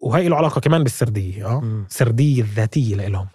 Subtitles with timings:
[0.00, 1.84] وهي له علاقة كمان بالسردية آه.
[1.90, 3.28] السرديه الذاتية لإلهم.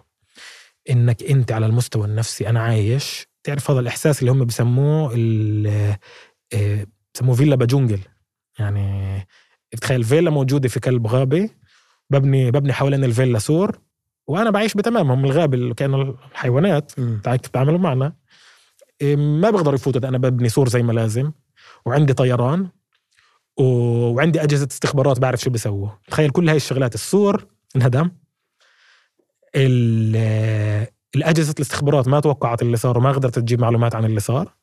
[0.89, 3.27] إنك أنت على المستوى النفسي أنا عايش.
[3.43, 5.95] تعرف هذا الإحساس اللي هم بسموه ال-
[6.53, 7.99] آه، بسموه villa بjungle
[8.59, 9.27] يعني
[9.73, 11.49] بتخيل فيلا موجودة في قلب غابة
[12.09, 13.79] ببني ببني حوالين الفيلا سور
[14.27, 16.99] وأنا بعيش بتمامهم الغابة اللي كانوا الحيوانات.
[16.99, 17.21] مم.
[17.23, 18.13] تعال تتعاملوا معنا.
[19.01, 21.31] إيه، ما بقدروا يفوتوا أنا ببني سور زي ما لازم
[21.85, 22.67] وعندي طيران.
[23.57, 25.89] وعندي أجهزة استخبارات بعرف شو بيسووا.
[26.07, 27.45] تخيل كل هاي الشغلات السور
[27.75, 28.11] انهدم
[29.55, 34.53] ال- الأجهزة الاستخبارات ما توقعت اللي صار وما قدرت تجيب معلومات عن اللي صار.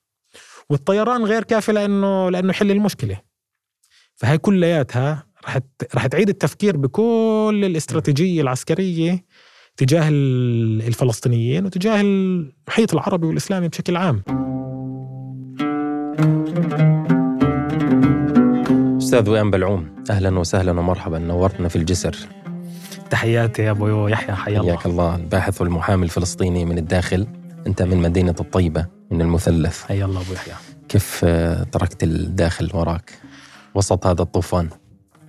[0.71, 3.21] والطيران غير كافي لأنه لأنه يحل المشكلة.
[4.15, 5.59] فهي كلياتها رح
[5.95, 9.25] رح تعيد التفكير بكل الاستراتيجية العسكرية
[9.77, 14.23] تجاه ال- الفلسطينيين وتجاه المحيط العربي والإسلامي بشكل عام.
[19.13, 22.17] أستاذ وئام بلعوم أهلا وسهلا ومرحبا نورتنا في الجسر.
[23.11, 24.73] تحياتي يا أبو يحيى حيا الله.
[24.73, 27.27] حياك الله الباحث والمحامي الفلسطيني من الداخل.
[27.67, 29.85] أنت من مدينة الطيبة من المثلث.
[29.85, 30.55] حيا الله أبو يحيى.
[30.89, 33.13] كيف آه، تركت الداخل وراك؟
[33.75, 34.69] وسط هذا الطوفان.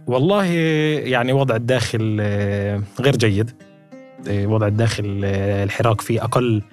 [0.08, 3.52] والله يعني وضع الداخل آه، غير جيد.
[4.28, 5.22] آه، وضع الداخل
[5.64, 6.64] الحراك فيه أقل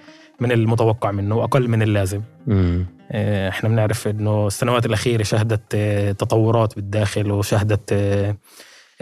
[0.40, 2.20] من المتوقع منه واقل من اللازم.
[2.46, 2.86] مم.
[3.12, 8.36] آه، إحنا بنعرف إنه السنوات الأخيرة شهدت آه، تطورات بالداخل وشهدت آه،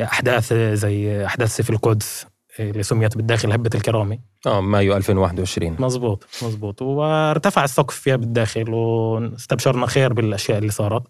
[0.01, 2.27] أحداث زي أحداث سيف القدس
[2.61, 4.19] اللي سميت بالداخل هبة الكرامة.
[4.47, 11.03] آه مايو 2021 مزبوط مزبوط وارتفع السقف فيها بالداخل واستبشرنا خير بالأشياء اللي صارت.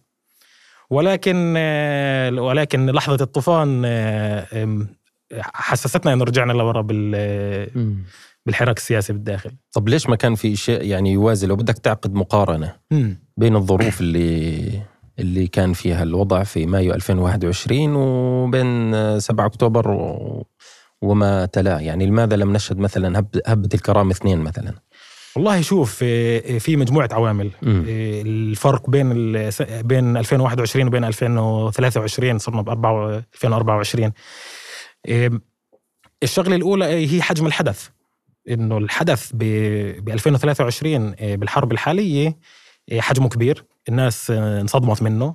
[0.91, 1.55] ولكن
[2.39, 3.87] ولكن لحظة الطوفان
[5.43, 7.69] حسستنا إنه رجعنا لورا بال-.
[8.49, 9.51] بالحراك السياسي بالداخل.
[9.73, 12.75] طب ليش ما كان في شيء يعني يوازي؟ لو بدك تعقد مقارنة
[13.37, 14.83] بين الظروف اللي
[15.19, 20.47] اللي كان فيها الوضع في مايو 2021 وبين آه، 7 أكتوبر و-
[21.03, 24.75] وما تلاه يعني لماذا لم نشهد مثلا هب- هبة الكرامة اثنين مثلا؟
[25.37, 25.95] والله شوف
[26.59, 27.47] في مجموعة عوامل.
[27.67, 29.51] آه، الفرق بين ال-
[29.83, 32.69] بين 2021 وبين 2023 صرنا ب
[33.35, 34.13] 2024
[35.08, 35.31] آه،
[36.23, 37.89] الشغلة الأولى هي حجم الحدث.
[38.51, 39.42] إنه الحدث ب
[40.09, 42.39] 2023 آه، بالحرب الحالية
[42.92, 45.35] آه، حجمه كبير الناس آه، انصدمت منه.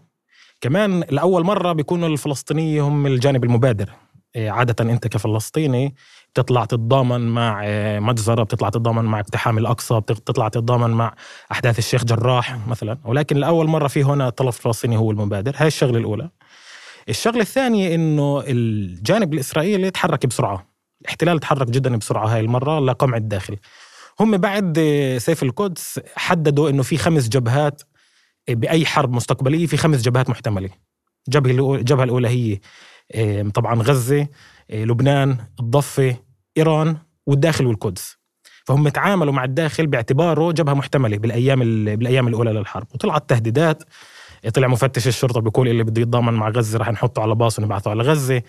[0.62, 3.90] كمان لأول مرة بيكونوا الفلسطينيين هم الجانب المبادر.
[4.38, 5.96] عادة أنت كفلسطيني
[6.34, 7.64] بتطلع تتضامن مع
[8.00, 11.14] مجزرة بتطلع تتضامن مع اقتحام الأقصى بتطلع تتضامن مع
[11.52, 12.98] أحداث الشيخ جراح مثلا.
[13.06, 15.54] ولكن لأول مرة في هنا الطرف الفلسطيني هو المبادر.
[15.58, 16.30] هاي الشغلة الأولى.
[17.10, 20.73] الشغلة الثانية إنه الجانب الإسرائيلي تحرك بسرعة.
[21.04, 23.58] الاحتلال تحرك جدا بسرعة هاي المرة لقمع الداخل
[24.20, 27.82] هم بعد آه، سيف القدس حددوا إنه في خمس جبهات
[28.50, 30.70] آه، بأي حرب مستقبلية في خمس جبهات محتملة.
[31.30, 31.40] الأولى-
[31.80, 32.60] الجبهه الاولى هي
[33.54, 34.28] طبعا غزة
[34.72, 36.16] آه، لبنان الضفة
[36.58, 36.98] إيران
[37.28, 38.18] والداخل والقدس.
[38.66, 42.88] فهم تعاملوا مع الداخل باعتباره جبهة محتملة بالأيام ال- بالأيام الأولى للحرب.
[42.94, 43.84] وطلعت تهديدات.
[44.54, 48.04] طلع مفتش الشرطة بيقول اللي بده يتضامن مع غزة رح نحطه على باص ونبعثه على
[48.04, 48.42] غزة.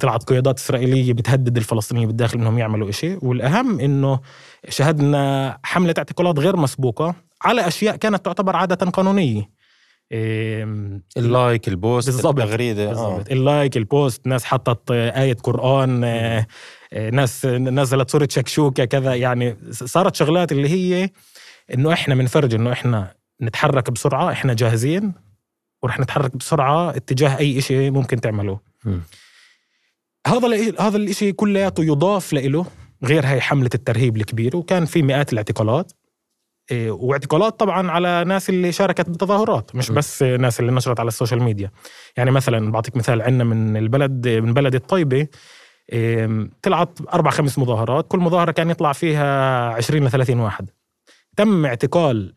[0.00, 4.20] طلعت قيادات إسرائيلية بتهدد الفلسطينيين بالداخل إنهم يعملوا إشي والأهم إنه
[4.68, 9.62] شهدنا حملة اعتقالات غير مسبوقة على أشياء كانت تعتبر عادة قانونية
[10.12, 10.64] إيه،
[11.16, 12.40] ال like ال post بالضبط.
[12.40, 12.86] التغريده آه.
[12.86, 16.46] بالضبط ال like ال post ناس حطت آية قرآن آه،
[16.92, 21.10] آه، ناس نزلت صورة شكشوكة كذا يعني صارت شغلات اللي هي
[21.74, 25.12] إنه إحنا بنفرج إنه إحنا نتحرك بسرعة إحنا جاهزين
[25.82, 28.60] ورح نتحرك بسرعة اتجاه أي إشي ممكن تعملوه.
[30.26, 32.66] هذا هذا الإشي كلياته يضاف له
[33.04, 35.92] غير هاي حملة الترهيب الكبيرة وكان في مئات الاعتقالات.
[36.70, 39.90] إيه، واعتقالات طبعا على ناس اللي شاركت بالتظاهرات مش.
[39.90, 41.70] بس ناس اللي نشرت على ال social media.
[42.16, 45.26] يعني مثلا بعطيك مثال عندنا من البلد من بلد الطيبة
[45.92, 50.70] إيه، طلعت أربع خمس مظاهرات كل مظاهرة كان يطلع فيها 20 ل 30 واحد.
[51.36, 52.34] تم اعتقال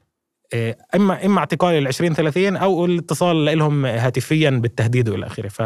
[0.54, 5.48] إيه، اما إما اعتقال ال 20 30 أو الاتصال لهم هاتفيا بالتهديد وإلى آخره.
[5.48, 5.62] ف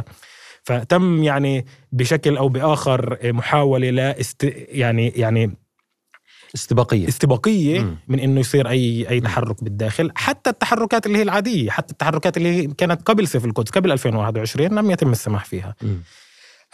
[0.63, 5.51] فتم يعني بشكل أو بآخر محاولة لا است يعني يعني
[6.55, 7.95] استباقية استباقية مم.
[8.07, 12.49] من إنه يصير أي أي تحرك بالداخل حتى التحركات اللي هي العادية حتى التحركات اللي
[12.49, 16.03] هي كانت قبل سيف القدس قبل 2021 لم يتم السماح فيها مم.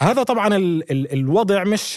[0.00, 1.96] هذا طبعا ال ال الوضع مش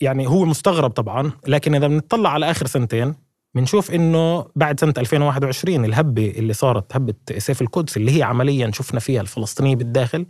[0.00, 3.14] يعني هو مستغرب طبعا لكن إذا بنطلع على آخر سنتين
[3.54, 9.00] بنشوف إنه بعد سنة 2021 الهبة اللي صارت هبة سيف القدس اللي هي عمليا شفنا
[9.00, 10.26] فيها الفلسطينيين بالداخل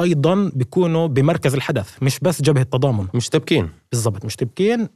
[0.00, 3.06] أيضا بيكونوا بمركز الحدث مش بس جبهة تضامن.
[3.14, 3.68] مش تبكين.
[3.92, 4.88] بالضبط مش تبكين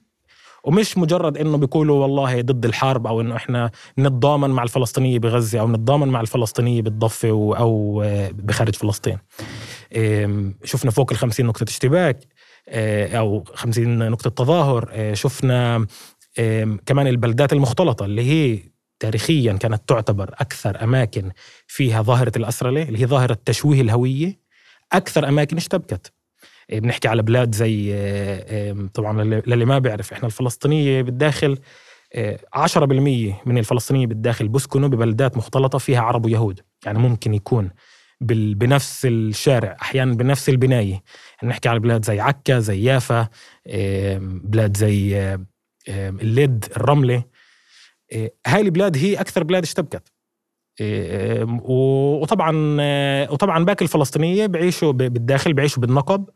[0.64, 5.68] ومش مجرد إنه بيقولوا والله ضد الحرب أو إنه إحنا نتضامن مع الفلسطينيه بغزة أو
[5.68, 8.02] نتضامن مع الفلسطينيه بالضفة أو
[8.32, 9.18] بخارج فلسطين.
[10.64, 12.26] شفنا فوق ال 50 نقطة اشتباك
[12.68, 15.86] أو 50 نقطة تظاهر شفنا
[16.86, 18.58] كمان البلدات المختلطة اللي هي
[19.00, 21.30] تاريخيا كانت تعتبر أكثر أماكن
[21.66, 24.47] فيها ظاهرة الاسرله اللي هي ظاهرة تشويه الهوية.
[24.93, 26.12] أكثر أماكن اشتبكت.
[26.73, 27.94] بنحكي على بلاد زي
[28.94, 31.58] طبعا للي ما بيعرف إحنا الفلسطينية بالداخل
[32.55, 36.61] 10% من الفلسطينيه بالداخل بسكنوا ببلدات مختلطة فيها عرب ويهود.
[36.87, 37.70] يعني ممكن يكون
[38.20, 40.90] بنفس الشارع أحيانا بنفس البناية.
[40.90, 43.29] يعني نحكي على بلاد زي عكا زي يافا
[44.44, 45.38] بلاد زي
[45.88, 47.25] اللد الرملة.
[48.46, 50.12] هاي البلاد هي أكثر بلاد اشتبكت.
[51.62, 52.52] وطبعا
[53.30, 56.28] وطبعا باقي الفلسطينية بعيشوا بالداخل بعيشوا بالنقب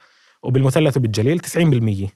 [0.43, 2.09] وبالمثلث وبالجليل 90%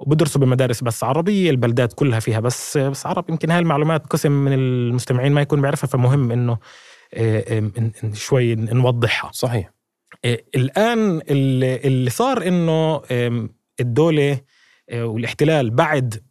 [0.00, 3.30] وبدرسوا بمدارس بس عربية البلدات كلها فيها بس بس عرب.
[3.30, 6.58] يمكن هاي المعلومات قسم من المستمعين ما يكون بيعرفها فمهم إنه
[8.14, 9.30] شوي نوضحها.
[9.32, 9.72] صحيح.
[10.56, 13.02] الآن اللي صار إنه
[13.80, 14.40] الدولة
[14.92, 16.22] والاحتلال بعد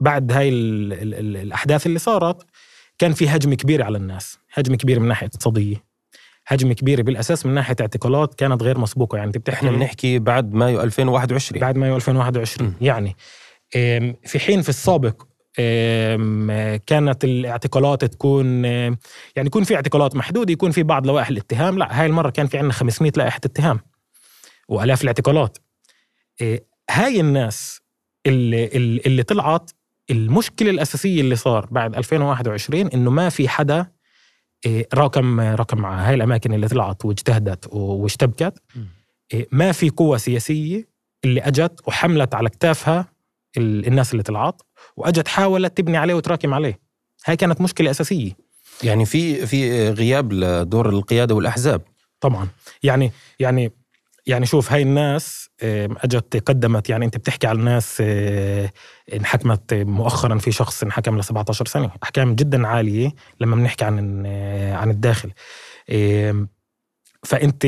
[0.00, 2.46] بعد هاي الأحداث اللي صارت
[2.98, 5.88] كان في هجم كبير على الناس هجم كبير من ناحية اقتصادية
[6.46, 10.54] هجمه كبيره بالأساس من ناحية اعتقالات كانت غير مسبوقة يعني انت بتحكي إحنا بنحكي بعد
[10.54, 12.74] مايو 2021 بعد مايو 2021 م.
[12.80, 13.16] يعني
[14.24, 15.22] في حين في السابق
[16.86, 18.96] كانت الاعتقالات تكون يعني
[19.36, 22.72] يكون في اعتقالات محدودة يكون في بعض لوائح الاتهام لا هاي المرة كان في عندنا
[22.72, 23.80] 500 لائحة اتهام
[24.68, 25.58] وآلاف الاعتقالات.
[26.90, 27.80] هاي الناس
[28.26, 28.66] اللي
[29.06, 29.70] اللي طلعت
[30.10, 33.86] المشكلة الأساسية اللي صار بعد 2021 إنه ما في حدا
[34.66, 38.62] إيه، راكم راكم مع هاي الأماكن اللي طلعت واجتهدت واشتبكت
[39.34, 40.88] إيه، ما في قوة سياسية
[41.24, 43.06] اللي أجت وحملت على كتافها
[43.56, 44.62] الناس اللي طلعت
[44.96, 46.78] وأجت حاولت تبني عليه وتراكم عليه.
[47.26, 48.32] هاي كانت مشكلة أساسية.
[48.82, 51.82] يعني في في غياب لدور القيادة والأحزاب.
[52.20, 52.48] طبعا.
[52.82, 53.72] يعني يعني
[54.28, 58.02] يعني شوف هاي الناس أجت قدمت يعني أنت بتحكي على الناس
[59.14, 61.90] انحكمت مؤخرا في شخص انحكم ل 17 سنة.
[62.02, 63.10] أحكام جدا عالية
[63.40, 64.26] لما بنحكي عن
[64.72, 65.32] عن الداخل.
[67.22, 67.64] فأنت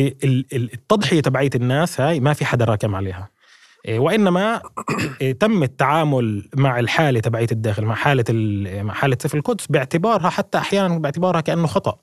[0.53, 3.29] التضحية تبعية الناس هاي ما في حدا راكم عليها.
[3.89, 4.63] إيه، وإنما
[5.41, 8.25] تم التعامل مع الحالة تبعية الداخل مع حالة
[8.83, 11.99] مع حالة سفر القدس باعتبارها حتى أحيانا باعتبارها كأنه خطأ.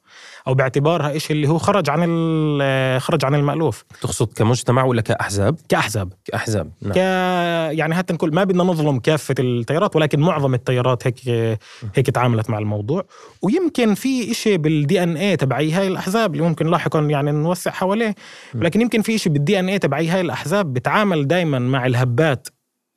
[0.47, 1.99] أو باعتبارها شيء اللي هو خرج عن
[2.99, 3.83] خرج عن المألوف.
[4.01, 6.13] تقصد كمجتمع ولا كأحزاب؟ كأحزاب.
[6.25, 6.93] كأحزاب نعم.
[6.93, 6.97] ك
[7.77, 11.29] يعني حتى نقول ما بدنا نظلم كافة التيارات ولكن معظم التيارات هيك
[11.95, 13.05] هيك تعاملت مع الموضوع.
[13.41, 18.15] ويمكن في شيء بالدي ان اي تبعي هاي الأحزاب اللي ممكن لاحقا يعني نوسع حواليه
[18.55, 22.47] ولكن يمكن في شيء بالدي ان اي تبعي هاي الأحزاب بتعامل دائما مع الهبات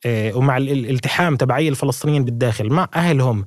[0.06, 3.46] آه، ومع الالتحام تبعي الفلسطينيين بالداخل مع أهلهم.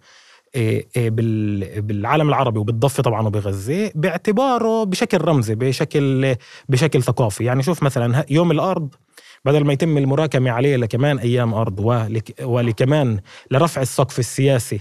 [1.77, 6.35] بالعالم العربي وبالضفة طبعا وبغزة باعتباره بشكل رمزي بشكل
[6.69, 7.43] بشكل ثقافي.
[7.43, 8.95] يعني شوف مثلا يوم الأرض
[9.45, 12.09] بدل ما يتم المراكمة عليه لكمان أيام أرض
[12.41, 13.19] ولكمان
[13.51, 14.79] لرفع السقف السياسي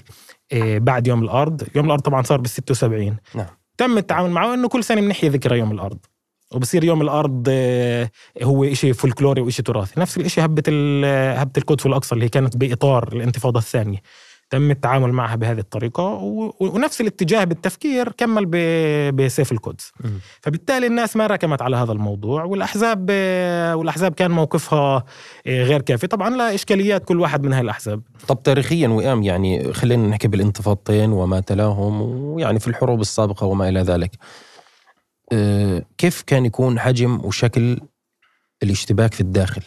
[0.54, 1.62] بعد يوم الأرض.
[1.74, 3.46] يوم الأرض طبعا صار بال 76 نعم.
[3.78, 5.98] تم التعامل معه إنه كل سنة بنحيي ذكرى يوم الأرض.
[6.54, 7.48] وبصير يوم الأرض
[8.42, 10.00] هو شيء فولكلوري وشيء تراثي.
[10.00, 10.62] نفس الشيء هبة
[11.40, 13.98] هبة القدس والأقصى اللي هي كانت بإطار الانتفاضة الثانية.
[14.52, 16.04] تم التعامل معها بهذه الطريقة
[16.60, 18.46] ونفس الاتجاه بالتفكير كمل
[19.12, 19.92] بسيف القدس.
[20.40, 23.10] فبالتالي الناس ما ركمت على هذا الموضوع والأحزاب
[23.78, 25.04] والأحزاب كان موقفها
[25.46, 26.06] آه، غير كافي.
[26.06, 28.02] طبعا لا إشكاليات كل واحد من هاي الأحزاب.
[28.28, 33.80] طب تاريخيا وئام يعني خلينا نحكي بالانتفاضتين وما تلاهم ويعني في الحروب السابقة وما إلى
[33.80, 34.10] ذلك.
[35.32, 37.80] آه، كيف كان يكون حجم وشكل
[38.62, 39.62] الاشتباك في الداخل؟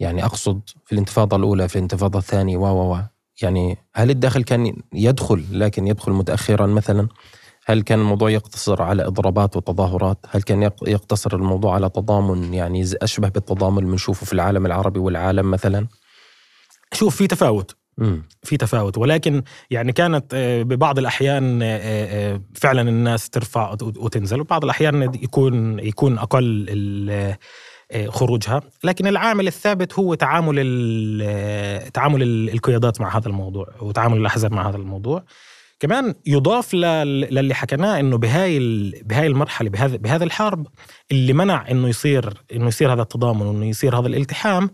[0.00, 5.44] يعني أقصد في الانتفاضة الأولى في الانتفاضة الثانية و و يعني هل الداخل كان يدخل
[5.50, 7.08] لكن يدخل متأخرا مثلا؟
[7.66, 13.28] هل كان الموضوع يقتصر على إضرابات وتظاهرات؟ هل كان يقتصر الموضوع على تضامن يعني أشبه
[13.28, 15.86] بالتضامن اللي بنشوفه في العالم العربي والعالم مثلا؟
[16.92, 17.76] شوف في تفاوت.
[18.42, 18.98] في تفاوت.
[18.98, 24.40] ولكن يعني كانت آه، ببعض الأحيان آه، آه، فعلا الناس ترفع وتنزل.
[24.40, 26.66] وبعض الأحيان يكون يكون أقل
[28.08, 28.60] خروجها.
[28.84, 30.56] لكن العامل الثابت هو تعامل
[31.94, 35.24] تعامل القيادات مع هذا الموضوع وتعامل الأحزاب مع هذا الموضوع.
[35.80, 38.58] كمان يضاف للي حكيناه إنه بهاي
[39.04, 40.66] بهاي المرحلة بهذا بهذا الحرب
[41.12, 44.70] اللي منع إنه يصير إنه يصير هذا التضامن وإنه يصير هذا الالتحام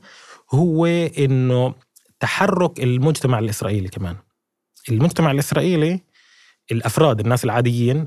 [0.54, 0.86] هو
[1.18, 1.74] إنه
[2.20, 4.16] تحرك المجتمع الإسرائيلي كمان.
[4.88, 6.00] المجتمع الإسرائيلي
[6.72, 8.06] الأفراد الناس العاديين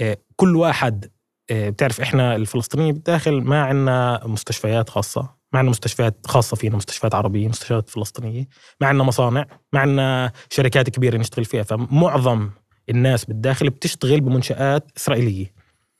[0.00, 1.15] آه، كل واحد آه،
[1.50, 7.48] بتعرف إحنا الفلسطينيين بالداخل ما عندنا مستشفيات خاصة ما عندنا مستشفيات خاصة فينا مستشفيات عربية
[7.48, 8.48] مستشفيات فلسطينية
[8.80, 11.62] ما عندنا مصانع ما عندنا شركات كبيرة نشتغل فيها.
[11.62, 12.50] فمعظم
[12.88, 15.52] الناس بالداخل بتشتغل بمنشآت إسرائيلية.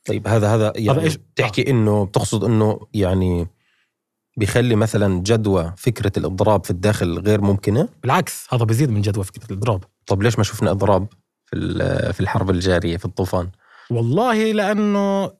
[0.05, 3.47] طيب هذا هذا يعني إيش؟ تحكي انه بتقصد إنه يعني
[4.37, 9.45] بيخلي مثلا جدوى فكرة الإضراب في الداخل غير ممكنة؟ بالعكس هذا بيزيد من جدوى فكرة
[9.51, 9.83] الإضراب.
[10.05, 11.07] طب ليش ما شفنا إضراب
[11.45, 13.49] في في الحرب الجارية في الطوفان؟
[13.89, 15.31] والله لأنه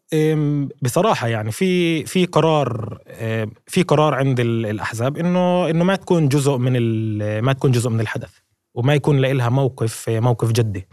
[0.81, 2.97] بصراحة يعني في في قرار
[3.67, 6.77] في قرار عند ال- الأحزاب إنه إنه ما تكون جزء من
[7.41, 8.29] ما تكون جزء من الحدث
[8.75, 10.87] وما يكون لها موقف موقف جدي.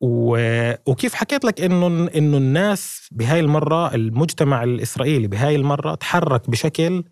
[0.00, 7.04] وكيف حكيت لك إنه إنه الناس بهاي المرة المجتمع الإسرائيلي بهاي المرة تحرك بشكل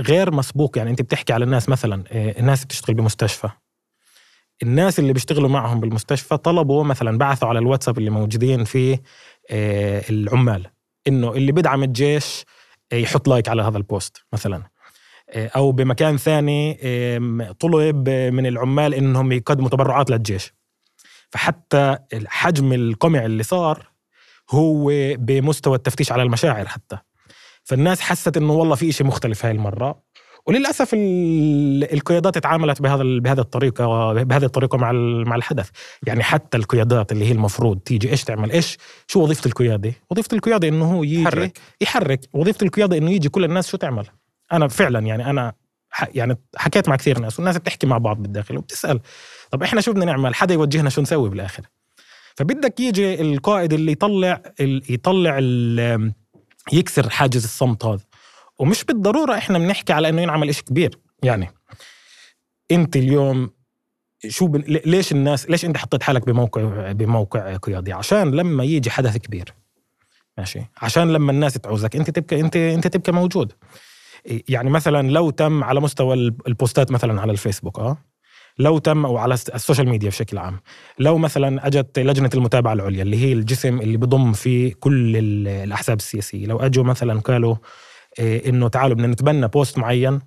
[0.00, 3.48] غير مسبوق يعني أنت بتحكي على الناس مثلا أه، الناس بتشتغل بمستشفى.
[4.62, 9.02] الناس اللي بيشتغلوا معهم بالمستشفى طلبوا مثلا بعثوا على الواتساب اللي موجودين فيه
[9.50, 10.66] آه، العمال
[11.08, 12.44] إنه اللي بيدعم الجيش
[12.92, 14.62] آه، يحط like على هذا ال post مثلا.
[15.30, 16.74] آه، أو بمكان ثاني
[17.60, 20.54] طلب من العمال إنهم يقدموا تبرعات للجيش.
[21.30, 23.88] فحتى حجم القمع اللي صار
[24.50, 26.98] هو بمستوى التفتيش على المشاعر حتى.
[27.64, 30.02] فالناس حست إنه والله في شيء مختلف هاي المرة.
[30.46, 34.92] وللأسف ال- القيادات تعاملت بهذا بهذه الطريقة بهذه الطريقة مع
[35.26, 35.68] مع الحدث.
[36.06, 40.68] يعني حتى القيادات اللي هي المفروض تيجي إيش تعمل إيش شو وظيفة القيادة؟ وظيفة القيادة
[40.68, 41.58] إنه هو يجي يحرك.
[41.80, 42.20] يحرك.
[42.32, 44.06] وظيفة القيادة إنه يجي كل الناس شو تعمل؟
[44.52, 45.52] أنا فعلا يعني أنا
[46.14, 49.00] يعني حكيت مع كثير ناس والناس بتحكي مع بعض بالداخل وبتسأل.
[49.50, 51.62] طب إحنا شو بدنا نعمل؟ حدا يوجهنا شو نسوي بالآخر؟
[52.36, 56.12] فبدك يجي القائد اللي يطلع ال- يطلع ال-
[56.72, 58.00] يكسر حاجز الصمت هذا.
[58.58, 60.98] ومش بالضرورة إحنا بنحكي على إنه ينعمل إشي كبير.
[61.22, 61.50] يعني
[62.70, 63.50] أنت اليوم
[64.28, 64.60] شو بن...
[64.86, 69.54] ليش الناس ليش أنت حطيت حالك بموقع بموقع قيادي؟ عشان لما يجي حدث كبير.
[70.38, 71.96] ماشي؟ عشان لما الناس تعوزك.
[71.96, 73.52] أنت تبقى أنت أنت تبقى موجود.
[74.48, 76.14] يعني مثلا لو تم على مستوى
[76.48, 77.96] البوستات مثلا على الفيسبوك آه؟
[78.58, 80.60] لو تم أو على ال social media بشكل عام.
[80.98, 85.96] لو مثلا أجت لجنة المتابعة العليا اللي هي الجسم اللي بضم فيه كل ال- الأحزاب
[85.96, 86.46] السياسية.
[86.46, 87.56] لو أجوا مثلا قالوا
[88.20, 90.20] إنه تعالوا بدنا نتبنى post معين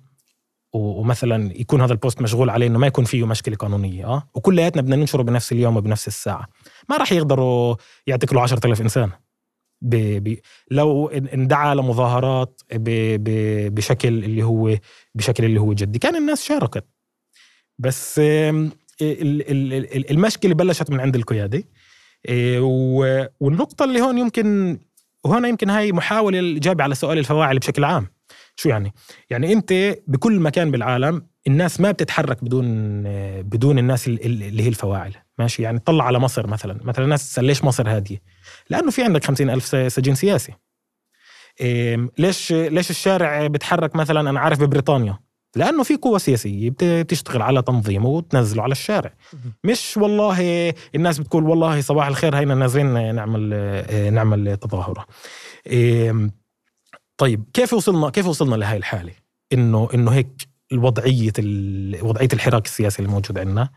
[0.72, 4.82] ومثلا يكون هذا ال post مشغول عليه إنه ما يكون فيه مشكلة قانونية آه؟ وكلياتنا
[4.82, 6.48] بدنا ننشره بنفس اليوم وبنفس الساعة.
[6.88, 7.76] ما راح يقدروا
[8.06, 9.10] يعتقلوا 10000 إنسان.
[9.82, 9.96] ب...
[10.28, 10.38] ب...
[10.70, 12.90] لو إن- اندعى لمظاهرات ب...
[13.24, 13.74] ب...
[13.74, 14.74] بشكل اللي هو
[15.14, 15.98] بشكل اللي هو جدي.
[15.98, 16.84] كان الناس شاركت.
[17.78, 18.20] بس
[20.10, 21.64] المشكلة بلشت من عند القيادة.
[22.28, 22.60] إيه،
[23.40, 24.78] والنقطة اللي هون يمكن
[25.24, 28.06] وهنا يمكن هاي محاولة الإجابة على سؤال الفواعل بشكل عام.
[28.56, 28.92] شو يعني؟
[29.30, 29.72] يعني أنت
[30.06, 33.02] بكل مكان بالعالم الناس ما بتتحرك بدون
[33.42, 35.14] بدون الناس ال- ال- اللي هي الفواعل.
[35.38, 36.80] ماشي؟ يعني طلع على مصر مثلا.
[36.84, 38.22] مثلا الناس تسأل ليش مصر هادية؟
[38.70, 40.52] لأنه في عندك خمسين ألف سجين سياسي.
[41.60, 45.18] إيه، ليش ليش الشارع بتحرك مثلا؟ أنا عارف ببريطانيا.
[45.56, 49.12] لأنه في قوة سياسية بت- بتشتغل على تنظيمه وتنزله على الشارع.
[49.64, 55.06] مش والله الناس بتقول والله صباح الخير هينا نازلين نعمل آه، نعمل تظاهرة.
[55.66, 56.30] إيه،
[57.16, 59.12] طيب كيف وصلنا كيف وصلنا لهي الحالة؟
[59.52, 63.70] إنه إنه هيك الوضعية ال- وضعية الحراك السياسي اللي موجود عندنا.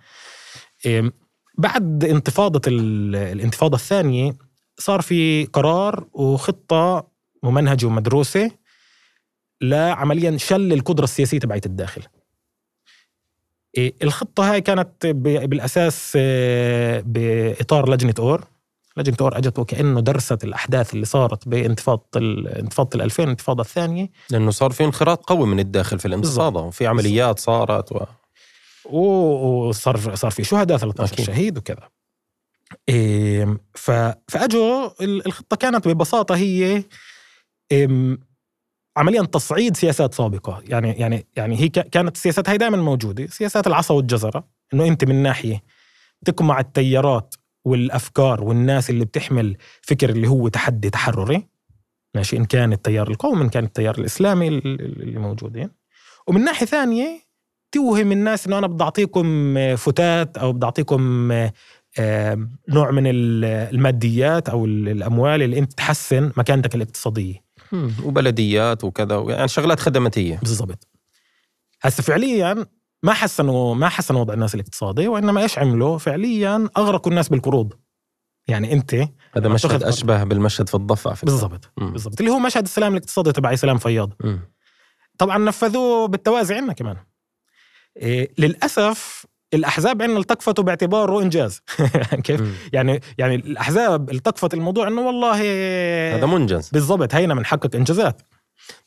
[1.58, 4.34] بعد انتفاضة ال- الانتفاضة الثانية
[4.78, 7.08] صار في قرار وخطة
[7.44, 7.86] ممنهجة
[9.62, 12.02] ومدروسة لعمليا شل القدرة السياسية تبعت الداخل.
[13.78, 18.44] إيه، الخطة هاي كانت بالأساس آه، بإطار لجنة أور.
[18.98, 24.10] لجنة أور أجت وكأنه درست الأحداث اللي صارت بانتفاضة ال- انتفاضة الألفين الانتفاضة الثانية.
[24.30, 28.00] لأنه صار في انخراط قوي من الداخل في الانتفاضة وفي عمليات صارت و...
[28.90, 31.26] وصار صار في شهداء 13 أكيد.
[31.26, 31.90] شهيد وكذا.
[32.90, 33.58] إيه،
[34.28, 36.84] فأجوا ال- الخطة كانت ببساطة هي
[38.98, 40.62] عمليا تصعيد سياسات سابقة.
[40.68, 43.28] يعني يعني يعني هي كانت السياسات هاي دائما موجودة.
[43.28, 44.44] سياسات العصا والجزرة
[44.74, 45.62] إنه أنت من ناحية
[46.26, 51.48] تقمع التيارات والأفكار والناس اللي بتحمل فكر اللي هو تحدي تحرري.
[52.16, 55.70] ماشي؟ إن كان التيار القومي ان كان التيار الإسلامي ال- ال- اللي موجودين.
[56.28, 57.22] ومن ناحية ثانية
[57.72, 61.32] توهم الناس إنه أنا بدي اعطيكم فتات أو بدي اعطيكم
[62.00, 67.44] آه، نوع من ال- الماديات أو ال- الأموال اللي أنت تحسن مكانتك الاقتصادية.
[68.04, 70.38] وبلديات وكذا يعني شغلات خدماتية.
[70.38, 70.88] بالضبط.
[71.82, 72.66] هسه فعليا
[73.04, 77.74] ما حسنوا ما حسنوا وضع الناس الاقتصادي وإنما إيش عملوا؟ فعليا أغرقوا الناس بالقروض.
[78.48, 78.96] يعني أنت
[79.34, 81.72] هذا مشهد أشبه بالمشهد في الضفة في بالضبط.
[81.78, 82.20] بالضبط.
[82.20, 84.14] اللي هو مشهد السلام الاقتصادي تبع سلام فياض.
[85.18, 86.98] طبعا نفذوه بالتوازي عندنا كمان.
[87.98, 91.62] إيه للأسف الأحزاب عندنا التقفته باعتباره إنجاز.
[92.24, 92.42] كيف.
[92.74, 95.36] يعني يعني الأحزاب التقفت الموضوع إنه والله
[96.16, 98.22] هذا منجز بالضبط هينا بنحقق إنجازات.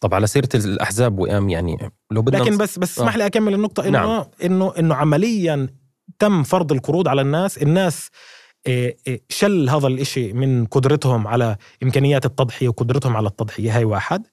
[0.01, 3.03] طب على سيرة الأحزاب وام يعني لو بدنا لكن بس بس آه.
[3.03, 4.25] اسمح لي أكمل النقطة إنه نعم.
[4.45, 5.69] إنه إنه عمليا
[6.19, 7.59] تم فرض القروض على الناس.
[7.59, 8.11] الناس
[8.67, 13.77] إيه، إيه، شل هذا الإشي من قدرتهم على إمكانيات التضحية وقدرتهم على التضحية.
[13.77, 14.27] هاي واحد.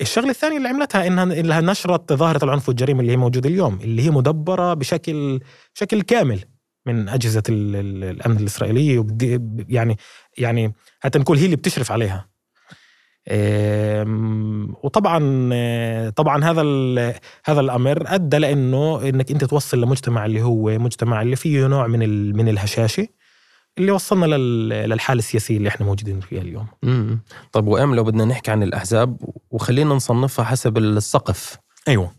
[0.00, 4.02] الشغلة الثانية اللي عملتها إنها إنها نشرت ظاهرة العنف والجريمة اللي هي موجودة اليوم اللي
[4.02, 5.40] هي مدبرة بشكل
[5.74, 6.40] بشكل كامل
[6.86, 9.96] من أجهزة ال- ال- الأمن الإسرائيلية وبدي يعني
[10.38, 12.28] يعني حتى نقول هي اللي بتشرف عليها.
[14.84, 15.20] وطبعا
[16.10, 16.62] طبعا هذا
[17.44, 22.32] هذا الأمر أدى لأنه إنك أنت توصل لمجتمع اللي هو مجتمع اللي فيه نوع من
[22.36, 23.06] من الهشاشة.
[23.78, 26.66] اللي وصلنا لل- للحالة السياسية اللي إحنا موجودين فيها اليوم.
[26.82, 27.20] مم.
[27.52, 29.16] طب وأم لو بدنا نحكي عن الأحزاب
[29.50, 31.56] وخلينا نصنفها حسب السقف.
[31.88, 32.12] أيوه.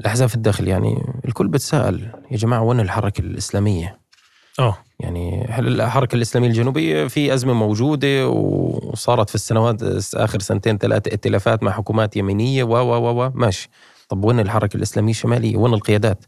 [0.00, 4.00] الأحزاب في الداخل يعني الكل بتساءل يا جماعة وين الحركة الإسلامية؟
[4.58, 4.76] آه.
[5.00, 9.82] يعني الحركة الإسلامية الجنوبية في أزمة موجودة وصارت في السنوات
[10.14, 13.68] آخر سنتين ثلاثة ائتلافات مع حكومات يمينية؟ و و و و ماشي.
[14.08, 16.24] طب وين الحركة الإسلامية الشمالية؟ وين القيادات؟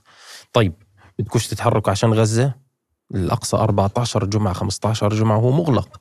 [0.52, 0.72] طيب
[1.18, 2.63] بدكوش تتحركوا عشان غزة؟
[3.14, 6.00] الأقصى 14 جمعة 15 جمعة هو مغلق.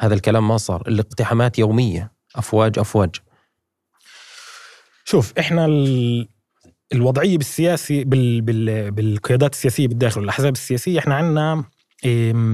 [0.00, 2.12] هذا الكلام ما صار الاقتحامات يومية.
[2.36, 3.10] أفواج أفواج.
[5.04, 6.28] شوف إحنا ال...
[6.92, 8.40] الوضعية بالسياسي بال...
[8.40, 8.90] بال...
[8.90, 11.64] بالقيادات السياسية بالداخل والأحزاب السياسية إحنا عندنا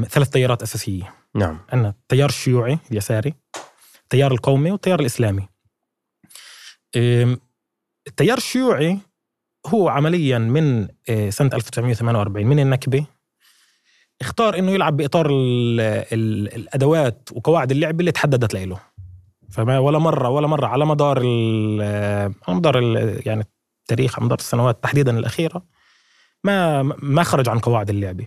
[0.08, 1.14] ثلاث تيارات أساسية.
[1.34, 1.58] نعم.
[1.72, 3.34] عندنا التيار الشيوعي اليساري
[4.02, 5.48] التيار القومي والتيار الإسلامي.
[6.96, 7.40] أم،
[8.06, 8.98] التيار الشيوعي
[9.66, 13.06] هو عمليا من آه، سنة 1948 من النكبة
[14.20, 15.80] اختار إنه يلعب بإطار ال
[16.12, 18.80] ال الأدوات وقواعد اللعب اللي تحددت له
[19.50, 21.18] فما ولا مرة ولا مرة على مدار
[22.48, 22.82] على مدار
[23.26, 23.44] يعني
[23.82, 25.62] التاريخ على مدار السنوات تحديدا الأخيرة
[26.44, 28.26] ما ما خرج عن قواعد اللعبه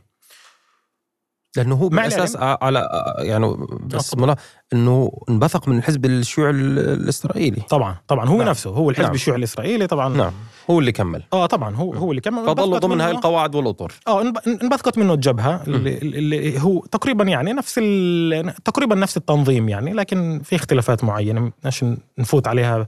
[1.57, 3.55] لأنه هو بالأساس على يعني
[3.86, 4.36] بس طبعاً.
[4.74, 8.48] إنه انبثق من الحزب الشيوعي ال- الإسرائيلي طبعا طبعا هو نعم.
[8.50, 9.13] نفسه هو الحزب نعم.
[9.15, 10.31] الشيوعي الإسرائيلي طبعا نعم
[10.69, 13.91] هو اللي كمل آه طبعا هو هو اللي كمل فضل انبثقت ضمن هاي القواعد والأطر
[14.07, 17.74] آه انب- انبثقت منه الجبهة اللي, اللي هو تقريبا يعني نفس
[18.65, 21.86] تقريبا نفس التنظيم يعني لكن في اختلافات معينة بدناش
[22.17, 22.88] نفوت عليها.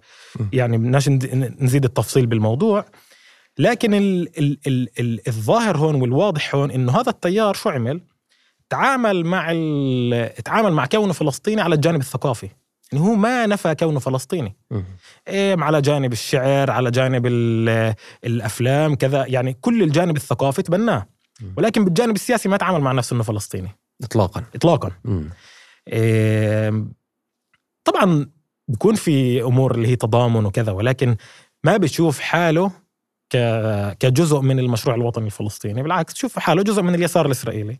[0.53, 2.85] يعني بدناش نزيد التفصيل بالموضوع
[3.59, 8.01] لكن ال ال ال ال الظاهر هون والواضح هون إنه هذا التيار شو عمل؟
[8.69, 9.45] تعامل مع
[10.45, 12.49] تعامل مع كونه فلسطيني على الجانب الثقافي.
[12.91, 14.55] يعني هو ما نفى كونه فلسطيني.
[15.27, 19.25] إيه على جانب الشعر على جانب ال- الأفلام كذا.
[19.27, 21.05] يعني كل الجانب الثقافي تبناه.
[21.57, 23.69] ولكن بالجانب السياسي ما تعامل مع نفسه إنه فلسطيني.
[24.03, 24.43] اطلاقا.
[24.55, 24.91] اطلاقا.
[25.87, 26.85] إيه
[27.83, 28.29] طبعا
[28.67, 31.15] بيكون في أمور اللي هي تضامن وكذا ولكن
[31.63, 32.71] ما بيشوف حاله
[33.99, 35.83] كجزء من المشروع الوطني الفلسطيني.
[35.83, 37.79] بالعكس تشوف حاله جزء من اليسار الإسرائيلي.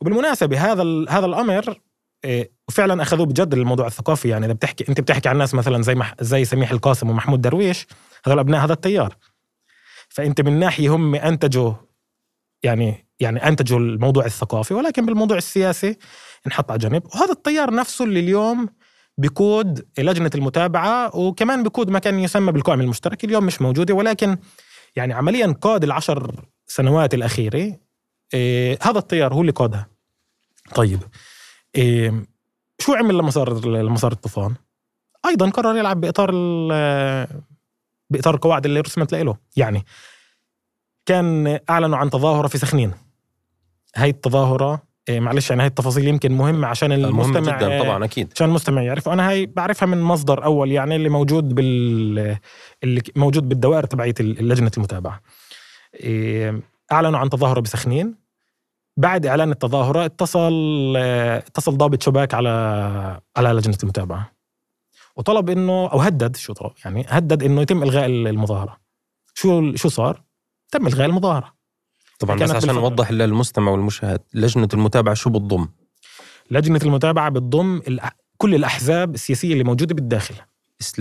[0.00, 1.80] وبالمناسبة هذا هذا الأمر
[2.24, 4.28] إيه، وفعلا أخذوه بجد الموضوع الثقافي.
[4.28, 7.86] يعني إذا بتحكي أنت بتحكي عن ناس مثلا زي مح زي سميح القاسم ومحمود درويش
[8.26, 9.16] هذول أبناء هذا التيار.
[10.08, 11.72] فأنت من ناحية هم أنتجوا
[12.62, 15.96] يعني يعني أنتجوا الموضوع الثقافي ولكن بالموضوع السياسي
[16.46, 17.02] انحط على جنب.
[17.06, 18.68] وهذا التيار نفسه اللي اليوم
[19.18, 24.38] بيقود لجنة المتابعة وكمان بيقود ما كان يسمى بالقائمه المشتركه اليوم مش موجودة ولكن
[24.96, 27.76] يعني عمليا قاد العشر سنوات الأخيرة
[28.34, 29.86] إيه هذا التيار هو اللي قادها.
[30.74, 31.00] طيب
[31.74, 32.26] إيه
[32.78, 34.54] شو عمل لما صار لما صار الطوفان؟
[35.26, 36.30] أيضا قرر يلعب بإطار
[38.10, 39.36] بإطار القواعد اللي رسمت له.
[39.56, 39.84] يعني
[41.06, 42.92] كان أعلنوا عن تظاهرة في سخنين.
[43.96, 48.32] هاي التظاهرة إيه معلش يعني هاي التفاصيل يمكن مهمة عشان مهم المستمع جدا طبعا أكيد.
[48.34, 49.08] عشان المستمع يعرف.
[49.08, 52.38] وأنا هاي بعرفها من مصدر أول يعني اللي موجود بال
[52.84, 55.20] اللي موجود بالدوائر تبعية لجنه المتابعة.
[55.94, 58.14] إيه، أعلنوا عن تظاهرة بسخنين.
[58.96, 62.50] بعد إعلان التظاهرة اتصل اتصل ضابط شباك على
[63.36, 64.32] على لجنة المتابعة.
[65.16, 68.80] وطلب إنه أو هدد شو طلب؟ يعني هدد إنه يتم إلغاء المظاهرة.
[69.34, 70.22] شو شو صار؟
[70.70, 71.54] تم إلغاء المظاهرة.
[72.18, 72.74] طبعا بس عشان.
[72.74, 75.68] نوضح للمستمع والمشاهد لجنة المتابعة شو بتضم؟
[76.50, 77.80] لجنة المتابعة بتضم
[78.36, 80.34] كل الأحزاب السياسية اللي موجودة بالداخل.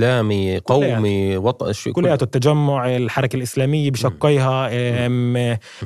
[0.02, 4.70] إسلامي قومي وطن شو كلياته التجمع الحركة الإسلامية بشقيها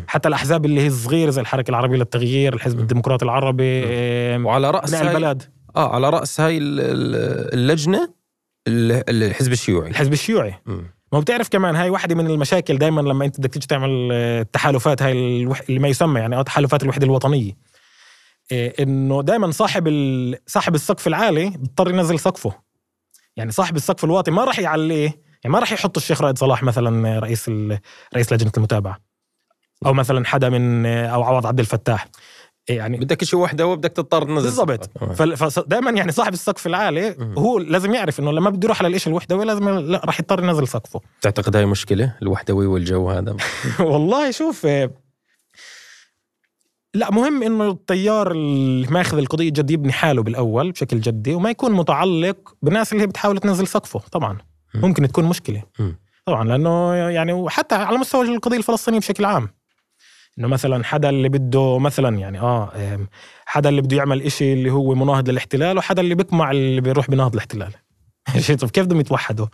[0.08, 3.84] حتى الأحزاب اللي هي الصغيرة زي الحركة العربية للتغيير الحزب الديمقراطي العربي
[4.44, 5.44] وعلى رأس هاي البلد.
[5.76, 8.14] آه على رأس هاي ال- ال- اللجنة
[8.68, 9.90] ال- الحزب الشيوعي.
[9.90, 10.54] الحزب الشيوعي.
[10.66, 10.84] مم.
[11.14, 15.02] ما بتعرف كمان هاي واحدة من المشاكل دائما لما أنت بدك تيجي تعمل آه، التحالفات
[15.02, 15.62] هاي الوح...
[15.70, 17.58] اللي ما يسمى يعني أو تحالفات الوحدة الوطنية.
[18.52, 20.38] إيه، إنه دائما صاحب ال...
[20.48, 22.71] صاحب السقف العالي بيضطر ينزل سقفه.
[23.38, 27.20] يعني صاحب السقف الواطي ما راح يعليه يعني ما راح يحط الشيخ رائد صلاح مثلا
[27.20, 27.50] رئيس.
[28.16, 29.00] رئيس لجنة المتابعة.
[29.86, 32.08] أو مثلا حدا من أو عوض عبد الفتاح.
[32.70, 34.44] يعني بدك شيء وحدة وبدك تضطر تنزل.
[34.44, 34.90] بالضبط.
[35.38, 39.46] فدائما يعني صاحب السقف العالي هو لازم يعرف إنه لما بده يروح على الشيء الوحدوي
[39.46, 41.02] لازم لا راح يضطر ينزل سقفه.
[41.22, 43.36] تعتقد هاي مشكلة؟ الوحدوي والجو هذا؟
[43.80, 44.68] والله شوف
[46.94, 51.72] لا مهم إنه الطيار اللي ماخذ القضية جد يبني حاله بالأول بشكل جدي وما يكون
[51.72, 54.38] متعلق بالناس اللي هي بتحاول تنزل سقفه طبعا.
[54.76, 55.64] ممكن تكون مشكلة.
[56.26, 59.50] طبعا لأنه يعني وحتى على مستوى القضية الفلسطينية بشكل عام.
[60.40, 63.08] إنه مثلا حدا اللي بده مثلا يعني آه
[63.46, 67.34] حدا اللي بده يعمل إشي اللي هو مناهض للاحتلال وحدا اللي بيقمع اللي بيروح بيناهض
[67.34, 67.74] الاحتلال.
[68.62, 69.48] طب كيف بدهم يتوحدوا؟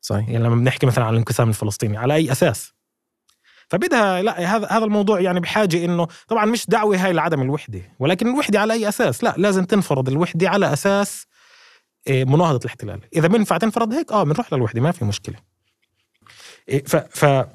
[0.00, 0.28] صحيح.
[0.28, 2.77] يعني لما بنحكي مثلا عن الانقسام الفلسطيني على أي أساس؟
[3.68, 8.28] فبدها لا هذا هذا الموضوع يعني بحاجة إنه طبعا مش دعوة هاي لعدم الوحدة ولكن
[8.28, 11.26] الوحدة على أي أساس؟ لا لازم تنفرض الوحدة على أساس
[12.08, 15.36] آه، مناهضة الاحتلال، إذا بينفع تنفرض هيك آه بنروح للوحدة ما في مشكلة.
[16.68, 17.46] إيه، ف, ف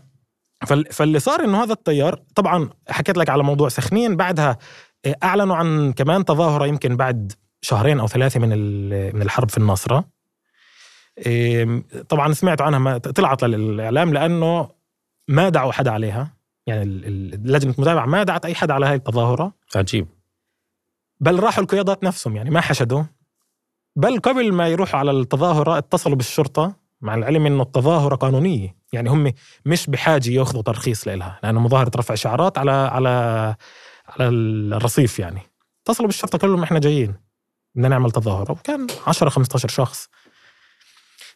[0.92, 4.58] فاللي صار إنه هذا التيار طبعا حكيت لك على موضوع سخنين بعدها
[5.06, 8.50] آه، أعلنوا عن كمان تظاهرة يمكن بعد شهرين أو ثلاثة من
[9.16, 10.06] من الحرب في الناصره
[12.10, 14.70] طبعا سمعت عنها ما طلعت للإعلام لأنه
[15.28, 16.34] ما دعوا حدا عليها.
[16.68, 16.86] يعني
[17.36, 19.54] لجنة المتابعة ما دعت أي حدا على هاي التظاهرة.
[19.76, 20.08] عجيب.
[21.20, 23.04] بل راحوا القيادات نفسهم يعني ما حشدوا.
[23.96, 28.76] بل قبل ما يروحوا على التظاهرة اتصلوا بالشرطة مع العلم إنه التظاهرة قانونية.
[28.94, 29.34] يعني هم
[29.66, 33.10] مش بحاجة ياخذوا ترخيص لها لأنه مظاهرة رفع شعارات على على
[34.08, 35.42] على الرصيف يعني.
[35.84, 37.16] اتصلوا بالشرطة قالوا لهم إحنا جايين
[37.76, 38.52] بدنا نعمل تظاهرة.
[38.52, 40.10] وكان 10 15 شخص.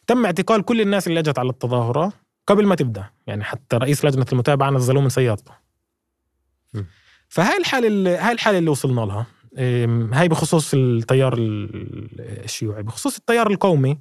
[0.06, 2.12] تم اعتقال كل الناس اللي اجت على التظاهرة.
[2.48, 3.10] قبل ما تبدأ.
[3.26, 5.52] يعني حتى رئيس لجنة المتابعة نزلوه من سيارته
[7.28, 9.26] فهاي الحالة اللي هاي الحالة اللي وصلنا لها.
[10.12, 12.82] هاي بخصوص التيار الشيوعي.
[12.82, 13.98] بخصوص التيار القومي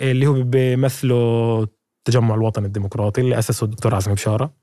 [0.00, 4.54] اللي هو بيمثله التجمع الوطني الديمقراطي اللي أسسه الدكتور عزمي بشارة.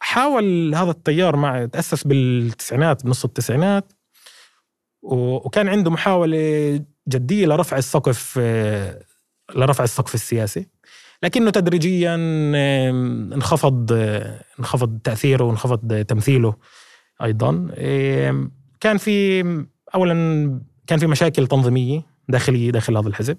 [0.00, 3.92] حاول هذا التيار مع تأسس بالتسعينات بنص التسعينات
[5.02, 8.40] وكان عنده محاولة جدية لرفع السقف
[9.56, 10.66] لرفع السقف السياسي.
[11.22, 12.14] لكنه تدريجيا
[13.34, 13.92] انخفض
[14.58, 16.54] انخفض تأثيره وانخفض تمثيله
[17.22, 17.68] أيضا.
[18.80, 19.44] كان في
[19.94, 23.36] اولا كان في مشاكل تنظيمية داخلية داخل هذا الحزب.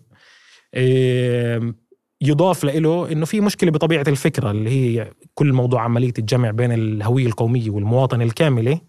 [2.21, 7.25] يضاف له إنه في مشكلة بطبيعة الفكرة اللي هي كل موضوع عملية الجمع بين الهوية
[7.25, 8.81] القومية والمواطنه الكاملة.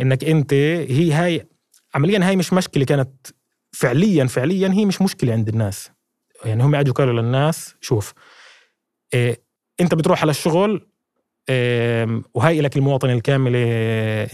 [0.00, 1.48] إنك أنت هي هاي
[1.94, 3.26] عمليا هاي مش مشكلة كانت
[3.72, 5.90] فعليا فعليا هي مش مشكلة عند الناس.
[6.44, 7.74] يعني هم اجوا قالوا للناس.
[7.80, 8.14] شوف
[9.14, 9.42] إيه
[9.80, 10.86] انت بتروح على الشغل
[12.34, 13.58] وهي لك المواطنة الكاملة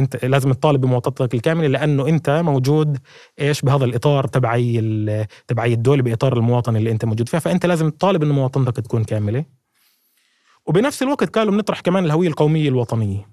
[0.01, 2.99] انت لازم تطالب بمواطنتك الكاملة لأنه انت موجود
[3.41, 4.81] إيش بهذا الإطار تبعي
[5.49, 7.41] تبعي الدولة بإطار المواطنة اللي انت موجود فيها.
[7.41, 9.45] فأنت لازم تطالب انه مواطنتك تكون كاملة.
[10.67, 13.29] وبنفس الوقت قالوا بنطرح كمان الهوية القومية الوطنية.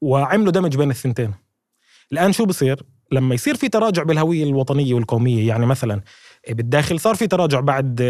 [0.00, 1.34] وعملوا دمج بين الثنتين.
[2.12, 6.00] الآن شو بصير؟ لما يصير في تراجع بالهوية الوطنية والقومية يعني مثلا
[6.48, 8.02] بالداخل صار في تراجع بعد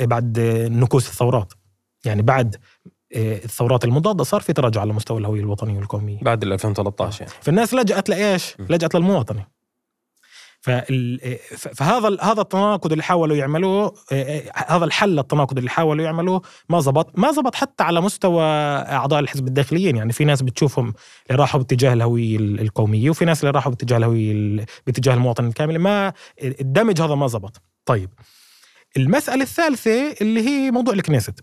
[0.00, 0.38] بعد
[0.70, 1.52] نكوص الثورات.
[2.04, 2.56] يعني بعد
[3.16, 6.18] آه، الثورات المضادة صار في تراجع على مستوى الهوية الوطنية والقومية.
[6.22, 9.40] بعد 2013 يعني فالناس لجأت لإيش؟ لجأت للمواطنة.
[9.40, 9.46] آه،
[10.60, 17.18] فهذا هذا التناقض اللي حاولوا يعملوه آه، هذا الحل التناقض اللي حاولوا يعملوه ما زبط
[17.18, 19.96] ما زبط حتى على مستوى أعضاء الحزب الداخليين.
[19.96, 20.94] يعني في ناس بتشوفهم
[21.30, 25.78] اللي راحوا باتجاه الهوية القومية وفي ناس اللي راحوا باتجاه الهوية باتجاه المواطن الكامل.
[25.78, 27.62] ما الدمج هذا ما زبط.
[27.84, 28.10] طيب.
[28.96, 31.40] المسألة الثالثة اللي هي موضوع الكنيست.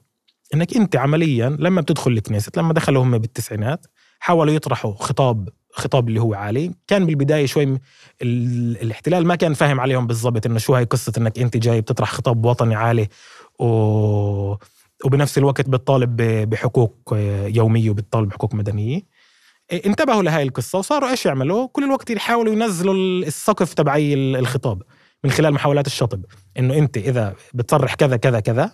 [0.53, 3.85] إنك أنت عمليا لما بتدخل الكنيسة لما دخلوا هم بالتسعينات
[4.19, 7.79] حاولوا يطرحوا خطاب خطاب اللي هو عالي كان بالبداية شوي
[8.21, 12.45] الاحتلال ما كان فاهم عليهم بالضبط إنه شو هاي قصة إنك أنت جاي بتطرح خطاب
[12.45, 13.07] وطني عالي
[13.59, 13.65] و...
[15.05, 16.15] وبنفس الوقت بتطالب
[16.49, 17.15] بحقوق
[17.47, 19.01] يومية وبتطالب بحقوق مدنية.
[19.71, 24.81] انتبهوا لهاي القصة وصاروا إيش يعملوا؟ كل الوقت يحاولوا ينزلوا السقف تبعي الخطاب
[25.23, 26.25] من خلال محاولات الشطب.
[26.59, 28.71] إنه أنت إذا بتصرح كذا كذا كذا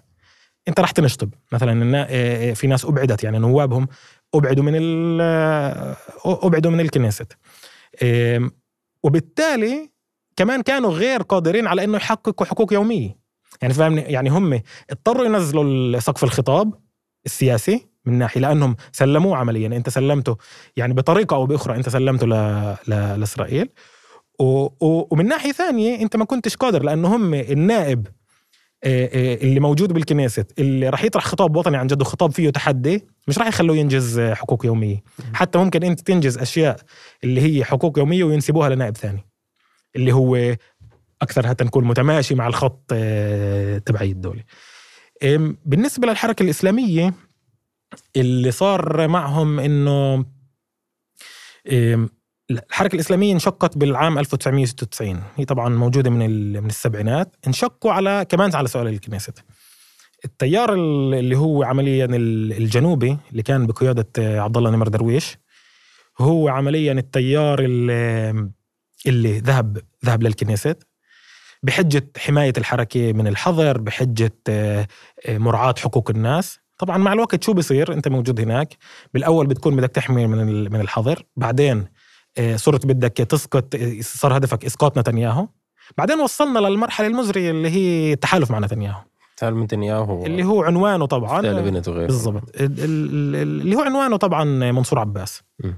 [0.67, 1.33] أنت راح تنشطب.
[1.51, 3.87] مثلا آه، آه، في ناس أبعدت يعني نوابهم
[4.35, 4.75] ابعدوا من
[6.25, 7.37] ابعدوا من الكنيست.
[9.03, 9.89] وبالتالي
[10.35, 13.17] كمان كانوا غير قادرين على إنه يحققوا حقوق يومية.
[13.61, 16.73] يعني فاهمني؟ يعني هم اضطروا ينزلوا سقف الخطاب
[17.25, 19.67] السياسي من ناحية لأنهم سلموه عمليا.
[19.67, 20.37] أنت سلمته
[20.77, 22.33] يعني بطريقة أو بأخرى أنت سلمته ل...
[22.87, 23.19] ل...
[23.19, 23.69] لإسرائيل.
[24.39, 24.45] و...
[24.65, 25.07] و...
[25.11, 28.07] ومن ناحية ثانية أنت ما كنتش قادر لأنه هم النائب
[28.85, 33.47] اللي موجود بالكنيست اللي راح يطرح خطاب وطني عن جد خطاب فيه تحدي مش راح
[33.47, 35.03] يخلوه ينجز حقوق يومية.
[35.33, 36.79] حتى ممكن انت تنجز أشياء
[37.23, 39.25] اللي هي حقوق يومية وينسبوها لنائب ثاني
[39.95, 40.55] اللي هو
[41.21, 44.43] أكثر حتى نكون متماشي مع الخط آه، تبعي الدولة
[45.65, 47.13] بالنسبة للحركة الإسلامية
[48.15, 50.25] اللي صار معهم إنه
[52.51, 57.35] الحركة الإسلامية انشقت بالعام 1996 هي طبعا موجودة من من السبعينات.
[57.47, 59.33] انشقوا على كمان على سؤال الكنيسة
[60.25, 65.37] التيار اللي هو عمليا الجنوبي اللي كان بقيادة عبد الله نمر درويش
[66.19, 68.49] هو عمليا التيار اللي,
[69.07, 70.75] اللي ذهب ذهب للكنيسة
[71.63, 74.87] بحجة حماية الحركة من الحظر بحجة آه،
[75.25, 76.59] آه، مراعاة حقوق الناس.
[76.77, 78.77] طبعا مع الوقت شو بصير أنت موجود هناك.
[79.13, 81.25] بالأول بتكون بدك تحمي من من الحظر.
[81.35, 81.89] بعدين آه،
[82.55, 85.47] صرت بدك تسقط صار هدفك إسقاط نتنياهو.
[85.97, 89.01] بعدين وصلنا للمرحلة المزرية اللي هي التحالف مع نتنياهو.
[89.37, 90.25] تحالف نتنياهو.
[90.25, 91.41] اللي هو عنوانه طبعا.
[92.07, 92.43] بالضبط.
[92.59, 95.41] اللي هو عنوانه طبعا منصور عباس.
[95.59, 95.71] م.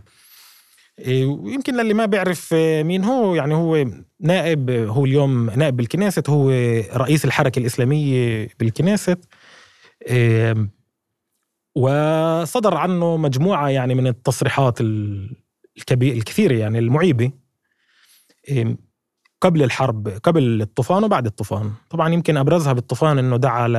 [0.99, 3.85] إيه، ويمكن للي ما بيعرف آه، مين هو يعني هو
[4.19, 6.49] نائب هو اليوم نائب بالكنيسة هو
[6.95, 9.17] رئيس الحركة الإسلامية بالكنيسة
[11.75, 14.77] وصدر عنه مجموعة يعني من التصريحات
[15.77, 17.31] الكبيرة الكثيرة يعني المعيبة
[19.41, 21.73] قبل الحرب قبل الطوفان وبعد الطوفان.
[21.89, 23.75] طبعا يمكن أبرزها بالطوفان أنه دعا ل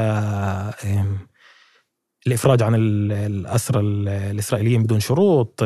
[2.26, 5.62] الإفراج عن الأسرى الإسرائيليين بدون شروط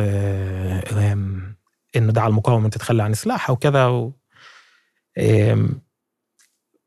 [1.96, 4.12] إنه دعا المقاومة تتخلى عن سلاحها وكذا و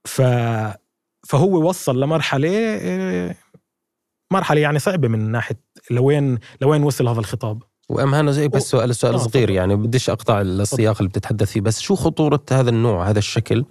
[0.06, 0.22] ف
[1.28, 2.50] فهو وصل لمرحلة
[2.82, 3.36] آه،
[4.32, 5.60] مرحلة يعني صعبة من ناحية
[5.92, 7.64] لوين لوين وصل هذا الخطاب.
[7.94, 11.96] وامانه زي بس سؤال سؤال صغير يعني بديش أقطع السياق اللي بتتحدث فيه بس شو
[11.96, 13.66] خطورة هذا النوع هذا الشكل؟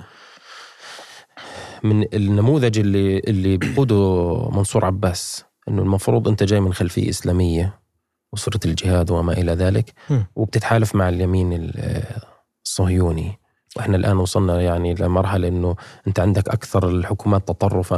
[1.83, 7.81] من النموذج اللي اللي بقوده منصور عباس إنه المفروض أنت جاي من خلفية إسلامية
[8.35, 9.93] أسرة الجهاد وما إلى ذلك
[10.37, 11.73] وبتتحالف مع اليمين
[12.67, 13.39] الصهيوني.
[13.77, 17.97] وإحنا الآن وصلنا يعني لمرحله إنه أنت عندك أكثر الحكومات تطرفا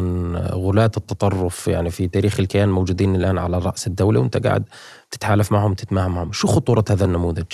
[0.53, 4.69] غلاة التطرف يعني في تاريخ الكيان موجودين الآن على رأس الدولة وأنت قاعد
[5.11, 7.53] تتحالف معهم تتماهم معهم، شو خطورة هذا النموذج؟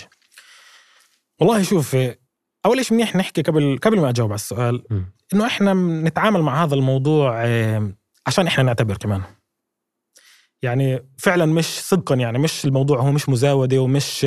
[1.40, 1.96] والله شوف
[2.66, 4.84] أول شيء منيح نحكي قبل قبل ما أجاوب على السؤال
[5.34, 7.42] إنه إحنا نتعامل مع هذا الموضوع
[8.26, 9.22] عشان إحنا نعتبر كمان
[10.62, 14.24] يعني فعلا مش صدقا يعني مش الموضوع هو مش مزاودة ومش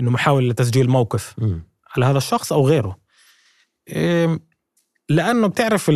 [0.00, 1.60] إنه محاولة لتسجيل موقف م.
[1.96, 3.03] على هذا الشخص أو غيره
[5.08, 5.90] لأنه بتعرف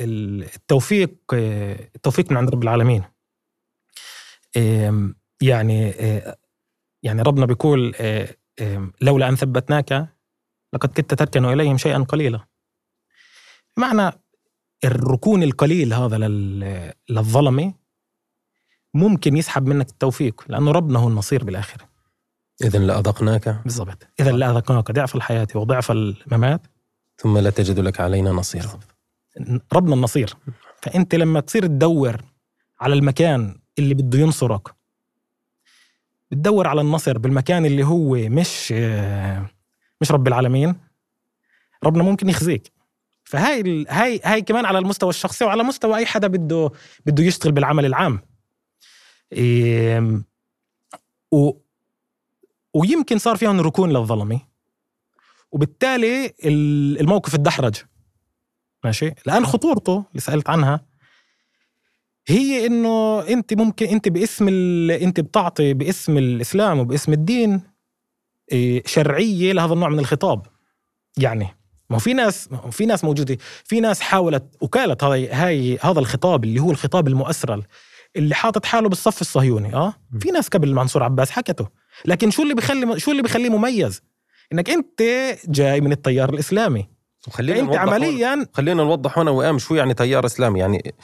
[0.00, 1.14] التوفيق
[1.94, 3.04] التوفيق من عند رب العالمين.
[5.42, 5.94] يعني
[7.02, 7.94] يعني ربنا بيقول
[9.00, 10.16] لولا أن ثبتناك
[10.72, 12.40] لقد كنت تركن إليهم شيئا قليلا.
[13.76, 14.12] معنى
[14.84, 16.18] الركون القليل هذا
[17.08, 17.74] للظلمة
[18.94, 21.86] ممكن يسحب منك التوفيق لأنه ربنا هو النصير بالاخر
[22.62, 23.48] اذا لأذقناك.
[23.48, 24.06] بالضبط.
[24.20, 26.66] اذا لأذقناك ضعف الحياة وضعف الممات.
[27.18, 28.80] ثم لا تجد لك علينا نصيرا.
[29.72, 30.34] ربنا النصير.
[30.82, 32.16] فأنت لما تصير تدور
[32.80, 34.68] على المكان اللي بده ينصرك
[36.30, 38.72] بتدور على النصر بالمكان اللي هو مش
[40.00, 40.74] مش رب العالمين
[41.84, 42.72] ربنا ممكن يخزيك.
[43.24, 46.70] فهاي هاي هاي كمان على المستوى الشخصي وعلى مستوى أي حدا بده
[47.06, 48.20] بده يشتغل بالعمل العام.
[51.32, 51.50] و
[52.74, 54.40] ويمكن صار فيهم ركون للظلمة.
[55.56, 56.32] وبالتالي
[57.00, 57.74] الموقف اتدحرج.
[58.84, 60.86] ماشي؟ الان خطورته اللي سألت عنها
[62.28, 64.48] هي إنه أنت ممكن أنت باسم
[64.90, 67.60] أنت بتعطي باسم الإسلام وباسم الدين
[68.52, 70.46] إيه، شرعية لهذا النوع من الخطاب.
[71.18, 71.46] يعني
[71.90, 76.44] ما هو في ناس في ناس موجودة في ناس حاولت وكالت هاي هاي هذا الخطاب
[76.44, 77.62] اللي هو الخطاب المؤسرل
[78.16, 81.68] اللي حاطط حاله بالصف الصهيوني آه؟ في ناس قبل منصور عباس حكته.
[82.04, 84.02] لكن شو اللي بيخلي شو اللي بيخليه مميز؟
[84.52, 85.02] إنك أنت
[85.48, 86.88] جاي من التيار الإسلامي.
[87.28, 90.94] وخلينا أنت عمليا خلينا نوضح هنا وام شو يعني تيار إسلامي؟ يعني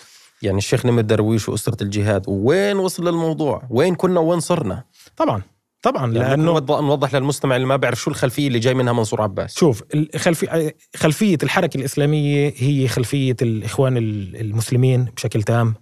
[0.43, 4.85] يعني الشيخ نمر درويش وأسرة الجهاد وين وصل الموضوع؟ وين كنا وين صرنا؟
[5.17, 5.43] طبعا
[5.83, 9.59] طبعا يعني لأنه نوضح للمستمع اللي ما بيعرف شو الخلفية اللي جاي منها منصور عباس.
[9.59, 15.75] شوف الخلفي خلفية الحركة الإسلامية هي خلفية الإخوان المسلمين بشكل تام.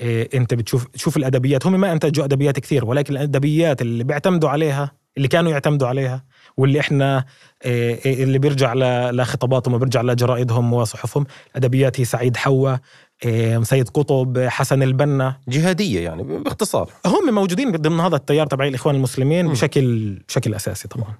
[0.00, 1.66] إيه أنت بتشوف تشوف الأدبيات.
[1.66, 6.24] هم ما أنتجوا أدبيات كثير ولكن الأدبيات اللي بيعتمدوا عليها اللي كانوا يعتمدوا عليها
[6.56, 7.24] واللي إحنا
[7.64, 8.74] إيه, إيه، اللي بيرجع
[9.10, 11.26] لخطاباتهم وبيرجع لجرائدهم وصحفهم.
[11.56, 12.76] ادبيات هي سعيد حوا
[13.24, 15.36] إيه سيد قطب حسن البنا.
[15.48, 16.90] جهادية يعني باختصار.
[17.06, 19.52] هم موجودين ضمن هذا التيار تبع الإخوان المسلمين م.
[19.52, 21.14] بشكل بشكل أساسي طبعا.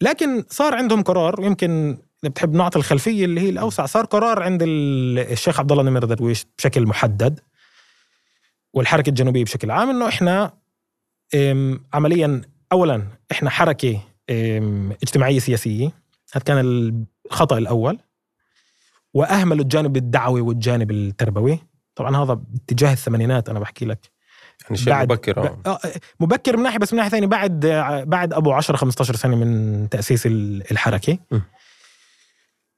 [0.00, 5.60] لكن صار عندهم قرار يمكن بتحب نعطي الخلفية اللي هي الأوسع صار قرار عند الشيخ
[5.60, 7.40] عبد الله نمر درويش بشكل محدد
[8.74, 10.52] والحركة الجنوبية بشكل عام إنه إحنا
[11.92, 14.00] عمليا اولا إحنا حركة
[15.02, 15.86] اجتماعية سياسية.
[16.32, 16.58] هذا كان
[17.26, 17.98] الخطأ الأول.
[19.14, 21.58] واهملوا الجانب الدعوي والجانب التربوي.
[21.94, 24.10] طبعا هذا باتجاه الثمانينات أنا بحكي لك.
[24.64, 25.48] يعني شيء بعد- مبكر آه.
[25.48, 25.78] ب- آه،
[26.20, 27.66] مبكر من ناحية بس من ناحية ثانية بعد
[28.06, 31.18] بعد أبو 10 15 سنة من تأسيس ال- الحركة.
[31.30, 31.38] م.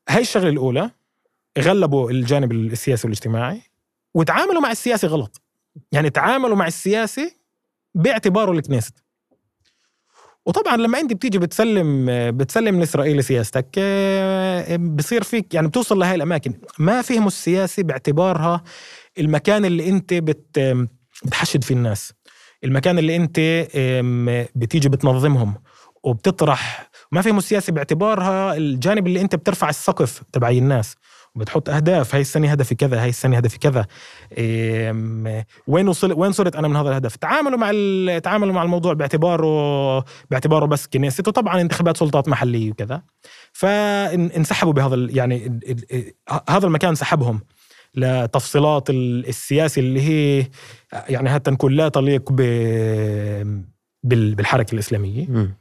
[0.09, 0.91] هاي الشغلة الأولى
[1.59, 3.63] غلبوا الجانب السياسي والاجتماعي
[4.15, 5.41] وتعاملوا مع السياسة غلط.
[5.93, 7.33] يعني تعاملوا مع السياسة
[7.95, 9.02] باعتباره الكنيست.
[10.47, 16.55] وطبعا لما انت بتيجي بتسلم بتسلم لإسرائيل سياستك آه، بصير فيك يعني بتوصل لهي الأماكن.
[16.79, 18.63] ما فهموا السياسة باعتبارها
[19.19, 20.59] المكان اللي أنت بت
[21.25, 22.13] بتحشد فيه الناس.
[22.65, 23.41] المكان اللي أنت
[24.57, 25.55] بتيجي بتنظمهم
[26.03, 26.91] وبتطرح.
[27.13, 30.95] ما فهموا السياسة باعتبارها الجانب اللي أنت بترفع السقف تبعي الناس.
[31.35, 33.87] وبتحط أهداف هاي السنة هدفي كذا هاي السنة هدفي كذا.
[35.67, 37.71] وين وصل وين صرت أنا من هذا الهدف؟ تعاملوا مع
[38.19, 41.25] تعاملوا مع الموضوع باعتباره باعتباره بس كنيسة.
[41.27, 43.03] وطبعا انتخابات سلطات محلية وكذا.
[43.53, 45.61] فانسحبوا بهذا ال- يعني
[46.49, 47.41] هذا المكان سحبهم
[47.95, 50.47] لتفصيلات ال- السياسة اللي هي
[50.93, 52.33] يعني حتى نكون لا تليق
[54.05, 55.27] بالحركة الإسلامية.
[55.29, 55.55] مم.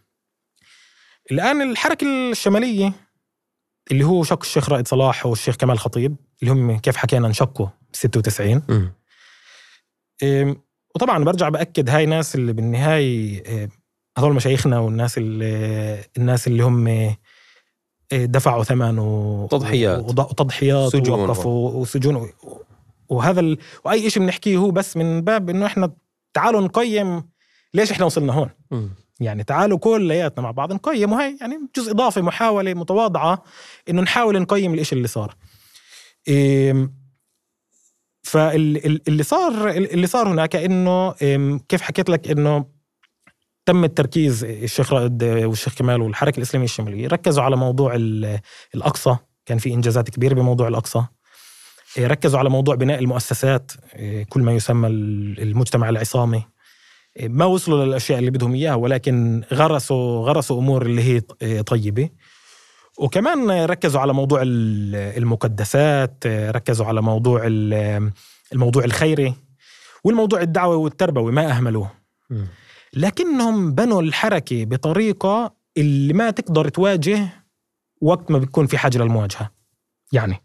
[1.31, 2.93] الآن الحركة الشمالية
[3.91, 7.95] اللي هو شق الشيخ رائد صلاح والشيخ كمال خطيب اللي هم كيف حكينا انشقوا ب
[7.95, 8.93] 96 مم.
[10.23, 10.57] إيه،
[10.95, 13.69] وطبعا برجع بأكد هاي ناس اللي بالنهاية
[14.17, 17.15] هذول مشايخنا والناس اللي الناس اللي هم
[18.13, 19.99] دفعوا ثمن و تضحيات.
[20.19, 22.29] وتضحيات سجون ووقفوا وسجون و-
[23.09, 23.57] وهذا ال...
[23.85, 25.91] وأي شيء بنحكيه هو بس من باب إنه إحنا
[26.33, 27.23] تعالوا نقيم
[27.73, 28.89] ليش إحنا وصلنا هون مم.
[29.21, 33.43] يعني تعالوا كلياتنا مع بعض نقيم وهي يعني جزء إضافي محاولة متواضعة
[33.89, 35.35] إنه نحاول نقيم الإشي اللي صار.
[38.23, 41.11] فاللي صار اللي صار هناك إنه
[41.69, 42.65] كيف حكيت لك إنه
[43.65, 48.39] تم التركيز الشيخ رائد والشيخ كمال والحركة الإسلامية الشمالية ركزوا على موضوع ال-
[48.75, 49.17] الأقصى.
[49.45, 51.03] كان في إنجازات كبيرة بموضوع الأقصى.
[51.97, 53.71] إيه، ركزوا على موضوع بناء المؤسسات.
[53.95, 56.43] إيه، كل ما يسمى ال- المجتمع العصامي.
[57.19, 62.09] ما وصلوا للأشياء اللي بدهم إياها ولكن غرسوا غرسوا أمور اللي هي إيه، طيبة.
[62.99, 68.11] وكمان ركزوا على موضوع ال- المقدسات ركزوا على موضوع ال-
[68.53, 69.33] الموضوع الخيري
[70.03, 71.91] والموضوع الدعوي والتربوي ما أهملوه.
[72.93, 77.29] لكنهم بنوا الحركة بطريقة اللي ما تقدر تواجه
[78.01, 79.51] وقت ما بتكون في حاجة للمواجهه
[80.13, 80.43] يعني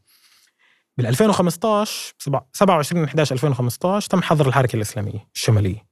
[0.96, 5.86] بال 2015 سبع- 27 11 2015 تم حظر الحركة الإسلامية الشمالية.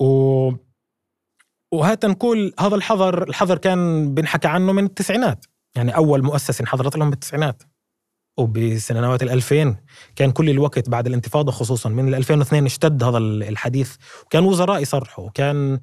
[0.00, 0.50] و
[1.72, 5.44] وهات نقول هذا الحظر الحظر كان بنحكى عنه من التسعينات.
[5.76, 7.62] يعني أول مؤسسه انحظرت لهم بالتسعينات.
[8.38, 9.76] وبسنوات ال 2000
[10.16, 13.96] كان كل الوقت بعد الانتفاضة خصوصا من ال 2002 اشتد هذا الحديث.
[14.26, 15.24] وكان وزراء يصرحوا.
[15.26, 15.80] وكان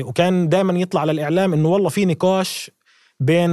[0.00, 2.70] وكان دائما يطلع على الإعلام إنه والله في نقاش
[3.20, 3.50] بين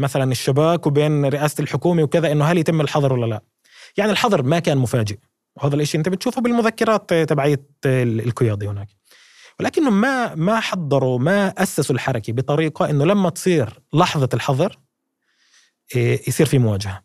[0.00, 3.40] مثلا الشباك وبين رئاسة الحكومة وكذا إنه هل يتم الحظر ولا لا.
[3.96, 5.18] يعني الحظر ما كان مفاجئ.
[5.56, 8.88] وهذا الشيء أنت بتشوفه بالمذكرات تبعية ال- القيادة هناك.
[9.60, 14.78] ولكنهم ما ما حضروا ما أسسوا الحركة بطريقة إنه لما تصير لحظة الحظر
[15.96, 17.04] إيه، يصير في مواجهة.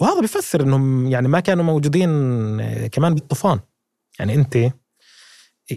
[0.00, 2.10] وهذا بيفسر إنهم يعني ما كانوا موجودين
[2.60, 3.60] إيه، كمان بالطوفان.
[4.18, 4.56] يعني أنت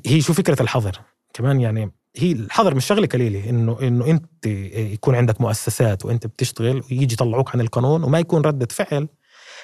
[0.05, 1.01] هي شو فكرة الحظر؟
[1.33, 6.83] كمان يعني هي الحظر مش شغلة قليلة إنه إنه أنت يكون عندك مؤسسات وأنت بتشتغل
[6.91, 9.07] ويجي يطلعوك عن القانون وما يكون ردة فعل.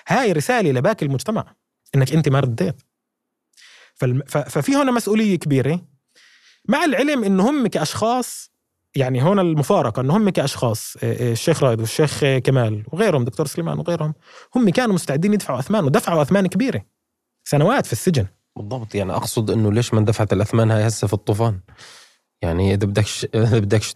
[0.08, 1.56] هاي رسالة لباقي المجتمع
[1.96, 2.82] إنك أنت ما رديت.
[4.28, 5.82] ففي هنا مسؤولية كبيرة.
[6.70, 8.52] مع العلم انه هم كأشخاص
[8.96, 13.46] يعني هون المفارقة انه هم كأشخاص آه، آه، الشيخ رائد والشيخ آه، كمال وغيرهم دكتور
[13.46, 14.14] سليمان وغيرهم
[14.56, 16.82] هم كانوا مستعدين يدفعوا أثمان ودفعوا أثمان كبيرة.
[17.44, 18.26] سنوات في السجن.
[18.56, 21.60] بالضبط يعني أقصد إنه ليش ما اندفعت الأثمان هاي هسه في الطوفان؟
[22.42, 23.94] يعني إذا بدكش إذا بدكش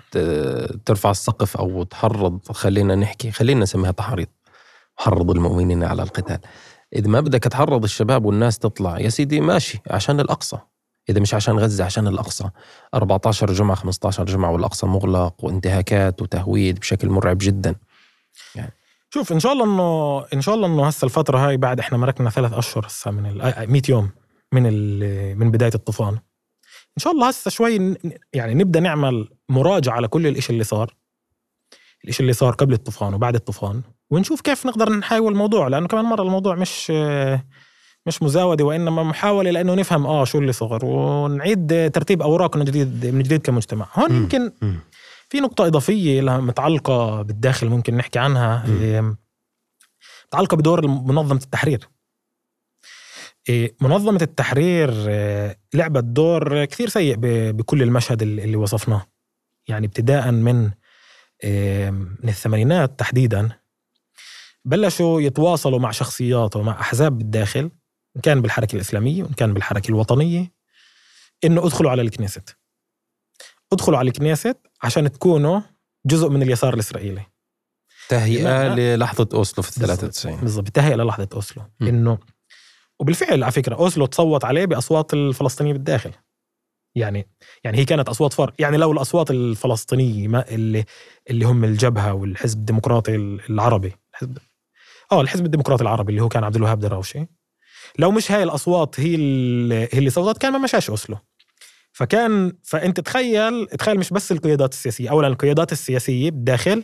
[0.85, 4.27] ترفع السقف أو تحرض خلينا نحكي خلينا نسميها تحريض.
[4.95, 6.39] حرض المؤمنين على القتال.
[6.95, 10.57] إذا ما بدك تحرض الشباب والناس تطلع يا سيدي ماشي عشان الأقصى.
[11.09, 12.49] إذا مش عشان غزة عشان الأقصى.
[12.93, 17.75] 14 جمعة 15 جمعة والأقصى مغلق وانتهاكات وتهويد بشكل مرعب جدا.
[19.09, 22.29] شوف إن شاء الله إنه إن شاء الله إنه هسه الفترة هاي بعد إحنا مركنا
[22.29, 24.09] ثلاث أشهر هسه من ال آه، 100 يوم
[24.51, 24.63] من
[25.37, 26.13] من بداية الطوفان.
[26.97, 27.95] إن شاء الله هسه شوي
[28.33, 30.93] يعني نبدأ نعمل مراجعة على كل الإشي اللي صار.
[32.03, 36.23] الإشي اللي صار قبل الطوفان وبعد الطوفان ونشوف كيف نقدر نحاول الموضوع لأنه كمان مرة
[36.23, 37.45] الموضوع مش آه،
[38.05, 43.23] مش مزاودة وإنما محاولة لأنه نفهم آه شو اللي صار ونعيد ترتيب اوراقنا جديد من
[43.23, 43.87] جديد كمجتمع.
[43.93, 44.11] هون.
[44.11, 44.51] يمكن
[45.29, 48.65] في نقطة إضافية لها متعلقة بالداخل ممكن نحكي عنها.
[48.67, 49.15] إيه،
[50.27, 51.89] متعلقة بدور منظمة التحرير.
[53.49, 57.15] إيه، منظمة التحرير إيه، لعبت دور كثير سيء
[57.51, 59.05] بكل المشهد اللي وصفناه.
[59.67, 60.63] يعني ابتداء من
[62.23, 63.49] من الثمانينات تحديدا
[64.65, 67.71] بلشوا يتواصلوا مع شخصيات ومع أحزاب بالداخل
[68.15, 70.51] إن كان بالحركة الإسلامية وإن كان بالحركة الوطنية
[71.43, 72.57] إنه أدخلوا على الكنيست.
[73.73, 75.61] أدخلوا على الكنيست عشان تكونوا
[76.05, 77.21] جزء من اليسار الإسرائيلي.
[78.09, 81.63] تهيئة؟ للحظة أوسلو في 93 بالضبط تهيئة للحظة أوسلو.
[81.81, 82.17] إنه
[82.99, 86.11] وبالفعل على فكرة أوسلو تصوت عليه بأصوات الفلسطينية بالداخل.
[86.95, 87.27] يعني
[87.63, 90.85] يعني هي كانت أصوات فرق يعني لو الأصوات الفلسطينية ما اللي
[91.29, 93.15] اللي هم الجبهة والحزب الديمقراطي
[93.49, 94.37] العربي الحزب
[95.11, 97.27] آه الحزب الديمقراطي العربي اللي هو كان عبد الوهاب دراوشي
[97.99, 101.17] لو مش هاي الأصوات هي اللي هي اللي صوتت كان ما مشاش أوسلو.
[101.91, 106.83] فكان فأنت تخيل تخيل مش بس القيادات السياسية أولا القيادات السياسية بالداخل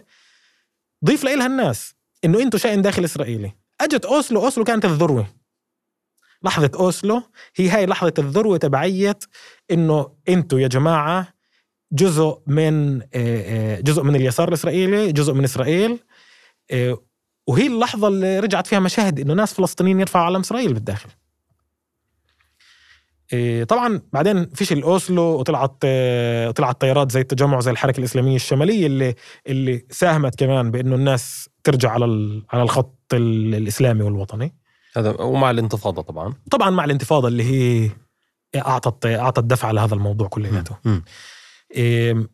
[1.05, 1.95] ضيف لها الناس
[2.25, 3.51] إنه أنتم شأن داخل إسرائيلي.
[3.81, 5.27] أجت أوسلو أوسلو كانت الذروة.
[6.43, 7.23] لحظة أوسلو
[7.55, 9.19] هي هاي لحظة الذروة تبعية
[9.71, 11.33] إنه أنتم يا جماعة
[11.91, 12.99] جزء من
[13.81, 15.99] جزء من اليسار الإسرائيلي جزء من إسرائيل
[17.49, 21.09] وهي اللحظة اللي رجعت فيها مشاهد إنه ناس فلسطينيين يرفعوا علم إسرائيل بالداخل.
[23.33, 28.87] آه، طبعا بعدين فشل اوسلو وطلعت آه، طلعت طيارات زي التجمع زي الحركة الإسلامية الشمالية
[28.87, 29.15] اللي
[29.47, 32.05] اللي ساهمت كمان بإنه الناس ترجع على
[32.49, 34.55] على الخط ال- الإسلامي والوطني.
[34.97, 36.33] هذا ومع الانتفاضة طبعا.
[36.51, 37.89] طبعا مع الانتفاضة اللي هي
[38.55, 40.75] أعطت أعطت دفع لهذا الموضوع كلياته.
[41.75, 42.29] إيه،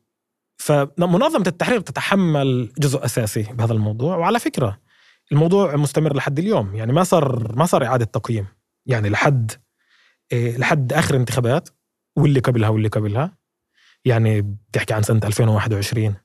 [0.57, 4.16] فمنظمة التحرير تتحمل جزء أساسي بهذا الموضوع.
[4.18, 4.84] وعلى فكرة
[5.32, 6.76] الموضوع مستمر لحد اليوم.
[6.76, 8.47] يعني ما صار ما صار إعادة تقييم.
[8.86, 9.51] يعني لحد
[10.32, 11.69] إيه، لحد آخر انتخابات
[12.17, 13.38] واللي قبلها واللي قبلها.
[14.05, 16.15] يعني بتحكي عن سنة 2021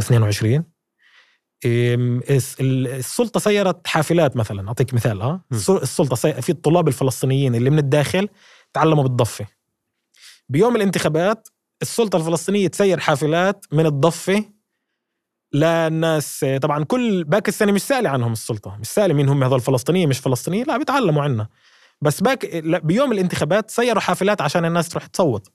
[0.00, 0.62] و22
[2.60, 4.68] السلطة سيرت حافلات مثلا.
[4.68, 6.42] أعطيك مثال آه السلطة سي...
[6.42, 8.28] في الطلاب الفلسطينيين اللي من الداخل
[8.72, 9.46] تعلموا بالضفة.
[10.48, 11.48] بيوم الانتخابات
[11.82, 14.44] السلطة الفلسطينية تسير حافلات من الضفة
[15.54, 20.18] للناس طبعا كل السنة مش سألي عنهم السلطة مش سألي مين هم هذول الفلسطينيين مش
[20.18, 21.48] فلسطينيين لا بيتعلموا عنا.
[22.00, 25.48] بس لا، بيوم الانتخابات سيروا حافلات عشان الناس تروح تصوت.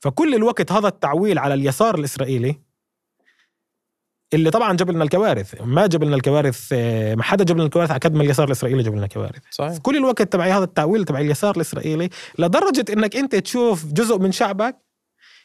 [0.00, 2.60] فكل الوقت هذا التعويل على اليسار الإسرائيلي
[4.34, 5.54] اللي طبعا جاب لنا الكوارث.
[5.60, 6.72] ما جاب لنا الكوارث
[7.16, 9.42] ما حدا جاب لنا الكوارث على قد ما اليسار الإسرائيلي جاب لنا كوارث.
[9.50, 9.78] صحيح.
[9.78, 14.76] كل الوقت تبعي هذا التعويل تبع اليسار الإسرائيلي لدرجة إنك أنت تشوف جزء من شعبك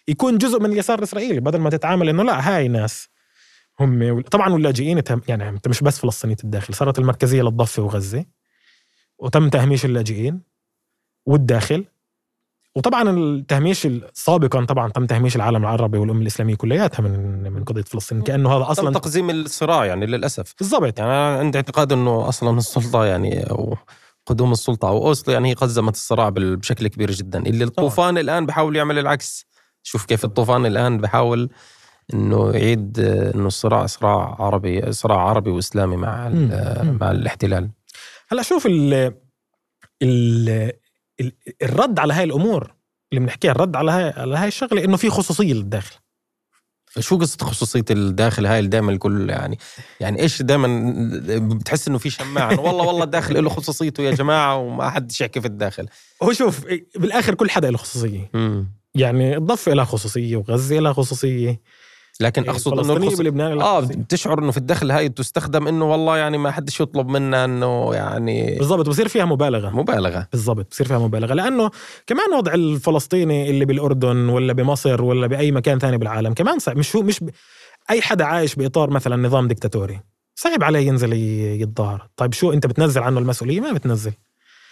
[0.08, 3.11] يكون جزء من اليسار الإسرائيلي بدل ما تتعامل إنه لا هاي ناس.
[3.80, 8.26] هم طبعا واللاجئين تم- يعني انت مش بس فلسطينيه الداخل صارت المركزية للضفة وغزة
[9.20, 10.42] وتم تهميش اللاجئين
[11.26, 11.86] والداخل
[12.76, 18.22] وطبعا التهميش سابقا طبعا تم تهميش العالم العربي والامه الإسلامية كلياتها من من قضية فلسطين
[18.22, 20.54] كأنه هذا أصلا أصلا تقزيم الصراع يعني للأسف.
[20.60, 21.00] بالضبط.
[21.00, 23.78] يعني أنا عندي اعتقاد إنه أصلا السلطة يعني أو
[24.26, 27.40] قدوم السلطة أو أوسلو يعني هي قزمت الصراع بشكل كبير جدا.
[27.40, 29.46] اللي الطوفان الآن بحاول يعمل العكس.
[29.84, 31.50] شوف كيف الطوفان الآن بحاول
[32.14, 36.30] إنه يعيد إنه الصراع صراع عربي صراع عربي وإسلامي مع.
[37.02, 37.70] مع الاحتلال.
[38.32, 38.94] هلأ شوف ال
[40.02, 40.50] ال
[41.22, 42.74] ال- الرد على هاي الأمور
[43.12, 45.96] اللي بنحكيها الرد على هاي على هاي الشغلة إنه في خصوصية للداخل.
[47.00, 49.60] شو قصة خصوصية الداخل هاي اللي دائما الكل يعني
[50.00, 50.68] يعني إيش دائما
[51.56, 55.42] بتحس إنه في شماعة؟ إنه والله والله الداخل له خصوصيته يا جماعة وما حدش يحكي
[55.42, 55.88] في الداخل.
[56.24, 58.30] هو شوف بالآخر كل حدا له خصوصية.
[58.34, 58.74] مم.
[58.96, 61.62] يعني الضفة لها خصوصية وغزة لها خصوصية.
[62.22, 63.18] لكن أقصد إنه الخص...
[63.18, 63.80] بلبنان آه.
[63.80, 68.56] بتشعر إنه في الدخل هاي تستخدم إنه والله يعني ما حدش يطلب منا إنه يعني
[68.58, 69.70] بالضبط بصير فيها مبالغة.
[69.70, 70.28] مبالغة.
[70.32, 71.34] بالضبط بصير فيها مبالغة.
[71.34, 71.72] لأنه
[72.08, 76.78] كمان وضع الفلسطيني اللي بالأردن ولا بمصر ولا بأي مكان ثاني بالعالم كمان صعب.
[76.78, 77.30] مش هو مش ب...
[77.90, 80.00] أي حدا عايش بإطار مثلا نظام ديكتاتوري.
[80.36, 82.08] صعب عليه ينزل يتظاهر.
[82.18, 84.12] طيب شو أنت بتنزل عنه المسؤولية؟ ما بتنزل.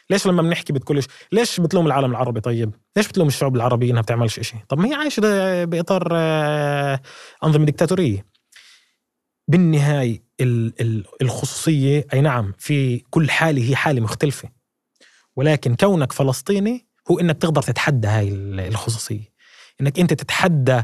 [0.09, 4.39] ليش لما بنحكي بتقولش ليش بتلوم العالم العربي طيب؟ ليش بتلوم الشعوب العربية إنها بتعملش
[4.39, 5.21] إشي طب ما هي عايشة
[5.65, 7.01] بإطار آه،
[7.43, 8.25] أنظمة ديكتاتورية.
[9.47, 14.49] بالنهاية ال- ال- الخصوصية أي نعم في كل حالة هي حالة مختلفة.
[15.35, 19.39] ولكن كونك فلسطيني هو إنك تقدر تتحدى هاي ال- الخصوصية.
[19.81, 20.83] إنك أنت تتحدى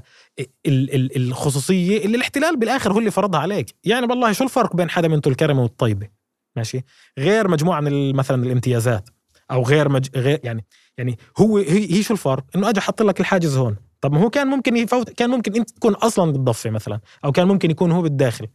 [0.66, 3.76] ال- ال- الخصوصية اللي الاحتلال بالآخر هو اللي فرضها عليك.
[3.84, 6.08] يعني والله شو الفرق بين حدا من الكرمة والطيبة؟
[6.56, 6.82] ماشي.
[7.20, 9.10] غير مجموعة من مثلا الامتيازات.
[9.52, 10.10] أو غير مج...
[10.16, 10.66] غير يعني
[10.98, 13.76] يعني هو هي, هي شو الفرق؟ إنه اجى حط لك الحاجز هون.
[14.02, 17.48] طب ما هو كان ممكن يفوت كان ممكن أنت تكون أصلا بالضفه مثلا أو كان
[17.48, 18.48] ممكن يكون هو بالداخل.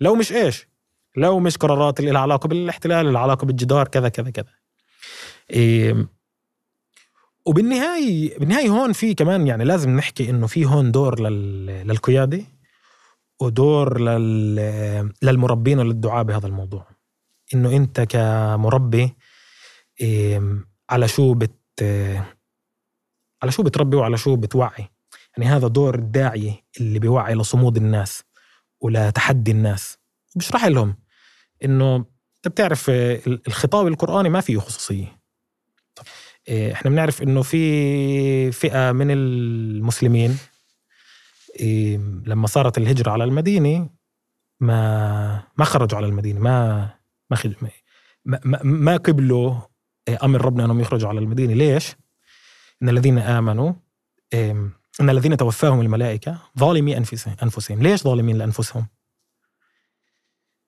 [0.00, 0.68] لو مش إيش؟
[1.16, 4.52] لو مش قرارات اللي لها علاقة بالاحتلال لها علاقة بالجدار كذا كذا كذا.
[5.50, 6.08] إيه
[7.46, 11.66] وبالنهاية بالنهاية هون في كمان يعني لازم نحكي إنه في هون دور لل...
[11.66, 12.44] للقيادة
[13.40, 15.12] ودور لل...
[15.22, 16.86] للمربين وللدعاة بهذا الموضوع.
[17.54, 19.15] إنه أنت كمربي
[20.90, 21.82] على شو بت
[23.42, 24.88] على شو بتربي وعلى شو بتوعي
[25.36, 28.24] يعني هذا دور الداعية اللي بيوعي لصمود الناس
[28.80, 29.98] ولتحدي الناس
[30.34, 30.96] بشرح لهم
[31.64, 32.90] إنه أنت بتعرف
[33.26, 35.20] الخطاب القرآني ما فيه خصوصية
[36.48, 40.38] إيه، إحنا بنعرف إنه في فئة من المسلمين
[42.26, 43.90] لما صارت الهجرة على المدينة
[44.60, 46.90] ما ما خرجوا على المدينة ما
[47.30, 47.70] ما.
[48.24, 49.54] ما, ما, قبلوا
[50.08, 51.96] أمر ربنا أنهم يخرجوا على المدينة ليش؟
[52.82, 53.72] إن الذين آمنوا
[54.34, 56.96] إن الذين توفاهم الملائكة ظالمي
[57.42, 58.86] أنفسهم ليش ظالمين لأنفسهم؟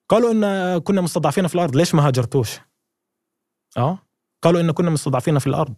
[0.09, 2.59] قالوا إن كنا مستضعفين في الأرض ليش ما هاجرتوش؟
[3.77, 3.99] آه
[4.41, 5.73] قالوا إن كنا مستضعفين في الأرض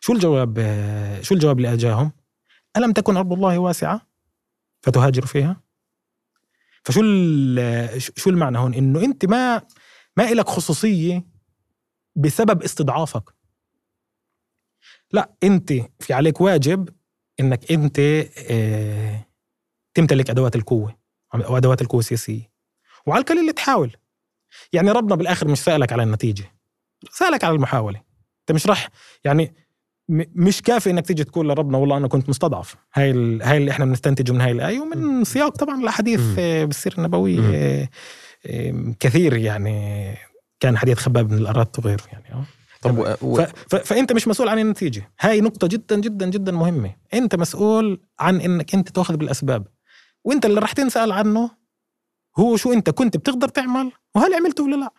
[0.00, 0.58] شو الجواب
[1.22, 2.12] شو الجواب اللي أجاهم؟
[2.76, 4.00] ألم تكن أرض الله واسعة
[4.80, 5.60] فتهاجروا فيها؟
[6.84, 7.00] فشو
[8.16, 9.62] شو المعنى هون؟ إنه أنت ما
[10.16, 11.31] ما إلك خصوصية
[12.16, 13.34] بسبب استضعافك.
[15.12, 16.88] لا انت في عليك واجب
[17.40, 17.98] انك انت
[18.50, 19.26] آه
[19.94, 20.98] تمتلك أدوات القوة
[21.34, 22.52] أو أدوات القوة السياسية.
[23.06, 23.96] وعلى القليل تحاول.
[24.72, 26.44] يعني ربنا بالآخر مش سألك على النتيجة
[27.10, 28.02] سألك على المحاولة.
[28.40, 28.88] أنت مش راح
[29.24, 29.54] يعني
[30.34, 32.76] مش كافي إنك تيجي تقول لربنا والله أنا كنت مستضعف.
[32.94, 33.10] هاي
[33.42, 34.80] هاي اللي إحنا بنستنتجه من هاي الآية.
[34.80, 37.90] ومن سياق طبعا الأحاديث بالسيره النبويه
[39.00, 40.16] كثير يعني
[40.62, 42.44] كان حديث خباب بن الأرات وغيره يعني آه.
[42.82, 43.16] طب.
[43.22, 43.44] و...
[43.70, 43.74] ف...
[43.76, 45.10] فأنت مش مسؤول عن النتيجة.
[45.20, 46.94] هاي نقطة جدا جدا جدا مهمة.
[47.14, 49.66] أنت مسؤول عن إنك أنت تأخذ بالأسباب.
[50.24, 51.50] وأنت اللي راح تنسأل عنه
[52.38, 54.92] هو شو أنت كنت بتقدر تعمل وهل عملته ولا لا.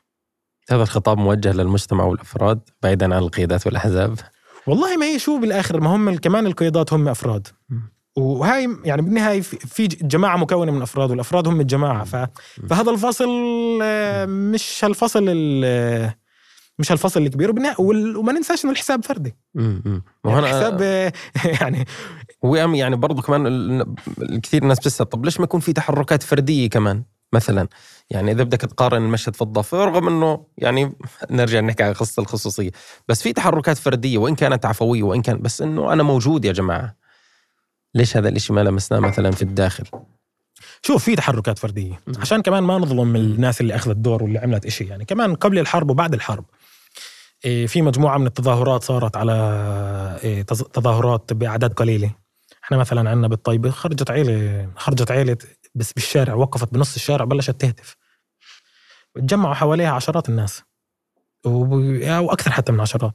[0.70, 4.20] هذا الخطاب موجه للمجتمع والأفراد بعيدا عن القيادات والأحزاب.
[4.68, 7.48] والله ما هي شو بالآخر ما هم كمان القيادات هم أفراد.
[8.16, 12.04] وهاي يعني بالنهاية في جماعة مكونة من أفراد والأفراد هم الجماعة.
[12.04, 12.16] ف...
[12.70, 13.30] فهذا الفصل
[13.84, 15.24] آه، مش هالفصل
[16.80, 17.54] مش هالفصل الكبير.
[17.80, 19.36] وما ننساش إنه الحساب فردي.
[19.58, 21.14] امم يعني الحساب آه،
[21.62, 21.86] يعني
[22.80, 23.48] يعني برضه كمان
[24.22, 27.04] الكثير ناس بتسأل طب ليش ما يكون في تحركات فردية كمان
[27.34, 27.68] مثلا؟
[28.10, 30.94] يعني إذا بدك تقارن المشهد في الضفه رغم إنه يعني
[31.32, 32.72] نرجع نحكي على قصة الخصوصية.
[33.08, 37.04] بس في تحركات فردية وإن كانت عفوية وإن كان بس إنه أنا موجود يا جماعة.
[37.96, 39.84] ليش هذا الشيء ما لمسناه مثلا في الداخل؟
[40.82, 42.00] شوف في تحركات فردية.
[42.18, 44.84] عشان كمان ما نظلم الناس اللي أخذت دور واللي عملت إشي.
[44.84, 46.46] يعني كمان قبل الحرب وبعد الحرب
[47.46, 49.34] إيه، في مجموعة من التظاهرات صارت على
[50.24, 52.12] إيه، تظاهرات بأعداد قليلة.
[52.64, 55.38] إحنا مثلا عندنا بالطيبة خرجت عيلة خرجت عيلة
[55.76, 57.96] بس بالشارع وقفت بنص الشارع بلشت تهتف.
[59.16, 60.64] تجمعوا حواليها عشرات الناس
[61.46, 63.14] أو أكثر حتى من عشرات.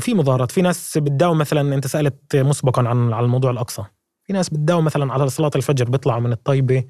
[0.00, 3.84] في مظاهرات في ناس بتداوم مثلا أنت سألت مسبقا عن على الموضوع الأقصى.
[4.24, 6.84] في ناس بتداوم مثلا على صلاة الفجر بيطلعوا من الطيبة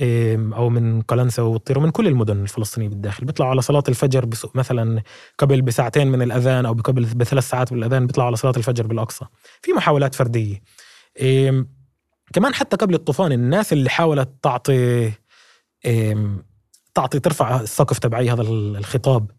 [0.00, 3.24] أو من قلنسة والطير ومن كل المدن الفلسطينية بالداخل.
[3.24, 5.02] بيطلعوا على صلاة الفجر مثلا
[5.38, 9.24] قبل بساعتين من الأذان أو قبل بثلاث ساعات من الأذان بيطلعوا على صلاة الفجر بالأقصى.
[9.62, 10.62] في محاولات فردية.
[12.32, 15.12] كمان حتى قبل الطوفان الناس اللي حاولت تعطي
[16.94, 19.30] تعطي ترفع السقف تبعي هذا الخطاب.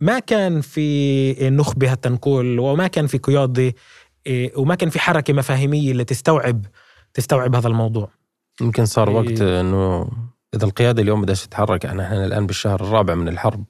[0.00, 3.74] ما كان في نخبة التنقل وما كان في قيادة
[4.56, 6.66] وما كان في حركة مفاهيمية اللي تستوعب
[7.14, 8.10] تستوعب هذا الموضوع.
[8.60, 10.10] يمكن صار وقت إنه
[10.54, 13.64] إذا القيادة اليوم بدها تتحرك يعني إحنا الآن بالشهر الرابع من الحرب.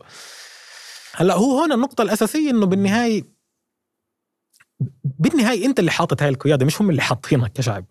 [1.15, 3.25] هلأ هو هون النقطة الأساسية إنه بالنهاية
[5.05, 7.85] بالنهاية أنت اللي حاطط هاي القيادة مش هم اللي حاطينك كشعب.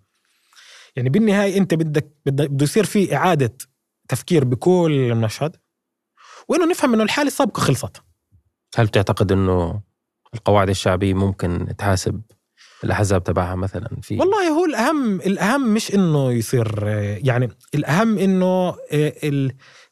[0.95, 3.53] يعني بالنهاية أنت بدك بده يصير في إعادة
[4.07, 5.55] تفكير بكل المشهد.
[6.49, 8.01] وإنه نفهم إنه الحالة السابقة خلصت.
[8.75, 9.81] هل بتعتقد إنه
[10.33, 12.21] القواعد الشعبية ممكن تحاسب
[12.83, 16.87] الأحزاب تبعها مثلا في والله هو الاهم الأهم مش إنه يصير
[17.23, 18.75] يعني الأهم إنه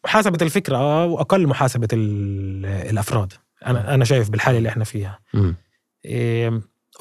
[0.06, 3.34] محاسبة الفكرة وأقل محاسبة الأفراد.
[3.66, 5.20] أنا أنا شايف بالحالة اللي إحنا فيها.
[5.34, 5.54] م.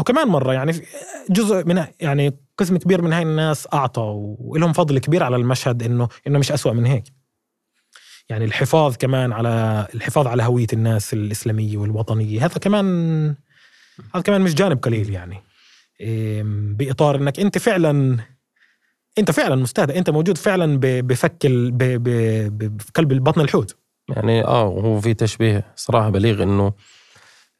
[0.01, 0.73] وكمان مرة يعني
[1.31, 4.03] جزء من يعني قسم كبير من هاي الناس اعطى
[4.39, 7.05] ولهم فضل كبير على المشهد انه إنه مش أسوأ من هيك.
[8.31, 12.47] يعني الحفاظ كمان على الحفاظ على هوية الناس الإسلامية والوطنية.
[12.47, 13.35] هذا كمان
[14.15, 15.43] هذا كمان مش جانب قليل يعني.
[16.77, 18.19] بإطار إنك أنت فعلا
[19.19, 19.95] أنت فعلا مستهدف.
[19.95, 23.77] أنت موجود فعلا بفك بقلب بطن الحوت.
[24.09, 26.73] يعني آه وهو في تشبيه صراحة بليغ إنه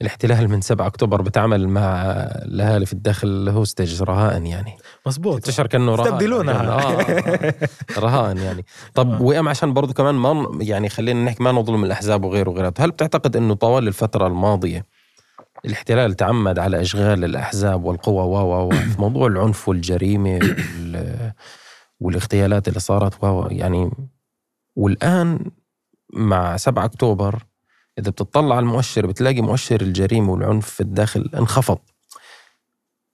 [0.03, 2.03] الاحتلال من 7 أكتوبر بتعامل مع
[2.45, 4.77] الأهالي في الداخل هوستج رهائن يعني.
[5.07, 6.13] مزبوط تشعر كأنه رهائن.
[6.13, 7.55] استبدلونا آه, آه
[8.07, 8.65] رهائن يعني.
[8.95, 9.23] طب آه.
[9.23, 13.37] وإم عشان برضه كمان ما يعني خلينا نحكي ما نظلم الأحزاب وغيره وغيره هل بتعتقد
[13.37, 14.85] إنه طوال الفترة الماضية
[15.65, 20.41] الاحتلال تعمد على إشغال الأحزاب والقوى و في موضوع العنف والجريمة
[22.01, 23.91] والاغتيالات اللي صارت و يعني
[24.77, 25.51] والآن
[26.13, 27.43] مع 7 أكتوبر
[27.99, 31.79] إذا بتطلع على المؤشر بتلاقي مؤشر الجريمة والعنف في الداخل انخفض.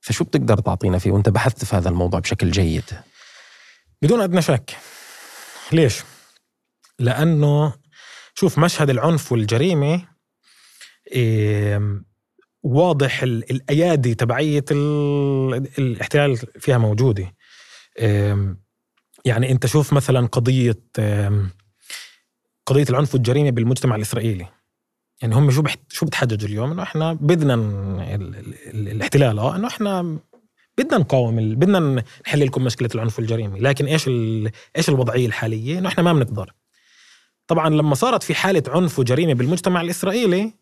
[0.01, 2.85] فشو بتقدر تعطينا فيه وأنت بحثت في هذا الموضوع بشكل جيد؟
[4.03, 4.77] بدون أدنى شك.
[5.73, 6.03] ليش؟
[6.99, 7.75] لأنه
[8.35, 10.09] شوف مشهد العنف والجريمة
[12.63, 14.65] واضح الأيادي تبعية
[15.79, 17.35] الاحتلال فيها موجودة.
[19.25, 20.83] يعني أنت شوف مثلا قضية
[22.67, 24.47] قضية العنف والجريمة بالمجتمع الإسرائيلي.
[25.23, 27.55] يعني هم شو شو بتحججوا اليوم؟ إنه إحنا بدنا
[28.75, 29.39] الاحتلال.
[29.39, 30.19] آه إنه إحنا
[30.79, 34.09] بدنا نقاوم بدنا نحل لكم مشكلة العنف والجريمه لكن إيش
[34.77, 36.53] إيش الوضعية الحالية؟ إنه إحنا ما بنقدر.
[37.47, 40.53] طبعا لما صارت في حالة عنف وجريمة بالمجتمع الإسرائيلي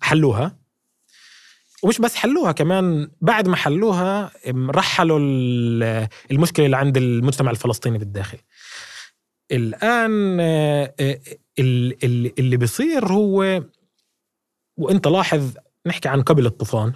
[0.00, 0.64] حلوها.
[1.82, 5.18] ومش بس حلوها كمان بعد ما حلوها رحلوا
[6.30, 8.38] المشكلة اللي عند المجتمع الفلسطيني بالداخل.
[9.52, 11.20] الآن آه، آه،
[11.58, 13.62] اللي بيصير هو
[14.76, 15.54] وإنت لاحظ
[15.86, 16.92] نحكي عن قبل الطوفان.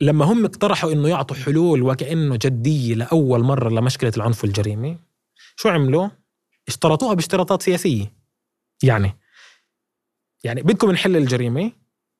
[0.00, 4.98] لما هم اقترحوا إنه يعطوا حلول وكأنه جدية لأول مرة لمشكلة العنف والجريمه
[5.56, 6.08] شو عملوا؟
[6.68, 8.12] اشترطوها باشتراطات سياسية.
[8.82, 9.16] يعني
[10.44, 11.72] يعني بدكم نحل الجريمة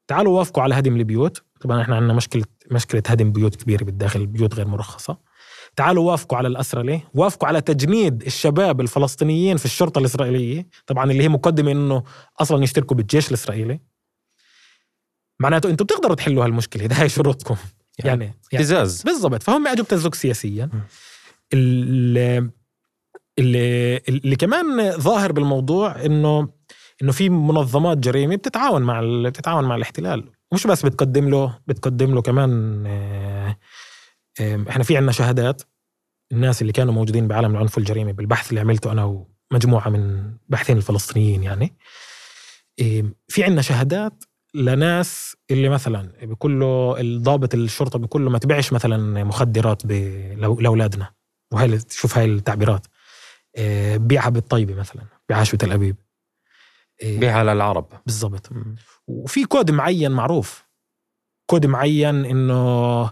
[0.09, 1.45] تعالوا وافقوا على هدم البيوت.
[1.61, 5.19] طبعا إحنا عندنا مشكلة مشكلة هدم بيوت كبيرة بالداخل البيوت غير مرخصة.
[5.77, 11.29] تعالوا وافقوا على الأسرة وافقوا على تجنيد الشباب الفلسطينيين في الشرطة الإسرائيلية طبعا اللي هي
[11.29, 12.03] مقدمة إنه
[12.41, 13.81] أصلا يشتركوا بالجيش الإسرائيلي.
[15.41, 17.57] معناته أنتم بتقدروا تحلوا هالمشكلة ده هي شروطكم.
[17.99, 19.43] يعني, يعني ابتزاز يعني بالضبط.
[19.43, 20.71] فهم اجوا ابتزوك سياسيا.
[21.53, 22.51] اللي,
[23.39, 26.49] اللي, اللي كمان ظاهر بالموضوع إنه
[27.03, 30.31] إنه في منظمات جريمة بتتعاون مع بتتعاون مع الاحتلال.
[30.53, 33.57] مش بس بتقدم له بتقدم له كمان آه،
[34.41, 35.63] إحنا في عندنا شهادات.
[36.33, 41.43] الناس اللي كانوا موجودين بعالم العنف والجريمة بالبحث اللي عملته أنا ومجموعة من باحثين الفلسطينيين
[41.43, 41.77] يعني.
[43.29, 44.25] في عندنا شهادات
[44.55, 49.87] لناس اللي مثلا بيقول له الضابط الشرطة بيقول له ما تبيعش مثلا مخدرات
[50.37, 51.13] لأولادنا.
[51.53, 52.87] وهي شوف هاي التعبيرات.
[53.97, 55.97] بيعها بالطيبه مثلا بيعهاش بتل أبيب.
[57.03, 58.51] بيعها للعرب بالضبط.
[59.07, 60.65] وفي كود معين معروف.
[61.51, 63.11] كود معين إنه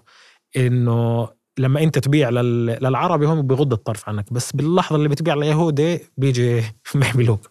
[0.57, 1.29] إنه
[1.59, 6.63] لما أنت تبيع للعربي هم بيغض الطرف عنك بس باللحظة اللي بتبيع ليهودي بيجي
[6.95, 7.51] بيحملوك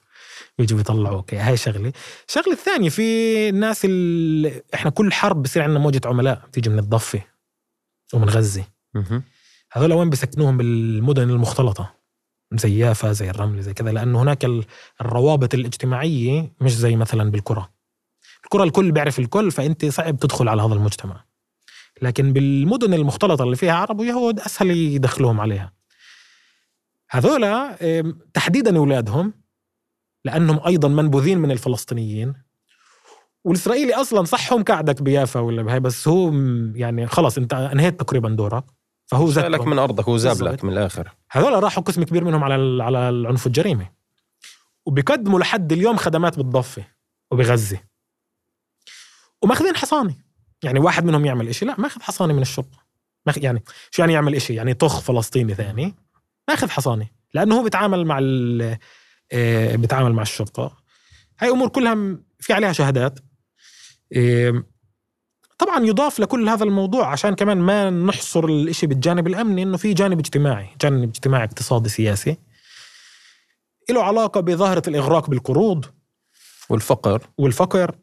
[0.58, 1.34] بيجوا بيطلعوك.
[1.34, 1.94] هاي شغلة.
[2.28, 3.02] الشغلة الثانية في
[3.50, 7.22] الناس اللي إحنا كل حرب بصير عندنا موجة عملاء بتيجي من الضفة
[8.14, 8.66] ومن غزة.
[9.72, 11.94] هذول وين بسكنوهم بالمدن المختلطة.
[12.54, 13.92] زي يافا زي الرمل زي كذا.
[13.92, 14.46] لأنه هناك
[15.02, 17.70] الروابط الاجتماعية مش زي مثلا بالكرة.
[18.44, 21.26] الكرة الكل بيعرف الكل فأنت صعب تدخل على هذا المجتمع.
[22.04, 25.74] لكن بالمدن المختلطة اللي فيها عرب ويهود أسهل يدخلوهم عليها.
[27.10, 27.78] هذولا
[28.34, 29.34] تحديدا أولادهم
[30.26, 32.34] لأنهم أيضا منبوذين من الفلسطينيين.
[33.44, 36.32] والإسرائيلي أصلا صح هم قاعدك بيافا ولا بهاي بس هو
[36.76, 38.64] يعني خلص أنت أنهيت تقريبا دورك.
[39.06, 41.12] فهو لك من أرضك هو زاب لك من الآخر.
[41.32, 43.90] هذول راحوا قسم كبير منهم على على العنف والجريمة
[44.86, 46.86] وبيقدموا لحد اليوم خدمات بالضفة
[47.32, 47.80] وبغزة.
[49.42, 50.23] ومأخذين حصانة.
[50.64, 52.78] يعني واحد منهم يعمل إشي لا ماخذ حصانة من الشرطة.
[53.26, 55.96] ماخذ يعني شو يعني يعمل إشي؟ يعني طخ فلسطيني ثاني.
[56.48, 58.20] ماخذ حصانة لأنه هو بيتعامل مع
[59.32, 60.78] آه، بيتعامل مع الشرطة.
[61.40, 63.20] هاي أمور كلها في عليها شهادات.
[65.58, 70.20] طبعا يضاف لكل هذا الموضوع عشان كمان ما نحصر الإشي بالجانب الأمني إنه في جانب
[70.20, 72.38] اجتماعي جانب اجتماعي اقتصادي سياسي.
[73.90, 75.86] له علاقة بظاهرة الإغراق بالقروض
[76.70, 77.28] والفقر.
[77.38, 77.96] والفقر.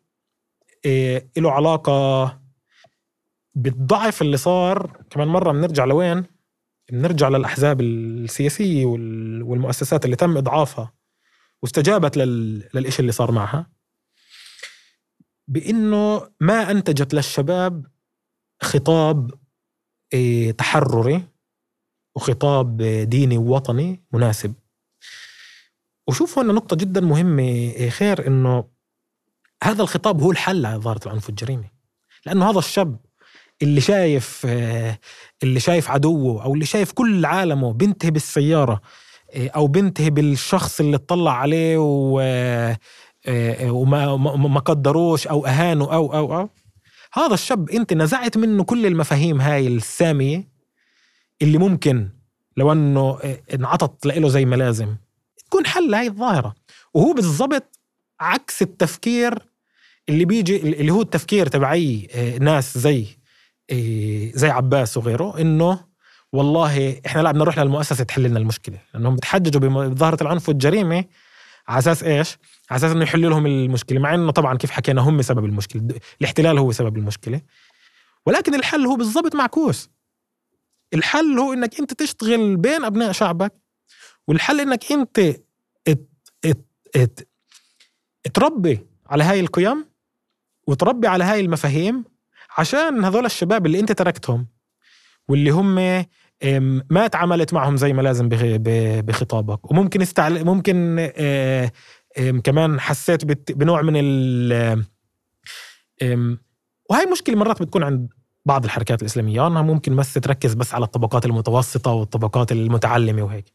[0.84, 2.39] إيه له علاقة
[3.54, 6.24] بالضعف اللي صار كمان مرة بنرجع لوين؟
[6.92, 10.92] بنرجع للأحزاب السياسية والمؤسسات اللي تم إضعافها
[11.62, 12.68] واستجابت لل...
[12.74, 13.70] للإشي اللي صار معها.
[15.48, 17.86] بإنه ما أنتجت للشباب
[18.62, 19.30] خطاب
[20.12, 21.22] إيه، تحرري
[22.16, 24.54] وخطاب ديني ووطني مناسب.
[26.08, 28.70] وشوف هنا نقطة جدا مهمة إيه، خير إنه
[29.62, 31.70] هذا الخطاب هو الحل على ظاهرة العنف والجريمة
[32.26, 33.09] لأنه هذا الشاب
[33.62, 34.46] اللي شايف
[35.42, 38.80] اللي شايف عدوه أو اللي شايف كل عالمه بينتهي بالسيارة
[39.36, 42.20] أو بينتهي بالشخص اللي اطلع عليه و
[43.62, 46.48] وما ما قدروش أو أهانوا أو أو أو.
[47.12, 50.48] هذا الشاب أنت نزعت منه كل المفاهيم هاي السامية
[51.42, 52.08] اللي ممكن
[52.56, 53.18] لو أنه
[53.54, 54.96] انعطت له زي ما لازم.
[55.46, 56.54] تكون حل هاي الظاهرة.
[56.94, 57.78] وهو بالضبط
[58.20, 59.38] عكس التفكير
[60.08, 62.08] اللي بيجي اللي هو التفكير تبعي
[62.40, 63.06] ناس زي
[64.34, 65.84] زي عباس وغيره إنه
[66.32, 71.04] والله إحنا لا بدنا نروح للمؤسسة تحل لنا المشكلة لأنهم بتحججوا بظاهرة العنف والجريمة
[71.68, 72.38] على أساس إيش؟
[72.70, 75.82] على أساس إنه يحلوا لهم المشكلة مع إنه طبعا كيف حكينا هم سبب المشكلة
[76.20, 77.40] الاحتلال هو سبب المشكلة
[78.26, 79.90] ولكن الحل هو بالضبط معكوس
[80.94, 83.52] الحل هو إنك أنت تشتغل بين أبناء شعبك
[84.28, 85.18] والحل إنك أنت
[85.88, 86.08] ات
[86.44, 86.66] ات
[86.96, 87.20] ات
[88.34, 89.84] تربي على هاي القيم
[90.66, 92.04] وتربي على هاي المفاهيم
[92.60, 94.46] عشان هذول الشباب اللي انت تركتهم
[95.28, 95.74] واللي هم
[96.90, 98.28] ما تعاملت معهم زي ما لازم
[99.02, 99.70] بخطابك.
[99.70, 100.44] وممكن استعل...
[100.44, 101.70] ممكن آه،
[102.44, 104.84] كمان حسيت بنوع من ال
[106.90, 108.12] وهي مشكلة مرات بتكون عند
[108.46, 109.46] بعض الحركات الإسلامية.
[109.46, 113.52] إنها ممكن بس تركز بس على الطبقات المتوسطة والطبقات المتعلمة وهيك.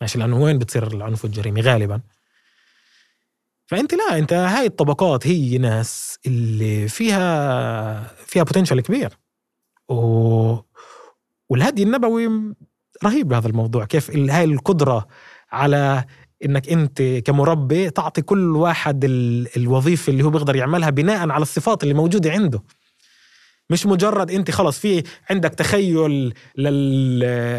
[0.00, 2.00] ماشي لأنه وين بتصير العنف والجريمه غالبا.
[3.68, 9.18] فأنت لا أنت هاي الطبقات هي ناس اللي فيها فيها بوتنشال كبير.
[9.88, 10.56] و
[11.50, 12.54] والهدي النبوي
[13.04, 13.84] رهيب بهذا الموضوع.
[13.84, 15.08] كيف هاي القدرة
[15.52, 16.04] على
[16.44, 19.04] إنك أنت كمربي تعطي كل واحد
[19.56, 22.62] الوظيفة اللي هو بيقدر يعملها بناء على الصفات اللي موجودة عنده.
[23.70, 27.18] مش مجرد انت خلص في عندك تخيل لل...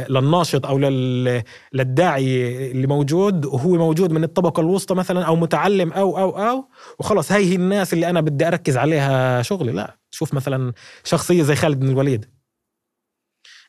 [0.09, 1.43] للناشط أو لل...
[1.73, 7.31] للداعي اللي موجود وهو موجود من الطبقة الوسطى مثلا أو متعلم أو أو أو وخلص.
[7.31, 9.71] هاي هي الناس اللي أنا بدي أركز عليها شغلي.
[9.71, 12.25] لا شوف مثلا شخصية زي خالد بن الوليد.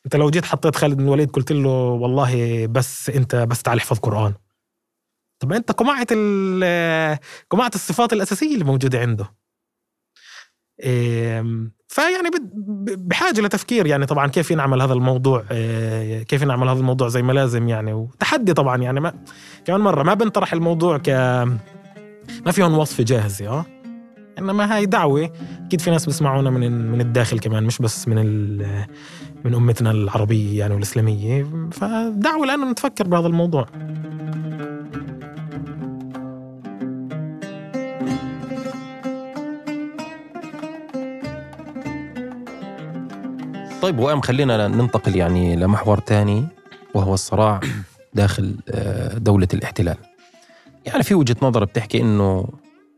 [0.05, 3.99] أنت لو جيت حطيت خالد بن الوليد قلت له والله بس أنت بس تعال احفظ
[3.99, 4.33] قرآن.
[5.39, 6.13] طب أنت قمعت
[7.49, 9.33] قمعت الصفات الأساسية اللي موجودة عنده.
[11.91, 12.29] فيعني
[12.97, 17.33] بحاجة لتفكير يعني طبعا كيف ينعمل هذا الموضوع آه، كيف ينعمل هذا الموضوع زي ما
[17.33, 17.93] لازم يعني.
[17.93, 19.13] وتحدي طبعا يعني ما
[19.65, 21.09] كمان مرة ما بنطرح الموضوع ك
[22.45, 23.65] ما فيهم وصفه جاهزه آه؟
[24.39, 25.31] إنما هاي دعوة
[25.65, 28.57] أكيد في ناس بيسمعونا من من الداخل كمان مش بس من
[29.45, 31.47] من أمتنا العربية يعني والإسلامية.
[31.71, 33.67] فدعوة لأنه نتفكر بهذا الموضوع.
[43.91, 46.47] طيب وأم خلينا ننتقل يعني لمحور ثاني
[46.93, 47.59] وهو الصراع
[48.13, 49.97] داخل آه، دولة الاحتلال.
[50.85, 52.47] يعني في وجهة نظر بتحكي إنه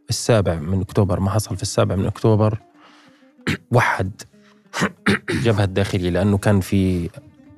[0.09, 2.57] السابع من أكتوبر ما حصل في السابع من أكتوبر
[3.75, 4.11] وحد
[5.45, 7.09] جبهة الداخلية لأنه كان في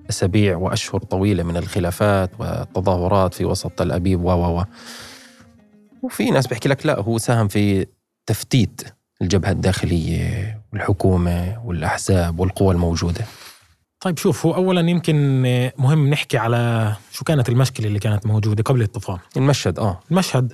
[0.09, 4.63] أسابيع وأشهر طويلة من الخلافات والتظاهرات في وسط تل أبيب و و.
[6.01, 7.85] وفي ناس بيحكي لك لا هو ساهم في
[8.25, 8.81] تفتيت
[9.21, 13.25] الجبهة الداخلية والحكومة والأحزاب والقوى الموجودة.
[13.99, 15.41] طيب شوف هو أولا يمكن
[15.77, 19.99] مهم نحكي على شو كانت المشكلة اللي كانت موجودة قبل الطوفان المشهد آه.
[20.11, 20.53] المشهد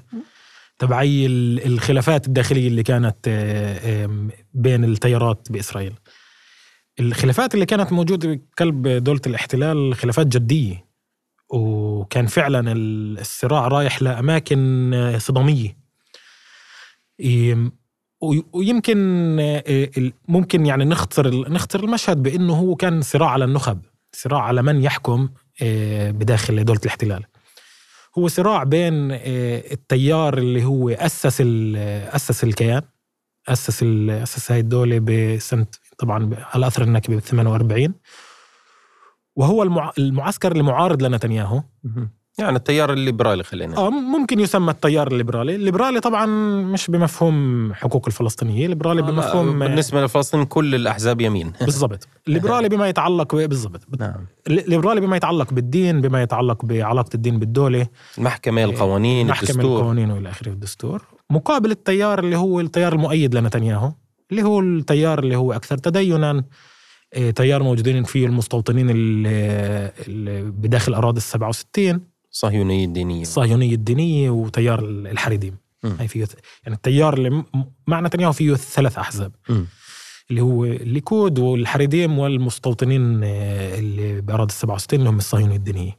[0.80, 1.26] تبعي
[1.66, 3.30] الخلافات الداخلية اللي كانت
[4.54, 5.94] بين التيارات بإسرائيل.
[7.00, 10.86] الخلافات اللي كانت موجودة بقلب دولة الاحتلال خلافات جدية
[11.50, 15.78] وكان فعلا الصراع رايح لأماكن صدامية.
[18.54, 18.98] ويمكن
[20.28, 23.80] ممكن يعني نختصر نختصر المشهد بإنه هو كان صراع على النخب
[24.12, 25.30] صراع على من يحكم
[26.12, 27.24] بداخل دولة الاحتلال.
[28.18, 28.94] هو صراع بين
[29.72, 32.82] التيار اللي هو أسس أسس الكيان
[33.48, 35.66] أسس أسس هاي الدولة بسنة
[35.98, 37.94] طبعا على أثر النكبة ب 48
[39.36, 39.64] وهو
[39.98, 41.64] المعسكر المعارض لنتنياهو.
[42.38, 46.26] يعني التيار الليبرالي خلينا آه ممكن يسمى التيار الليبرالي، الليبرالي طبعا
[46.62, 51.54] مش بمفهوم حقوق الفلسطينيه، الليبرالي بمفهوم بالنسبة للفلسطينيين كل الأحزاب يمين.
[51.62, 53.82] بالضبط، الليبرالي بما يتعلق بالضبط.
[54.00, 54.26] نعم.
[54.48, 59.80] الليبرالي بما يتعلق بالدين، بما يتعلق بعلاقة الدين بالدولة المحكمة القوانين المحكمة الدستور.
[59.80, 63.92] القوانين وإلى آخره الدستور، مقابل التيار اللي هو التيار المؤيد لنتنياهو
[64.32, 66.44] اللي هو التيار اللي هو أكثر تدينا
[67.14, 69.92] آه، تيار موجودين فيه المستوطنين اللي
[70.52, 73.22] بداخل أراضي ال 67 الصهيونيه الدينية.
[73.22, 75.58] الصهيونيه الدينية وتيار الحريديم.
[75.84, 76.28] هاي فيه
[76.64, 77.44] يعني التيار اللي
[77.88, 79.32] مع نتنياهو فيه ثلاث أحزاب.
[79.50, 79.64] م.
[80.30, 85.98] اللي هو الليكود والحريديم والمستوطنين آه، اللي بأراضي ال 67 اللي هم الصهيونية الدينية.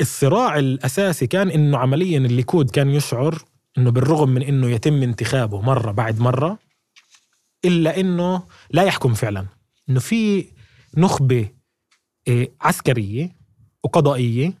[0.00, 3.42] الصراع الأساسي كان إنه عمليا الليكود كان يشعر
[3.78, 6.58] إنه بالرغم من إنه يتم انتخابه مرة بعد مرة
[7.64, 9.46] إلا إنه لا يحكم فعلا.
[9.88, 10.46] إنه في
[10.96, 11.48] نخبة
[12.28, 13.36] آه، عسكرية
[13.86, 14.52] وقضائية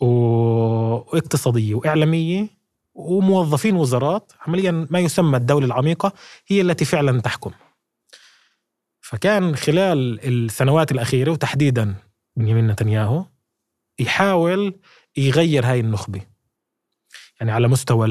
[0.00, 2.48] واقتصادية وإعلامية
[2.94, 4.32] وموظفين وزارات.
[4.46, 6.12] عمليا ما يسمى الدولة العميقة
[6.46, 7.50] هي التي فعلا تحكم.
[9.00, 11.94] فكان خلال السنوات الأخيرة وتحديدا
[12.36, 13.24] بنيامين نتنياهو
[13.98, 14.74] يحاول
[15.16, 16.20] يغير هاي النخبة.
[17.40, 18.06] يعني على مستوى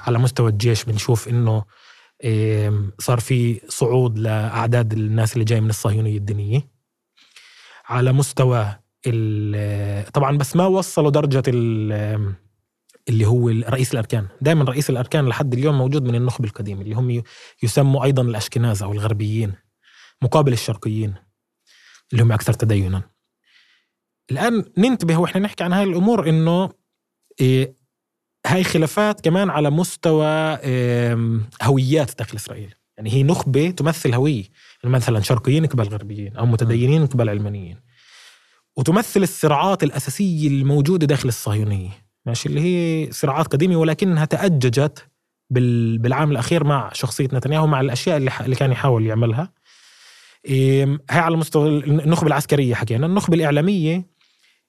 [0.00, 1.64] على مستوى الجيش بنشوف إنه
[2.98, 6.68] صار في صعود لأعداد الناس اللي جاي من الصهيونية الدينية.
[7.88, 8.78] على مستوى
[10.12, 11.42] طبعا بس ما وصلوا درجة
[13.08, 14.28] اللي هو رئيس الأركان.
[14.40, 17.22] دائما رئيس الأركان لحد اليوم موجود من النخب القديم اللي هم
[17.62, 19.52] يسموا أيضا الأشكناز أو الغربيين
[20.22, 21.14] مقابل الشرقيين
[22.12, 23.02] اللي هم أكثر تدينا.
[24.30, 26.70] الآن ننتبه وإحنا نحكي عن هاي الأمور إنه
[27.40, 27.74] إيه
[28.46, 30.58] هاي خلافات كمان على مستوى
[31.62, 32.74] هويات داخل إسرائيل.
[32.96, 34.44] يعني هي نخبة تمثل هوية.
[34.82, 37.80] يعني مثلا شرقيين قبل غربيين أو متدينين قبل علمانيين
[38.78, 41.90] وتمثل الصراعات الأساسية الموجودة داخل الصهيونية
[42.26, 45.08] ماشي؟ اللي هي صراعات قديمة ولكنها تأججت
[45.50, 49.52] بالعام الأخير مع شخصية نتنياهو مع الأشياء اللي, اللي كان يحاول يعملها.
[50.48, 53.06] هاي على مستوى النخبة العسكرية حكينا.
[53.06, 54.06] النخبة الإعلامية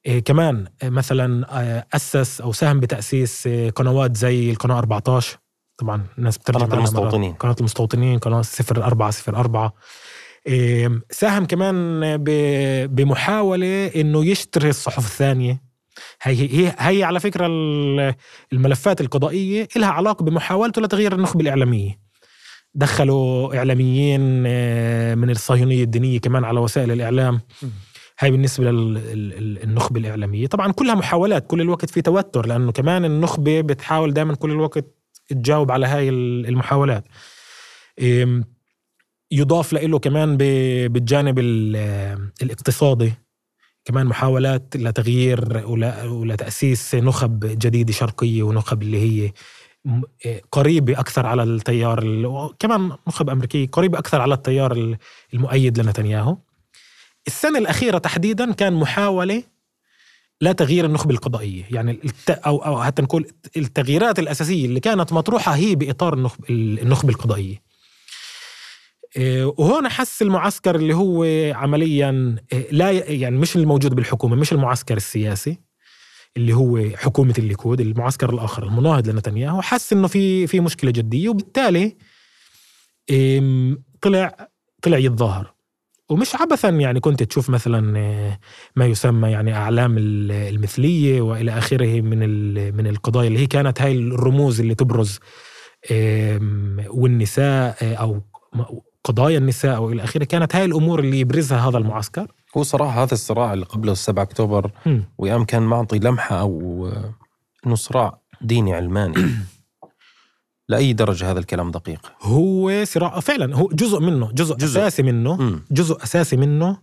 [0.05, 5.37] إيه كمان مثلا آه، أسس أو ساهم بتأسيس آه، قنوات زي القناة 14
[5.77, 7.33] طبعا الناس بترجع قناة المستوطنين.
[7.33, 9.73] قناة المستوطنين قناة 0404 إيه
[11.11, 11.99] ساهم كمان
[12.87, 15.61] بمحاولة إنه يشتري الصحف الثانية.
[16.21, 17.47] هي هي هي على فكرة
[18.53, 21.99] الملفات القضائية لها علاقة بمحاولته لتغيير النخبة الإعلامية.
[22.75, 27.41] دخلوا إعلاميين آه، من الصهيونية الدينية كمان على وسائل الإعلام.
[28.19, 30.47] هاي بالنسبة للنخبه الإعلامية.
[30.47, 34.85] طبعا كلها محاولات كل الوقت في توتر لأنه كمان النخبة بتحاول دائما كل الوقت
[35.29, 37.03] تجاوب على هاي المحاولات.
[39.31, 40.37] يضاف له كمان
[40.87, 41.39] بالجانب
[42.41, 43.13] الاقتصادي.
[43.85, 45.67] كمان محاولات لتغيير
[46.07, 49.31] ولتأسيس نخب جديدة شرقية ونخب اللي هي
[50.51, 52.03] قريبة أكثر على التيار
[52.59, 54.97] كمان نخب أمريكية قريبة أكثر على التيار
[55.33, 56.37] المؤيد لنتنياهو.
[57.27, 59.43] السنة الأخيرة تحديدا كان محاولة
[60.41, 61.63] لا تغيير النخبة القضائية.
[61.71, 62.29] يعني الت...
[62.29, 63.27] أو أو حتى نقول
[63.57, 66.43] التغييرات الأساسية اللي كانت مطروحة هي بإطار النخب...
[66.49, 67.55] النخبة القضائية.
[67.55, 67.68] آه،
[69.17, 71.23] وهون حس المعسكر اللي هو
[71.55, 75.59] عمليا آه، لا يعني مش الموجود بالحكومة مش المعسكر السياسي
[76.37, 81.29] اللي هو حكومة الليكود المعسكر الآخر المناهض لنتنياهو حس إنه في في مشكلة جدية.
[81.29, 81.97] وبالتالي
[84.01, 84.49] طلع
[84.81, 85.53] طلع يتظاهر.
[86.09, 88.39] ومش عبثا يعني كنت تشوف مثلا آه،
[88.75, 92.19] ما يسمى يعني أعلام المثلية وإلى آخره من
[92.75, 95.19] من القضايا اللي هي كانت هاي الرموز اللي تبرز
[96.89, 98.21] والنساء آه، أو
[99.03, 100.23] قضايا النساء والى آخره.
[100.23, 102.31] كانت هاي الأمور اللي يبرزها هذا المعسكر.
[102.57, 104.71] هو صراحة هذا الصراع اللي قبله 7 أكتوبر
[105.17, 107.13] ويام كان معطي لمحة أو آه،
[107.65, 109.15] إنه صراع ديني علماني.
[110.69, 114.79] لأي درجة هذا الكلام دقيق؟ هو صراع فعلا هو جزء منه جزء, جزء.
[114.79, 115.63] أساسي منه م.
[115.71, 116.77] جزء أساسي منه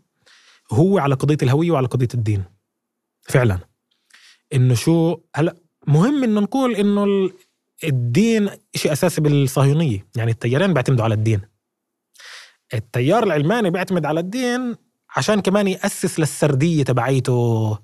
[0.73, 2.45] هو على قضية الهوية وعلى قضية الدين.
[3.23, 3.59] فعلا.
[4.55, 5.57] إنه شو هلا
[5.87, 7.31] مهم إنه نقول إنه
[7.85, 10.07] الدين شيء أساسي بالصهيونية.
[10.17, 11.41] يعني التيارين بيعتمدوا على الدين.
[12.75, 14.77] التيار العلماني بيعتمد على الدين
[15.17, 17.79] عشان كمان يأسس للسردية تبعيته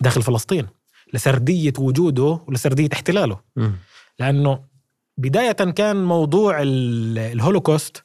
[0.00, 0.66] داخل فلسطين
[1.14, 3.40] لسردية وجوده ولسردية احتلاله.
[3.56, 3.70] م.
[4.18, 4.64] لأنه
[5.18, 8.04] بداية كان موضوع الهولوكوست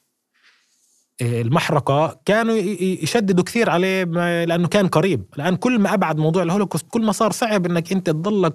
[1.21, 2.55] آه، المحرقة كانوا
[3.03, 4.03] يشددوا كثير عليه
[4.45, 5.25] لأنه كان قريب.
[5.35, 8.53] الآن كل ما أبعد موضوع الهولوكوست كل ما صار صعب أنك أنت تضلك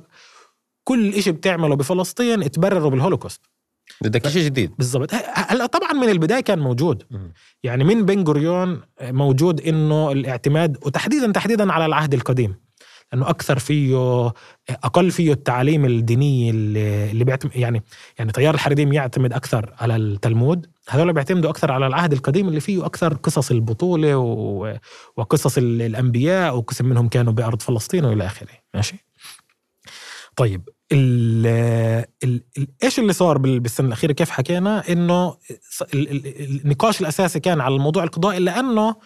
[0.84, 3.40] كل إشي بتعمله بفلسطين تبرره بالهولوكوست.
[4.02, 4.72] بدك شيء جديد.
[4.78, 5.14] بالضبط.
[5.34, 7.02] هلا طبعا من البداية كان موجود.
[7.62, 12.54] يعني من بن غوريون موجود إنه الاعتماد وتحديدا تحديدا على العهد القديم
[13.12, 14.26] لأنه أكثر فيه
[14.70, 17.82] أقل فيه التعاليم الدينيه اللي بيعتمد يعني
[18.18, 20.66] يعني تيار الحريديم يعتمد أكثر على التلمود.
[20.88, 24.16] هذول بيعتمدوا أكثر على العهد القديم اللي فيه أكثر قصص البطولة
[25.16, 28.52] وقصص الأنبياء وقسم منهم كانوا بأرض فلسطين وإلى آخره.
[28.74, 28.96] ماشي؟
[30.36, 31.46] طيب ال
[32.24, 32.42] ال
[32.84, 35.36] إيش اللي صار بالسنة الأخيرة؟ كيف حكينا؟ إنه
[35.94, 38.96] النقاش الأساسي كان على الموضوع القضائي لأنه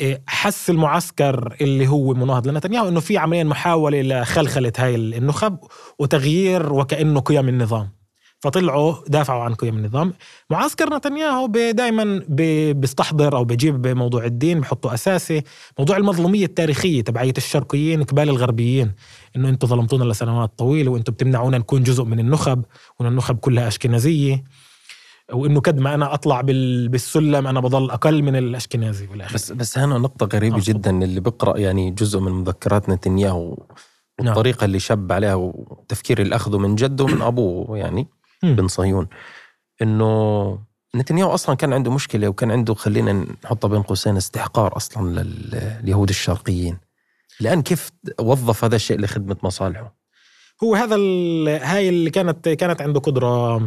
[0.00, 5.58] إيه، حس المعسكر اللي هو مناهض لنتنياهو إنه في عمليا محاولة لخلخلة هاي النخب
[5.98, 7.99] وتغيير وكأنه قيم النظام.
[8.40, 10.12] فطلعوا دافعوا عن قيم النظام.
[10.50, 12.24] معسكر نتنياهو دائما
[12.72, 15.42] بيستحضر أو بجيب موضوع الدين بحطه أساسي.
[15.78, 18.92] موضوع المظلومية التاريخية تبعية الشرقيين قبال الغربيين.
[19.36, 22.64] إنه أنتم ظلمتونا لسنوات طويلة وأنتم بتمنعونا نكون جزء من النخب
[22.98, 24.44] وإن النخب كلها أشكنازية.
[25.32, 29.34] وإنه قد ما أنا أطلع بالسلم أنا بضل أقل من الأشكنازي بالآخر.
[29.34, 33.56] بس بس هنا نقطة غريبة آه جدا اللي بقرأ يعني جزء من مذكرات نتنياهو
[34.20, 34.26] نعم.
[34.26, 38.08] والطريقة اللي شب عليها والتفكير اللي اخذه من جده ومن أبوه يعني.
[38.42, 39.08] بن صهيون
[39.82, 40.58] إنه
[40.96, 46.78] نتنياهو أصلا كان عنده مشكلة وكان عنده خلينا نحطها بين قوسين استحقار أصلا لليهود الشرقيين.
[47.40, 49.96] الان كيف وظف هذا الشيء لخدمة مصالحه؟
[50.64, 50.96] هو هذا
[51.62, 53.58] هاي اللي كانت كانت عنده قدرة.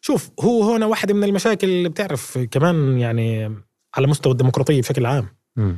[0.00, 3.54] شوف هو هنا واحدة من المشاكل اللي بتعرف كمان يعني
[3.94, 5.28] على مستوى الديمقراطية بشكل عام.
[5.56, 5.74] م.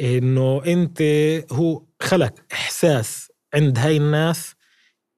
[0.00, 1.02] إنه أنت
[1.52, 4.54] هو خلق إحساس عند هاي الناس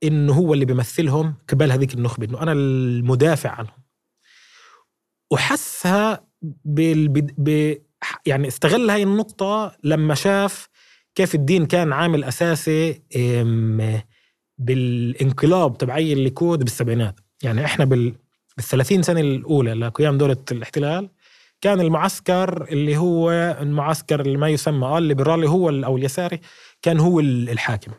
[0.04, 3.84] إنه هو اللي بيمثلهم قبل هذيك النخبة إنه أنا المدافع عنهم.
[5.30, 6.26] وحسها
[6.64, 7.08] بال...
[7.38, 7.78] ب...
[8.26, 10.68] يعني استغل هاي النقطة لما شاف
[11.14, 13.02] كيف الدين كان عامل أساسي
[14.58, 17.20] بالانقلاب تبعي الليكود بالسبعينات.
[17.42, 18.14] يعني إحنا بال
[18.56, 21.10] بالثلاثين سنة الأولى لقيام دولة الاحتلال
[21.60, 23.30] كان المعسكر اللي هو
[23.60, 26.40] المعسكر اللي ما يسمى الليبرالي هو أو اليساري
[26.82, 27.92] كان هو الحاكم.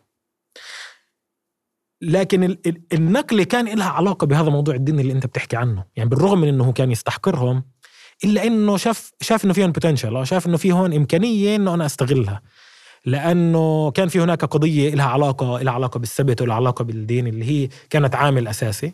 [2.05, 2.57] لكن
[2.93, 5.83] النقله كان لها علاقة بهذا موضوع الدين اللي أنت بتحكي عنه.
[5.95, 7.63] يعني بالرغم من إنه كان يستحقرهم
[8.23, 12.41] إلا إنه شاف شاف إنه فيهم بوتنشال شاف إنه في هون إمكانية إنه أنا أستغلها.
[13.05, 17.69] لأنه كان في هناك قضية لها علاقة لها علاقة بالسبت ولها علاقة بالدين اللي هي
[17.89, 18.93] كانت عامل أساسي.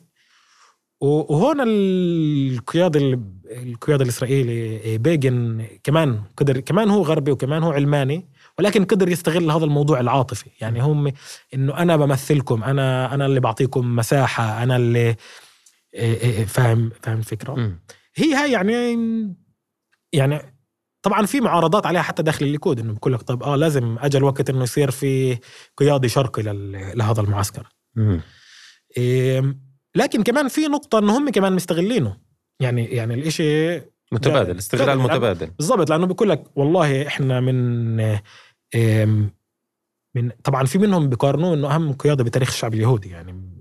[1.01, 3.19] وهون القيادة
[3.51, 8.29] القيادة الإسرائيلي بيجن كمان قدر كمان هو غربي وكمان هو علماني.
[8.61, 10.49] ولكن قدر يستغل هذا الموضوع العاطفي.
[10.61, 11.13] يعني هم
[11.53, 15.15] إنه أنا بمثلكم أنا أنا اللي بعطيكم مساحة أنا اللي إيه،
[15.93, 17.77] إيه، إيه، فاهم فاهم الفكرة؟
[18.15, 18.97] هي هاي يعني
[20.13, 20.55] يعني
[21.01, 24.49] طبعا في معارضات عليها حتى داخل الليكود إنه بقول لك طب آه لازم اجى الوقت
[24.49, 25.37] إنه يصير في
[25.77, 26.43] قيادي شرقي
[26.95, 27.67] لهذا المعسكر.
[28.97, 29.55] إيه
[29.95, 32.17] لكن كمان في نقطة إنه هم كمان مستغلينه.
[32.59, 33.81] يعني يعني الإشي
[34.11, 35.47] متبادل استغلال متبادل.
[35.47, 38.19] بالضبط لأنه بيقول لك والله إحنا من
[40.15, 43.51] من طبعا في منهم بيقارنوه إنه أهم قيادة بتاريخ الشعب اليهودي يعني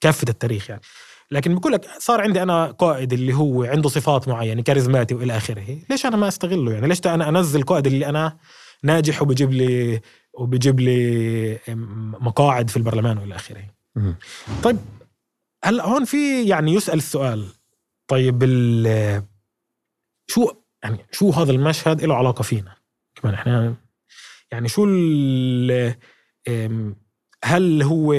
[0.00, 0.82] كافه التاريخ يعني.
[1.30, 5.78] لكن بقول لك صار عندي أنا قائد اللي هو عنده صفات معينة كاريزماتي وإلى آخره.
[5.90, 8.36] ليش أنا ما أستغله يعني؟ ليش أنا أنزل قائد اللي أنا
[8.82, 10.00] ناجح وبجيب لي
[10.34, 11.58] وبجيب لي
[12.20, 13.64] مقاعد في البرلمان وإلى آخره؟
[14.62, 14.78] طيب
[15.64, 17.46] هلا هون في يعني يسأل السؤال
[18.08, 18.42] طيب
[20.26, 20.50] شو
[20.82, 22.81] يعني شو هذا المشهد له علاقة فينا؟
[23.22, 23.74] كمان إحنا
[24.52, 24.84] يعني شو
[27.44, 28.12] هل هو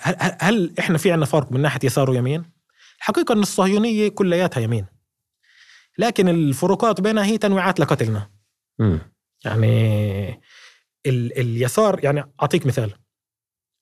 [0.00, 2.44] هل, هل إحنا في عندنا فرق من ناحية يسار ويمين؟
[2.98, 4.86] الحقيقة إن الصهيونية كلياتها يمين
[5.98, 8.30] لكن الفروقات بينها هي تنويعات لقتلنا
[8.78, 8.98] م.
[9.44, 10.30] يعني
[11.06, 12.92] ال اليسار يعني أعطيك مثال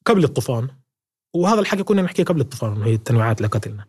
[0.07, 0.69] قبل الطوفان
[1.35, 3.87] وهذا الحكي كنا نحكيه قبل الطوفان هي التنويعات لقتلنا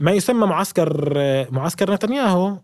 [0.00, 1.14] ما يسمى معسكر
[1.50, 2.60] معسكر نتنياهو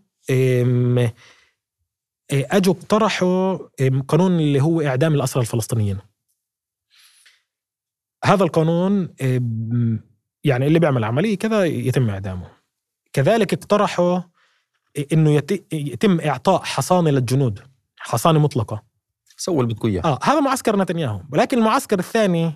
[2.31, 3.57] أجوا اقترحوا
[4.07, 5.97] قانون اللي هو إعدام الأسرى الفلسطينيين.
[8.25, 9.15] هذا القانون
[10.43, 12.47] يعني اللي بيعمل عملية كذا يتم إعدامه.
[13.13, 14.21] كذلك اقترحوا
[15.13, 17.59] إنه يتم إعطاء حصانة للجنود
[17.97, 18.83] حصانة مطلقة.
[19.37, 20.01] سووا اللي بدكم إياه.
[20.01, 21.21] آه هذا معسكر نتنياهو.
[21.31, 22.53] ولكن المعسكر الثاني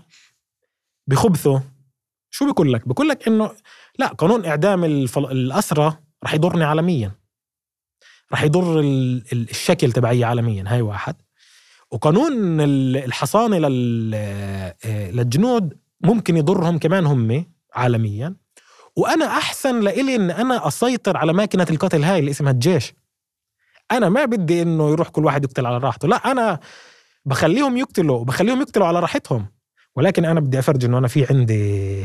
[1.07, 1.63] بخبثه
[2.29, 3.51] شو بيقول لك؟ بيقول لك إنه
[3.99, 5.25] لا قانون إعدام الفل...
[5.25, 7.11] الأسرى رح يضرني عالميا.
[8.33, 8.79] رح يضر
[9.33, 11.15] الشكل تبعي عالميا هاي واحد.
[11.91, 12.61] وقانون
[12.95, 13.57] الحصانة.
[14.15, 18.35] آه، للجنود ممكن يضرهم كمان هم عالميا.
[18.95, 22.93] وأنا أحسن لإلي إن أنا أسيطر على ماكينة القتل هاي اللي اسمها الجيش.
[23.91, 26.07] أنا ما بدي إنه يروح كل واحد يقتل على راحته.
[26.07, 26.59] لا أنا
[27.25, 29.45] بخليهم يقتلوا بخليهم يقتلوا على راحتهم.
[29.95, 32.03] ولكن أنا بدي أفرج إنه أنا في عندي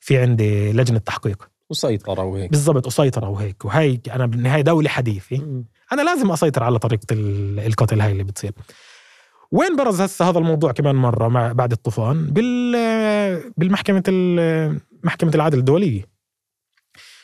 [0.00, 1.50] في عندي لجنة تحقيق.
[1.70, 5.64] وسيطره وهيك بالضبط وسيطره وهيك وهي أنا بالنهاية دولة حديثة.
[5.92, 8.52] أنا لازم أسيطر على طريقة القتل هاي اللي بتصير.
[9.52, 14.02] وين برز هسه هذا الموضوع كمان مرة مع بعد الطوفان؟ بال بالمحكمة
[15.04, 16.04] محكمة العدل الدولية.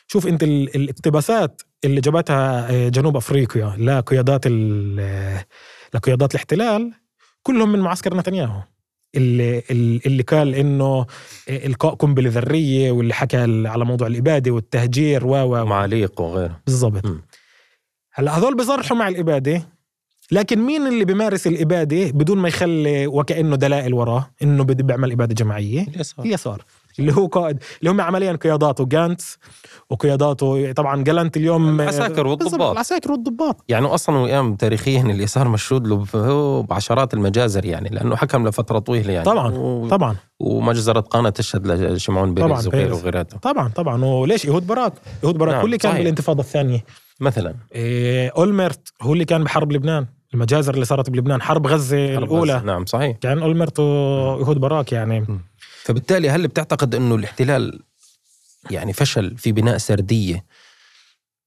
[0.06, 4.46] شوف أنت الاقتباسات اللي جابتها آه، جنوب أفريقيا لقيادات
[5.94, 6.92] لقيادات الاحتلال
[7.42, 8.62] كلهم من معسكر نتنياهو.
[9.16, 9.62] اللي
[10.06, 11.06] اللي قال إنه
[11.48, 13.36] إلقاء قنبلة ذرية واللي حكى
[13.66, 16.60] على موضوع الإبادة والتهجير و و معاليق وغيره.
[16.66, 17.04] بالضبط.
[18.12, 19.62] هلأ هذول بيصرحوا مع الإبادة
[20.30, 25.34] لكن مين اللي بيمارس الإبادة بدون ما يخلي وكأنه دلائل وراه إنه بده بيعمل إبادة
[25.34, 26.24] جماعية؟ اليسار.
[26.26, 26.64] اليسار.
[26.98, 29.38] اللي هو قائد اللي هم عمليا قياداته جانتس
[29.90, 32.70] وقياداته طبعا جالنت اليوم العساكر والضباط.
[32.72, 33.64] العساكر والضباط.
[33.68, 39.24] يعني أصلا وئام تاريخيا اليسار مشهود له بعشرات المجازر يعني لأنه حكم لفترة طويلة يعني.
[39.24, 39.88] طبعا و...
[39.88, 40.16] طبعا.
[40.40, 43.38] ومجزرة قانا تشهد لشمعون بيريز وغيره وغيراته.
[43.38, 44.04] طبعا طبعا.
[44.04, 44.92] وليش إيهود باراك
[45.24, 45.60] إيهود باراك نعم.
[45.60, 46.00] هو اللي كان صحيح.
[46.02, 46.84] بالانتفاضة الثانية.
[47.20, 47.54] مثلا.
[47.74, 52.54] إيه أولمرت هو اللي كان بحرب لبنان المجازر اللي صارت بلبنان حرب غزة حرب الأولى.
[52.54, 52.64] غزة.
[52.64, 53.16] نعم صحيح.
[53.16, 55.20] كان أولمرت ويهود باراك يعني.
[55.20, 55.40] م.
[55.84, 57.82] فبالتالي هل بتعتقد إنه الاحتلال
[58.70, 60.44] يعني فشل في بناء سردية؟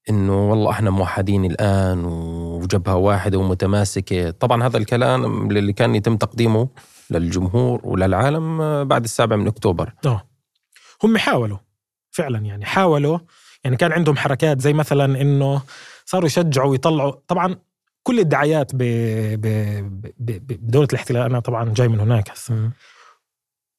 [0.10, 4.32] إنه والله إحنا موحدين الآن وجبهة واحدة ومتماسكة.
[4.32, 6.70] طبعا هذا الكلام اللي كان يتم تقديمه
[7.10, 9.94] للجمهور وللعالم بعد السابع من أكتوبر.
[10.06, 10.22] آه.
[11.04, 11.58] هم حاولوا
[12.12, 13.20] فعلا يعني حاولوا.
[13.64, 15.62] يعني كان عندهم حركات زي مثلا إنه
[16.06, 17.14] صاروا يشجعوا ويطلعوا.
[17.28, 17.56] طبعا
[18.04, 18.72] كل الدعايات
[20.20, 22.30] بدولة الاحتلال أنا طبعا جاي من هناك.
[22.30, 22.72] هسه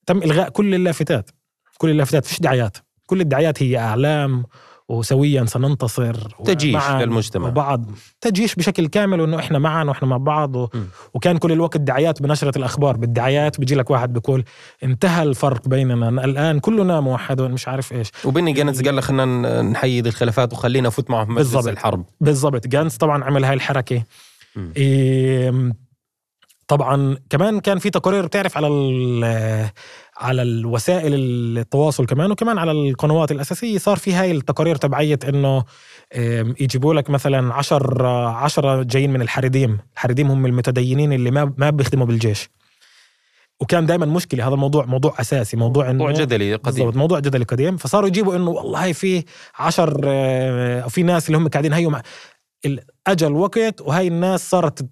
[0.09, 1.31] تم إلغاء كل اللافتات
[1.79, 2.77] كل اللافتات فيش دعايات.
[3.07, 4.45] كل الدعايات هي إعلام
[4.89, 7.49] وسويا سننتصر تجيش معاً للمجتمع.
[7.49, 7.91] وبعض.
[8.21, 10.69] تجيش بشكل كامل وإنه إحنا معنا وإحنا مع بعض و...
[11.15, 12.97] وكان كل الوقت دعايات بنشرة الأخبار.
[12.97, 14.45] بالدعايات بيجي لك واحد بيقول
[14.85, 18.11] انتهى الفرق بيننا الآن كلنا موحد مش عارف إيش.
[18.25, 21.69] وبني جانتس قال لك خلينا نحيد الخلافات وخلينا نفوت معهم مجلس بالضبط.
[21.69, 22.05] الحرب.
[22.21, 22.67] بالضبط.
[22.67, 24.05] جانس طبعا عمل هاي الحركة.
[24.77, 25.73] إيه
[26.69, 29.69] طبعا كمان كان في تقارير بتعرف على ال-
[30.16, 33.79] على الوسائل التواصل كمان وكمان على القنوات الأساسية.
[33.79, 35.64] صار في هاي التقارير تبعية إنه
[36.61, 39.79] يجيبوا لك مثلا عشر عشرة جايين من الحريديم.
[39.95, 42.49] الحريديم هم المتدينين اللي ما ما بيخدموا بالجيش.
[43.61, 46.75] وكان دائما مشكلة هذا الموضوع موضوع أساسي موضوع إنه موضوع جدلي قديم.
[46.85, 47.77] بالضبط موضوع جدلي قديم.
[47.77, 49.25] فصاروا يجيبوا إنه والله هاي في
[49.59, 51.93] عشر آه، أو في ناس اللي هم قاعدين هيو
[53.09, 54.83] اجى الوقت وهاي الناس صارت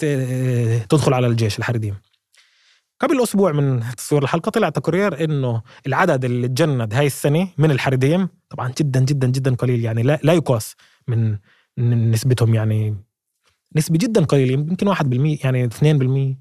[0.91, 1.95] تدخل على الجيش الحريديم
[3.01, 8.29] قبل أسبوع من تصوير الحلقة طلع تقرير إنه العدد اللي تجند هاي السنة من الحريديم
[8.51, 10.77] طبعا جدا جدا جدا قليل يعني لا لا يقاس
[11.09, 11.39] من
[12.11, 12.97] نسبتهم يعني
[13.77, 16.37] نسبة جدا قليلة يمكن 1% يعني 2%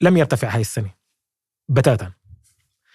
[0.00, 0.90] لم يرتفع هاي السنة
[1.68, 2.12] بتاتا.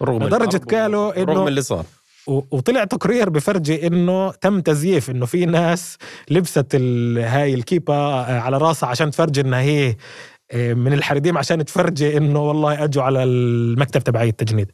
[0.02, 1.86] رغم الحرب قالوا إنه- رغم اللي صار.
[2.26, 5.96] وطلع تقرير بفرجي إنه تم تزييف إنه في ناس
[6.30, 6.74] لبست
[7.18, 9.96] هاي الكيبة على راسها عشان تفرجي إنها هي
[10.50, 14.72] آه، من الحريديم عشان تفرجي إنه والله أجوا على المكتب تبعي التجنيد.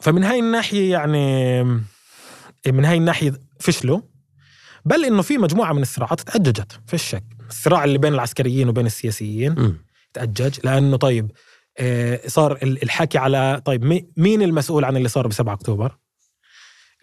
[0.00, 1.64] فمن هاي الناحية يعني
[2.66, 4.00] من هاي الناحية فشلوا.
[4.84, 7.24] بل إنه في مجموعة من الصراعات تاججت في الشك.
[7.48, 9.76] الصراع اللي بين العسكريين وبين السياسيين مم.
[10.12, 10.58] تأجج.
[10.64, 11.34] لأنه طيب آه،
[12.26, 15.96] صار ال- الحكي على طيب مي- مين المسؤول عن اللي صار ب 7 أكتوبر؟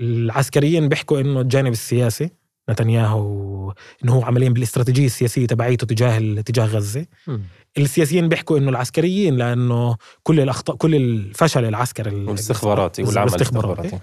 [0.02, 2.30] العسكريين بيحكوا إنه الجانب السياسي
[2.70, 7.06] نتنياهو إنه هو عمليا بالاستراتيجية السياسية تبعيته تجاه تجاه غزة.
[7.28, 7.42] مم.
[7.78, 14.00] السياسيين بيحكوا إنه العسكريين لأنه كل الأخطاء كل الفشل العسكري ال- والاستخباراتي والعمل الاستخباراتي.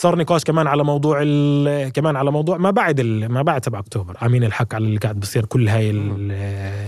[0.00, 1.18] صار نقاش كمان على موضوع
[1.88, 4.16] كمان على موضوع ما بعد ما بعد 7 أكتوبر.
[4.18, 5.92] عاملين الحق على اللي قاعد بصير كل هاي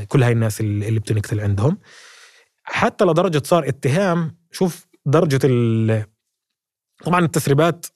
[0.08, 1.78] كل هاي الناس اللي اللي بتنقتل عندهم.
[2.70, 6.04] حتى لدرجة صار اتهام شوف درجة ال
[7.04, 7.86] طبعا التسريبات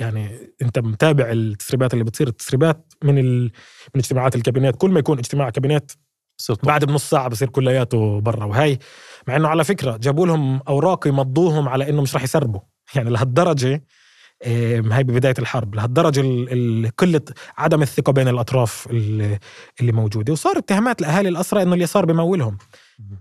[0.00, 3.44] يعني أنت متابع التسريبات اللي بتصير التسريبات من ال...
[3.94, 5.92] من اجتماعات الكابينات كل ما يكون اجتماع كابينات
[6.62, 8.78] بعد بنص ساعة بصير كلياته برا وهي
[9.28, 12.60] مع إنه على فكرة جابوا لهم أوراق يمضوهم على إنه مش راح يسربوا.
[12.94, 13.84] يعني لهالدرجة
[14.46, 17.20] آم، هاي ببداية الحرب لهالدرجة ال- ال- قله
[17.58, 19.38] عدم الثقة بين الأطراف ال-
[19.80, 20.32] اللي موجودة.
[20.32, 22.58] وصار اتهامات لأهالي الأسرى إنه اليسار بمولهم.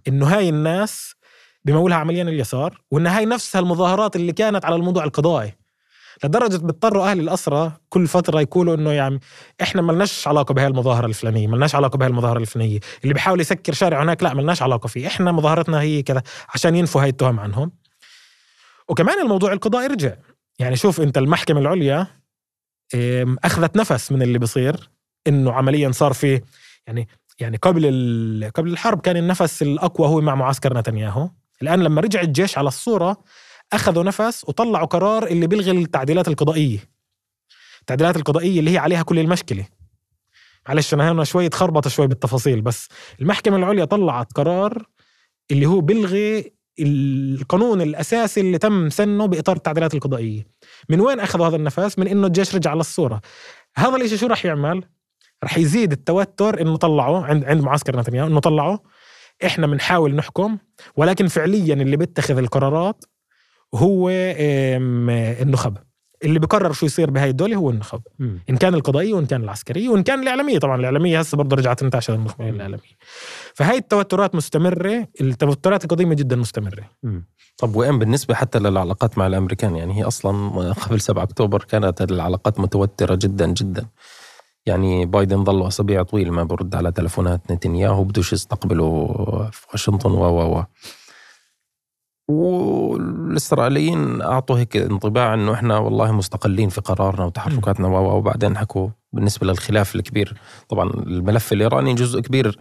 [0.08, 1.14] إنه هاي الناس
[1.66, 5.54] بمولها عمليا اليسار وإن هاي نفسها المظاهرات اللي كانت على الموضوع القضائي.
[6.24, 9.20] لدرجه بيضطروا أهل الأسرى كل فترة يقولوا إنه يعني
[9.62, 12.80] إحنا ملناش علاقة بهاي المظاهرة الفلانية ملناش علاقة بهاي المظاهرة الفلانية.
[13.04, 15.08] اللي بيحاول يسكر شارع هناك لا ملناش علاقة فيه.
[15.08, 17.72] إحنا مظاهرتنا هي كذا عشان ينفوا هاي التهم عنهم.
[18.90, 20.14] وكمان الموضوع القضائي رجع.
[20.60, 22.08] يعني شوف انت المحكمة العليا
[23.44, 24.90] أخذت نفس من اللي بصير
[25.28, 26.42] إنه عمليا صار في
[26.88, 27.08] يعني
[27.40, 31.30] يعني قبل قبل الحرب كان النفس الأقوى هو مع معسكر نتنياهو.
[31.62, 33.24] الآن لما رجع الجيش على الصورة
[33.74, 36.80] أخذوا نفس وطلعوا قرار اللي بيلغي التعديلات القضائية.
[37.80, 39.66] التعديلات القضائية اللي هي عليها كل المشكلة.
[40.68, 42.88] معلش أنا هنا شوي تخربط شوي بالتفاصيل بس
[43.22, 44.86] المحكمة العليا طلعت قرار
[45.52, 50.48] اللي هو بيلغي القانون الأساسي اللي تم سنه بإطار التعديلات القضائية.
[50.90, 53.22] من وين اخذوا هذا النفس من إنه الجيش رجع على الصورة.
[53.78, 54.84] هذا الإشي شو راح يعمل؟
[55.44, 58.78] راح يزيد التوتر إنه طلعوا عند عند معسكر نتنياهو إنه طلعوا
[59.46, 60.58] إحنا بنحاول نحكم
[60.96, 63.06] ولكن فعليا اللي بيتخذ القرارات
[63.76, 64.10] هو
[65.42, 65.78] النخب.
[66.24, 68.02] اللي بقرر شو يصير بهاي الدولة هو النخب.
[68.20, 68.40] مم.
[68.50, 70.60] إن كان القضائية وإن كان العسكرية وإن كان الإعلامية.
[70.60, 72.98] طبعا الإعلامية هسه برضه رجعت تنتعش النخبه الإعلامية.
[73.54, 75.08] فهاي التوترات مستمرة.
[75.22, 76.90] التوترات القديمه جدا مستمرة.
[77.04, 77.26] مم.
[77.58, 82.60] طب وين بالنسبة حتى للعلاقات مع الأمريكان؟ يعني هي أصلا قبل 7 أكتوبر كانت العلاقات
[82.60, 83.86] متوترة جدا جدا.
[84.66, 89.08] يعني بايدن ظل أسابيع طويلة ما برد على تلفونات نتنياهو بدوش يستقبله
[89.52, 90.64] في واشنطن و و و.
[92.28, 99.96] والإسرائيليين أعطوا هيك انطباع إنه إحنا والله مستقلين في قرارنا وتحركاتنا وبعدين حكوا بالنسبة للخلاف
[99.96, 100.34] الكبير.
[100.70, 102.60] طبعا الملف الإيراني جزء كبير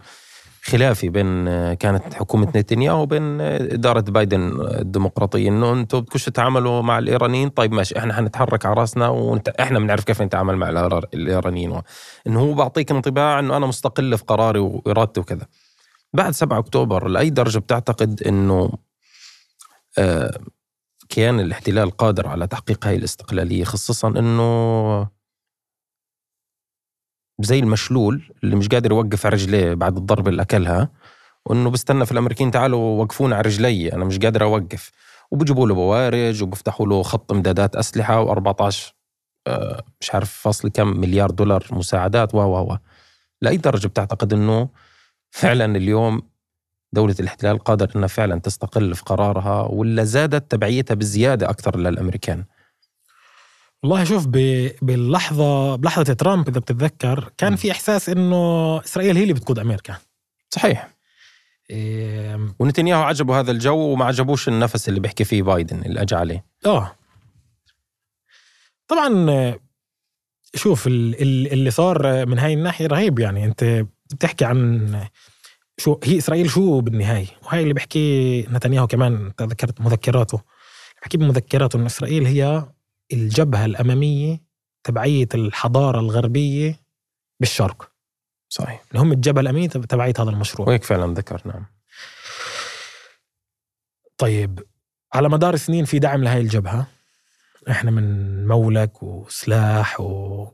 [0.63, 5.49] خلافي بين كانت حكومة نتنياهو وبين إدارة بايدن الديمقراطية.
[5.49, 10.21] إنه أنتم بدكوش تتعاملوا مع الإيرانيين طيب ماشي إحنا حنتحرك على رأسنا وإحنا بنعرف كيف
[10.21, 10.69] نتعامل مع
[11.13, 11.81] الإيرانيين.
[12.27, 15.45] إنه هو بعطيك انطباع إنه أنا مستقل في قراري وإرادتي وكذا.
[16.13, 18.77] بعد 7 أكتوبر لأي درجة بتعتقد آه،
[21.09, 25.07] كيان الاحتلال قادر على تحقيق هاي الاستقلالية خصوصا إنه
[27.41, 30.89] زي المشلول اللي مش قادر يوقف على رجليه بعد الضربة اللي أكلها
[31.45, 34.91] وإنه بستنى في الأمريكين تعالوا وقفونا على رجلي أنا مش قادر أوقف.
[35.31, 38.75] وبجيبوا له بوارج وبفتحوا له خط امدادات أسلحة و14
[39.47, 42.77] آه، مش عارف فاصل كم مليار دولار مساعدات و و و
[43.41, 44.69] لأي درجة بتعتقد إنه
[45.31, 46.21] فعلا اليوم
[46.93, 52.45] دولة الاحتلال قادرة إنها فعلا تستقل في قرارها ولا زادت تبعيتها بزيادة أكثر للأمريكان؟
[53.83, 54.27] والله شوف
[54.81, 59.97] باللحظة بلحظة ترامب إذا بتتذكر كان في إحساس إنه إسرائيل هي اللي بتقود أمريكا.
[60.49, 60.89] صحيح.
[61.69, 66.45] إيه ونتنياهو عجبه هذا الجو وما عجبوش النفس اللي بيحكي فيه بايدن اللي اجى عليه.
[66.65, 66.95] آه.
[68.87, 69.55] طبعا
[70.55, 73.45] شوف اللي صار من هاي الناحية رهيب يعني.
[73.45, 75.07] أنت بتحكي عن
[75.77, 80.41] شو هي إسرائيل شو بالنهاية؟ وهي اللي بحكي نتنياهو كمان تذكرت مذكراته.
[81.01, 82.65] بحكي بمذكراته إنه إسرائيل هي
[83.13, 84.41] الجبهة الاماميه
[84.83, 86.79] تبعية الحضارة الغربية
[87.39, 87.91] بالشرق.
[88.49, 88.83] صحيح.
[88.91, 90.67] اللي هم الجبهة الاماميه تبعيه هذا المشروع.
[90.67, 91.65] وهيك فعلا ذكر نعم.
[94.17, 94.59] طيب
[95.13, 96.87] على مدار السنين في دعم لهي الجبهة.
[97.69, 100.47] إحنا من مولك وسلاح و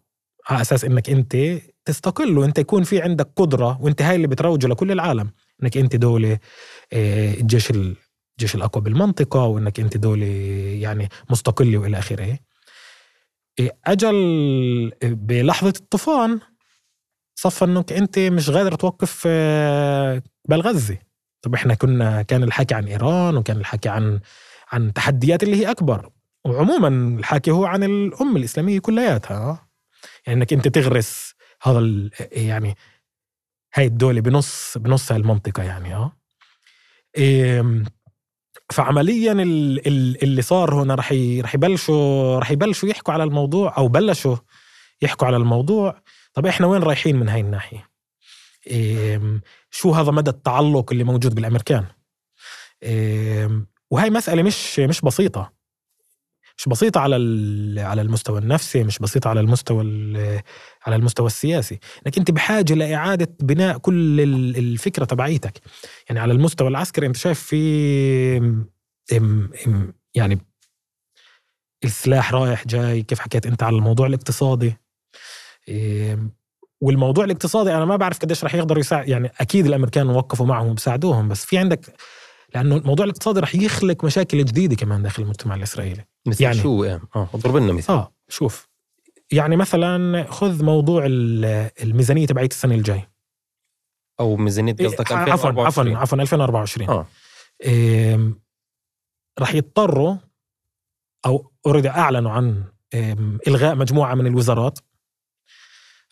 [0.49, 1.37] على أساس إنك أنت
[1.85, 5.31] تستقل وانت يكون في عندك قدرة وانت هاي اللي بتروجه لكل العالم
[5.63, 6.39] إنك أنت دولة
[6.93, 10.25] آه، الجيش الجيش الأقوى بالمنطقة وإنك أنت دولة
[10.81, 12.39] يعني مستقلة وإلى آخره.
[13.59, 14.15] آه، أجل
[15.03, 16.39] آه، بلحظة الطوفان
[17.35, 19.27] صفى إنك أنت مش قادر توقف
[20.47, 20.97] قبل غزة.
[21.41, 24.19] طب إحنا كنا كان الحكي عن إيران وكان الحكي عن
[24.71, 26.09] عن تحديات اللي هي أكبر.
[26.45, 29.67] وعموما الحكي هو عن الأمة الإسلامية كلياتها.
[30.27, 31.33] يعني إنك أنت تغرس
[31.63, 32.77] هذا يعني
[33.73, 36.11] هاي الدولة بنص بنص المنطقة يعني آه.
[38.69, 39.31] فعمليا
[40.23, 44.35] اللي صار هنا رح رح يبلشوا رح يبلشوا يحكوا على الموضوع أو بلشوا
[45.01, 46.01] يحكوا على الموضوع.
[46.33, 47.89] طب إحنا وين رايحين من هاي الناحية؟
[49.71, 51.85] شو هذا مدى التعلق اللي موجود بالأمريكان؟
[53.91, 55.53] وهي مسألة مش مش بسيطة.
[56.57, 57.15] مش بسيطة على
[57.81, 59.83] على المستوى النفسي مش بسيطة على المستوى
[60.85, 61.79] على المستوى السياسي.
[62.07, 64.21] انك أنت بحاجة لإعادة بناء كل
[64.57, 65.61] الفكرة تبعيتك.
[66.09, 68.63] يعني على المستوى العسكري أنت شايف في
[70.15, 70.39] يعني
[71.83, 74.77] السلاح رايح جاي كيف حكيت أنت على الموضوع الاقتصادي؟
[76.81, 81.27] والموضوع الاقتصادي أنا ما بعرف قديش رح يقدروا يساعد يعني أكيد الأمريكان وقفوا معهم وبساعدوهم
[81.29, 81.93] بس في عندك
[82.55, 86.05] لأنه الموضوع الاقتصادي رح يخلق مشاكل جديدة كمان داخل المجتمع الإسرائيلي.
[86.25, 87.95] مثل يعني شو آه اضرب لنا مثال.
[87.95, 88.69] آه شوف.
[89.31, 93.07] يعني مثلا خذ موضوع الميزانية تبعت السنة الجاي
[94.19, 97.07] أو ميزانية إيه، قصدك 2024 عفوا عفوا عفوا 2024 آه.
[97.63, 98.33] إيه
[99.39, 100.15] رح يضطروا
[101.25, 102.63] أو اوريدي أعلنوا عن
[103.47, 104.79] إلغاء مجموعة من الوزارات.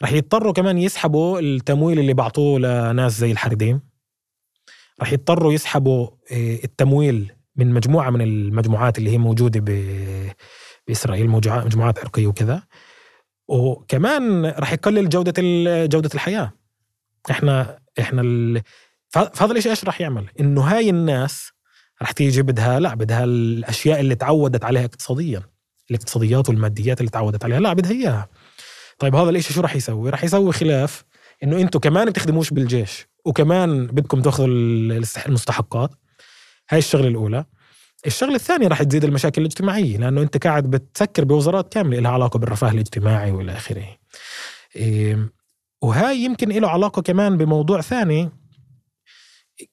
[0.04, 3.91] رح يضطروا كمان يسحبوا التمويل اللي بعطوه لناس زي الحردين
[5.02, 9.60] رح يضطروا يسحبوا آه، التمويل من مجموعة من المجموعات اللي هي موجودة
[10.88, 12.64] بإسرائيل مجموعات عرقيه وكذا
[13.48, 15.34] وكمان رح يقلل جودة
[15.86, 16.52] جودة الحياة
[17.32, 18.62] إحنا إحنا.
[19.10, 21.52] فهذا الشيء إيش رح يعمل؟ إنه هاي الناس
[22.02, 25.44] رح تيجي بدها لا بدها الأشياء اللي تعودت عليها اقتصاديا
[25.92, 28.30] الاقتصاديات والماديات اللي تعودت عليها لا بدها إياها
[29.00, 31.04] طيب هذا الشيء شو رح يسوي؟ رح يسوي خلاف
[31.44, 34.48] إنه أنتم كمان بتخدموش بالجيش وكمان بدكم تاخذوا
[35.28, 35.92] المستحقات.
[36.70, 37.46] هاي الشغلة الأولى.
[38.06, 42.72] الشغلة الثانية رح تزيد المشاكل الاجتماعية لأنه أنت قاعد بتسكر بوزارات كاملة لها علاقة بالرفاه
[42.72, 43.86] الاجتماعي وإلى آخره.
[44.76, 45.30] إيه
[45.82, 48.30] وهاي يمكن له علاقة كمان بموضوع ثاني.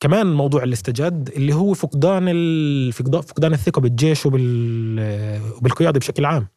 [0.01, 6.49] كمان موضوع الاستجد اللي هو فقدان فقدان الثقة بالجيش وبالقيادة بشكل عام.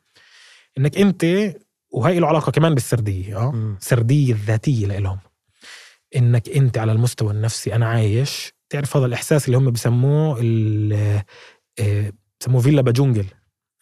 [0.77, 1.25] إنك أنت
[1.91, 5.19] وهي له علاقة كمان بالسردية آه؟ السرديه الذاتية لهم
[6.15, 8.53] إنك أنت على المستوى النفسي أنا عايش.
[8.69, 10.39] تعرف هذا الإحساس اللي هم بسموه
[11.79, 13.25] آه، بسموه villa ب jungle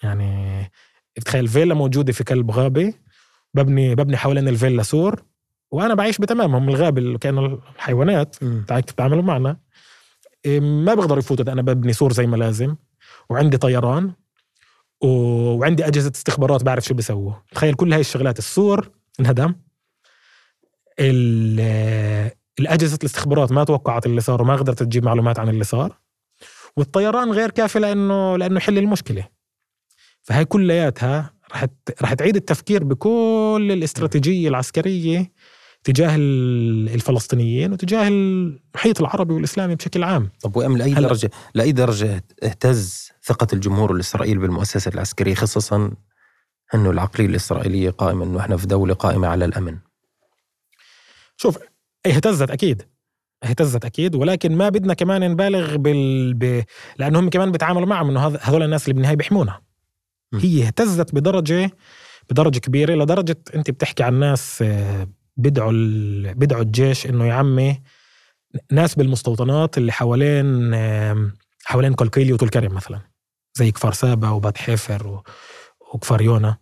[0.03, 0.71] يعني
[1.17, 2.93] بتخيل فيلا موجودة في قلب غابة
[3.53, 5.23] ببني ببني حوالين الفيلا سور
[5.71, 8.35] وأنا بعيش بتمامهم الغابة كانوا الحيوانات
[8.67, 9.57] تتعاملوا معنا.
[10.45, 12.75] إيه، ما بقدروا يفوتوا أنا ببني سور زي ما لازم
[13.29, 14.11] وعندي طيران
[15.01, 17.33] وعندي أجهزة استخبارات بعرف شو بيسووا.
[17.51, 18.89] تخيل كل هاي الشغلات السور
[19.19, 19.55] انهدم.
[22.59, 25.99] الأجهزة الاستخبارات ما توقعت اللي صار وما قدرت تجيب معلومات عن اللي صار.
[26.77, 29.27] والطيران غير كافي لأنه لأنه يحل المشكلة.
[30.21, 31.65] فهي كلياتها رح
[32.01, 35.31] رح تعيد التفكير بكل الاستراتيجية العسكرية
[35.83, 40.29] تجاه الفلسطينيين وتجاه المحيط العربي والإسلامي بشكل عام.
[40.41, 45.91] طب وأم لأي درجة لأي درجة اهتز ثقة الجمهور الإسرائيلي بالمؤسسة العسكرية خصوصا
[46.75, 49.77] أنه العقلية الإسرائيلية قائمة أنه إحنا في دولة قائمة على الأمن؟
[51.41, 51.57] شوف
[52.05, 52.87] اهتزت أكيد.
[53.43, 56.63] اهتزت أكيد ولكن ما بدنا كمان نبالغ بال ب...
[56.97, 59.61] لأنهم كمان بيتعاملوا معهم إنه هذول الناس اللي بالنهاية بيحمونا.
[60.33, 61.71] هي اهتزت بدرجة
[62.29, 65.07] بدرجة كبيرة لدرجة أنت بتحكي عن ناس آه،
[65.37, 66.35] بدعوا ال...
[66.35, 67.81] بدعوا الجيش إنه يا عمي
[68.71, 70.75] ناس بالمستوطنات اللي حوالين
[71.65, 73.01] حوالين كولكيلي وطول كرم مثلا
[73.53, 75.23] زي كفار سابا وبات حيفر و...
[75.93, 76.57] وكفار يونا.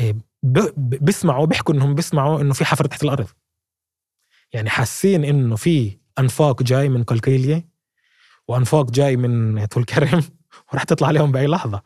[0.00, 0.16] إيه،
[0.76, 3.26] بيسمعوا بيحكوا إنهم بيسمعوا إنه في حفر تحت الأرض.
[4.52, 7.68] يعني حاسين إنه في أنفاق جاي من كولكيلية
[8.48, 10.22] وأنفاق جاي من طول كرم
[10.72, 11.82] وراح تطلع عليهم بأي لحظة.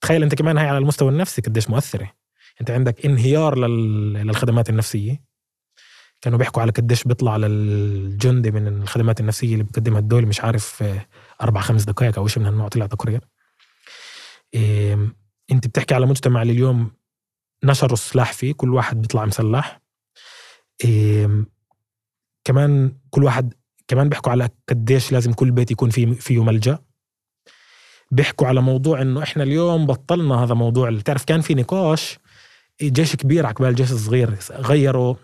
[0.00, 2.12] تخيل أنت كمان هاي على المستوى النفسي قديش مؤثرة.
[2.60, 5.22] أنت عندك انهيار للخدمات النفسية.
[6.20, 10.84] كانوا بيحكوا على قديش بيطلع للجندي من الخدمات النفسية اللي بتقدمها الدولة مش عارف
[11.42, 13.20] أربع خمس دقائق أو شيء من هالنوع طلع تقرير
[15.50, 16.90] أنت بتحكي على مجتمع اللي اليوم
[17.64, 19.80] نشروا السلاح فيه كل واحد بيطلع مسلح.
[22.44, 23.54] كمان كل واحد
[23.88, 26.78] كمان بيحكوا على قديش لازم كل بيت يكون فيه فيه ملجأ.
[28.10, 30.88] بيحكوا على موضوع إنه إحنا اليوم بطلنا هذا موضوع.
[30.88, 32.18] اللي تعرف كان في نقاش
[32.82, 35.14] جيش كبير عقبال جيش صغير غيروا.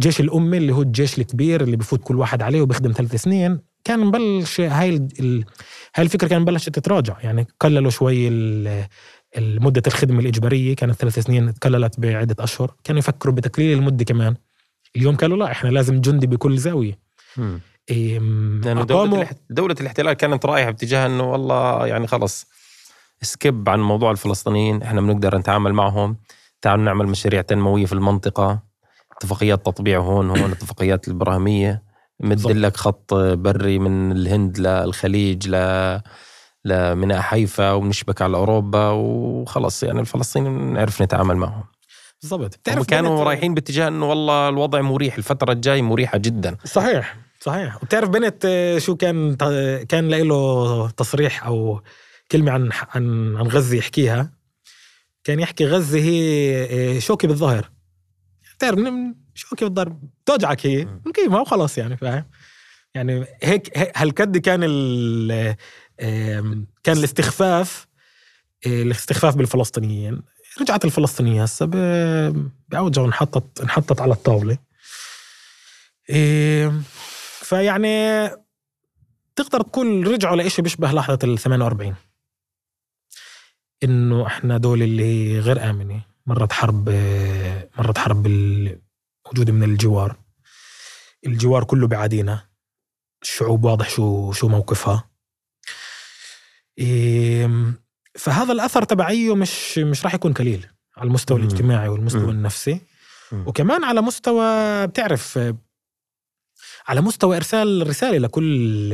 [0.00, 4.00] جيش الأمة اللي هو الجيش الكبير اللي بفوت كل واحد عليه وبيخدم ثلاث سنين كان
[4.00, 5.44] مبلش هاي ال...
[5.96, 7.16] هاي الفكرة كان بلشت تتراجع.
[7.20, 8.28] يعني قللوا شوي
[9.36, 14.36] المدة الخدمة الإجبارية كانت ثلاث سنين تقللت بعدة أشهر كانوا يفكروا بتقليل المدة كمان.
[14.96, 16.98] اليوم قالوا لا إحنا لازم جندي بكل زاوية.
[17.88, 22.46] لأنه دولة, دولة الاحتلال كانت رايحة باتجاه إنه والله يعني خلص
[23.22, 26.16] سكيب عن موضوع الفلسطينيين إحنا بنقدر نتعامل معهم.
[26.62, 28.62] تعالوا نعمل مشاريع تنموية في المنطقة.
[29.16, 31.82] اتفاقيات تطبيع هون هون اتفاقيات الابراهيميه
[32.20, 35.54] مد لك خط بري من الهند للخليج ل
[36.66, 41.64] لميناء حيفا وبنشبك على أوروبا وخلص يعني الفلسطينيين نعرف نتعامل معهم.
[42.22, 42.68] بالضبط.
[42.68, 46.56] هم كانوا رايحين باتجاه إنه والله الوضع مريح الفترة الجاي مريحة جدا.
[46.64, 47.82] صحيح صحيح.
[47.82, 48.46] وبتعرف بنت
[48.78, 49.34] شو كان
[49.88, 51.82] كان له تصريح أو
[52.30, 54.30] كلمة عن عن عن غزة يحكيها؟
[55.24, 57.70] كان يحكي غزة هي شوكي بالظهر.
[58.58, 58.78] تعرف
[59.34, 60.88] شو كيف الضرب توجعك هي.
[61.06, 62.24] نقيمها وخلاص يعني فاهم؟
[62.94, 64.60] يعني هيك هالقد كان
[66.82, 67.86] كان الاستخفاف
[68.66, 70.22] الاستخفاف بالفلسطينيين.
[70.60, 71.66] رجعت الفلسطينية هسه
[72.68, 74.58] باوجه انحطت انحطت على الطاولة.
[77.40, 78.28] فيعني
[79.36, 81.94] تقدر تقول رجعوا لإشي بيشبه لحظة ال 48
[83.82, 86.02] إنه إحنا دول اللي غير آمنة.
[86.26, 86.88] مرت حرب
[87.78, 88.26] مرت حرب
[89.26, 90.16] موجودة من الجوار.
[91.26, 92.48] الجوار كله بعادينا
[93.22, 95.10] الشعوب واضح شو شو موقفها.
[98.14, 100.66] فهذا الأثر تبعيه مش مش راح يكون قليل
[100.96, 102.80] على المستوى الاجتماعي والمستوى النفسي.
[103.32, 105.38] وكمان على مستوى بتعرف
[106.88, 108.90] على مستوى إرسال رسالة لكل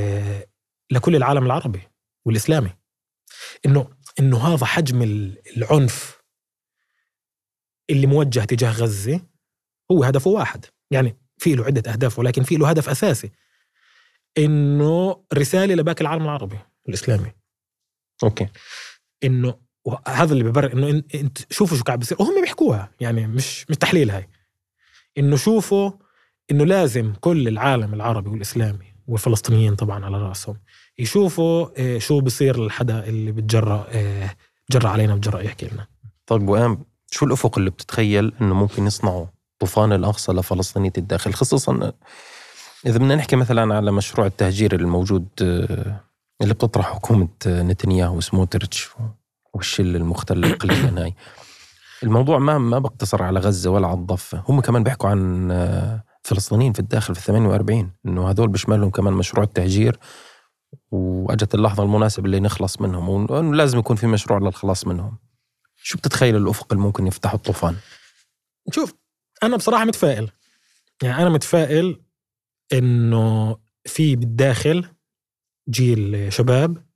[0.91, 1.83] لكل العالم العربي
[2.25, 2.71] والإسلامي
[3.67, 3.89] إنه
[4.21, 5.03] إنه هذا حجم
[5.57, 6.23] العنف
[7.91, 9.21] اللي موجه تجاه غزة
[9.91, 10.65] هو هدفه واحد.
[10.91, 13.31] يعني في له عدة أهداف ولكن في له هدف أساسي
[14.39, 17.33] إنه رسالة لباقي العالم العربي الإسلامي
[18.25, 18.49] أوكي.
[19.25, 19.55] إنه
[20.09, 22.17] هذا اللي ببرر إنه أنت شوفوا شو قاعد بيصير.
[22.21, 24.29] وهم بيحكوها يعني مش مش تحليل هاي.
[25.19, 25.91] إنه شوفوا
[26.51, 30.57] إنه لازم كل العالم العربي والإسلامي والفلسطينيين طبعا على رأسهم
[30.99, 34.31] يشوفوا آه، شو بصير للحدا اللي بتجرأ آه،
[34.69, 35.87] بتجرأ علينا بتجرأ يحكي لنا.
[36.27, 39.27] طيب وأم شو الأفق اللي بتتخيل إنه ممكن يصنعوا
[39.59, 41.93] طوفان الأقصى لفلسطينيه الداخل خصوصا
[42.87, 46.01] إذا بدنا نحكي مثلا على مشروع التهجير الموجود آه،
[46.43, 48.89] اللي بتطرح حكومة نتنياهو وسموتريتش
[49.55, 51.15] والشلة المختله اقليميا هاي.
[52.03, 54.45] الموضوع ما ما بقتصر على غزة ولا على الضفة.
[54.49, 59.45] هم كمان بيحكوا عن آه، فلسطينيين في الداخل في 48 إنه هذول بيشملهم كمان مشروع
[59.45, 59.99] التهجير.
[60.91, 65.19] وأجت اللحظة المناسبة اللي نخلص منهم وإنه لازم يكون في مشروع للخلاص منهم.
[65.77, 67.77] شو بتتخيل الأفق اللي ممكن يفتحه الطوفان؟
[68.71, 68.95] شوف
[69.43, 70.31] أنا بصراحة متفائل.
[71.03, 72.03] يعني أنا متفائل
[72.73, 73.57] إنه
[73.87, 74.87] في بالداخل
[75.69, 76.87] جيل شباب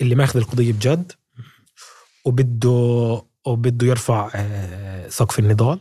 [0.00, 1.12] اللي ماخذ القضية بجد
[2.24, 5.80] وبده وبده يرفع آه، سقف النضال.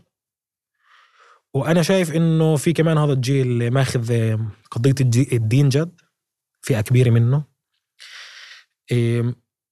[1.54, 4.38] وأنا شايف إنه في كمان هذا الجيل ماخذ
[4.72, 4.96] قضية
[5.34, 6.02] الدين جد
[6.62, 7.44] فئة كبيرة منه.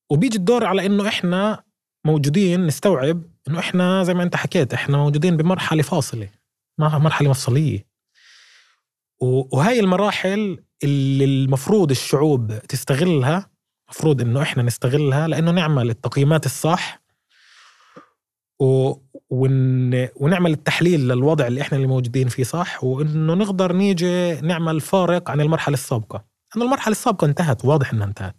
[0.09, 1.63] وبيجي الدور على إنه إحنا
[2.05, 6.29] موجودين نستوعب إنه إحنا زي ما أنت حكيت إحنا موجودين بمرحلة فاصلة
[6.77, 7.87] مرحلة مفصلية.
[9.21, 13.49] وهاي المراحل اللي المفروض الشعوب تستغلها
[13.89, 17.01] مفروض إنه إحنا نستغلها لأنه نعمل التقييمات الصح
[18.59, 18.93] و...
[19.29, 20.07] ون...
[20.15, 25.41] ونعمل التحليل للوضع اللي إحنا اللي موجودين فيه صح وإنه نقدر نيجي نعمل فارق عن
[25.41, 26.25] المرحلة السابقة.
[26.55, 28.35] لأن المرحلة السابقة انتهت واضح إنها انتهت.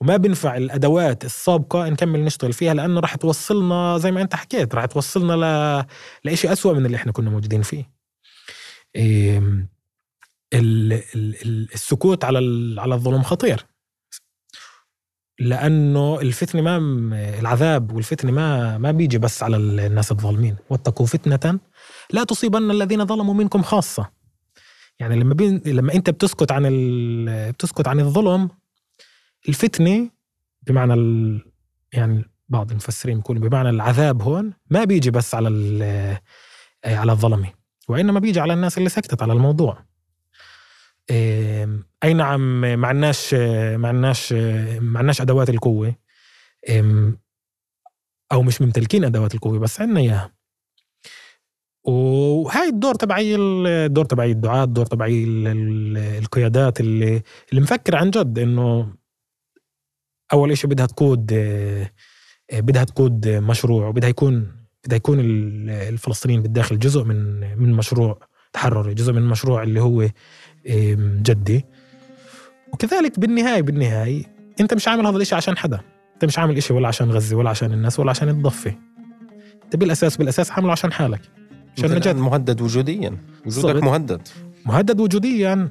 [0.00, 4.84] وما بينفع الأدوات السابقة نكمل نشتغل فيها لأنه راح توصلنا زي ما أنت حكيت راح
[4.84, 5.32] توصلنا
[6.24, 6.30] ل...
[6.30, 7.90] لشيء أسوأ من اللي إحنا كنا موجودين فيه.
[8.96, 9.42] إيه...
[10.54, 10.92] ال...
[11.14, 11.68] ال...
[11.74, 12.38] السكوت على.
[12.80, 13.66] على الظلم خطير.
[15.38, 16.76] لأنه الفتنه ما
[17.38, 20.56] العذاب والفتنه ما ما بيجي بس على الناس الظالمين.
[20.70, 21.58] واتقوا فتنة
[22.10, 24.10] لا تصيبن الذين ظلموا منكم خاصة.
[24.98, 27.52] يعني لما بين لما أنت بتسكت عن ال...
[27.52, 28.48] بتسكت عن الظلم
[29.48, 30.10] الفتنه
[30.62, 31.40] بمعنى ال...
[31.92, 35.82] يعني بعض المفسرين بيقولوا بمعنى العذاب هون ما بيجي بس على ال...
[36.84, 37.52] على الظلمه
[37.88, 39.89] وإنما بيجي على الناس اللي سكتت على الموضوع.
[41.10, 45.94] أي نعم ما عندناش ما عندناش ما عندناش أدوات القوة.
[48.32, 50.32] أو مش ممتلكين أدوات القوة بس عندنا إياها.
[51.84, 55.24] وهاي الدور تبعي الدور تبعي الدعاة الدور تبعي
[56.18, 58.94] القيادات اللي اللي مفكر عن جد إنه
[60.32, 61.26] أول شيء بدها تقود
[62.52, 64.52] بدها تقود مشروع وبدها يكون
[64.86, 65.20] بدها يكون
[65.70, 68.18] الفلسطينيين بالداخل جزء من من مشروع
[68.52, 70.08] تحرري جزء من المشروع اللي هو
[71.22, 71.64] جدي.
[72.72, 74.24] وكذلك بالنهاية بالنهاية
[74.60, 75.80] أنت مش عامل هذا الإشي عشان حدا.
[76.14, 78.74] أنت مش عامل إشي ولا عشان غزة ولا عشان الناس ولا عشان الضفة.
[79.64, 81.20] أنت بالاساس بالأساس عامله عشان حالك.
[81.78, 83.16] عشان نجد مهدد وجوديا.
[83.46, 84.28] وجودك مهدد.
[84.66, 85.68] مهدد وجوديا.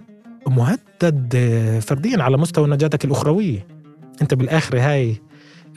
[0.48, 1.38] مهدد
[1.82, 3.68] فرديا على مستوى نجاتك الأخروية.
[4.22, 5.22] أنت بالآخر هاي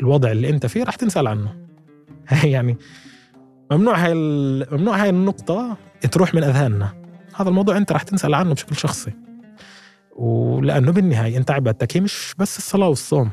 [0.01, 1.55] الوضع اللي أنت فيه رح تنسأل عنه.
[2.29, 2.77] هاي يعني
[3.71, 4.15] ممنوع هاي
[4.73, 5.77] ممنوع هاي النقطة
[6.13, 7.02] تروح من أذهاننا.
[7.37, 9.13] هذا الموضوع انت رح تنسأل عنه بشكل شخصي.
[10.17, 13.31] ولأنه بالنهاية انت عبادتك هي مش بس الصلاة والصوم.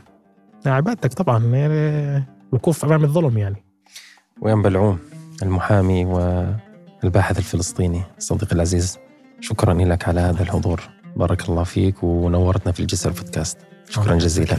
[0.66, 1.44] عبادتك طبعا
[2.52, 3.64] وقوف امام الظلم يعني.
[4.42, 5.00] وين بلعوم
[5.44, 8.98] المحامي والباحث الفلسطيني صديقي العزيز
[9.42, 10.82] شكرا لك على هذا الحضور.
[11.16, 13.58] بارك الله فيك ونورتنا في الجسر بودكاست
[13.90, 14.58] شكرا جزيلا.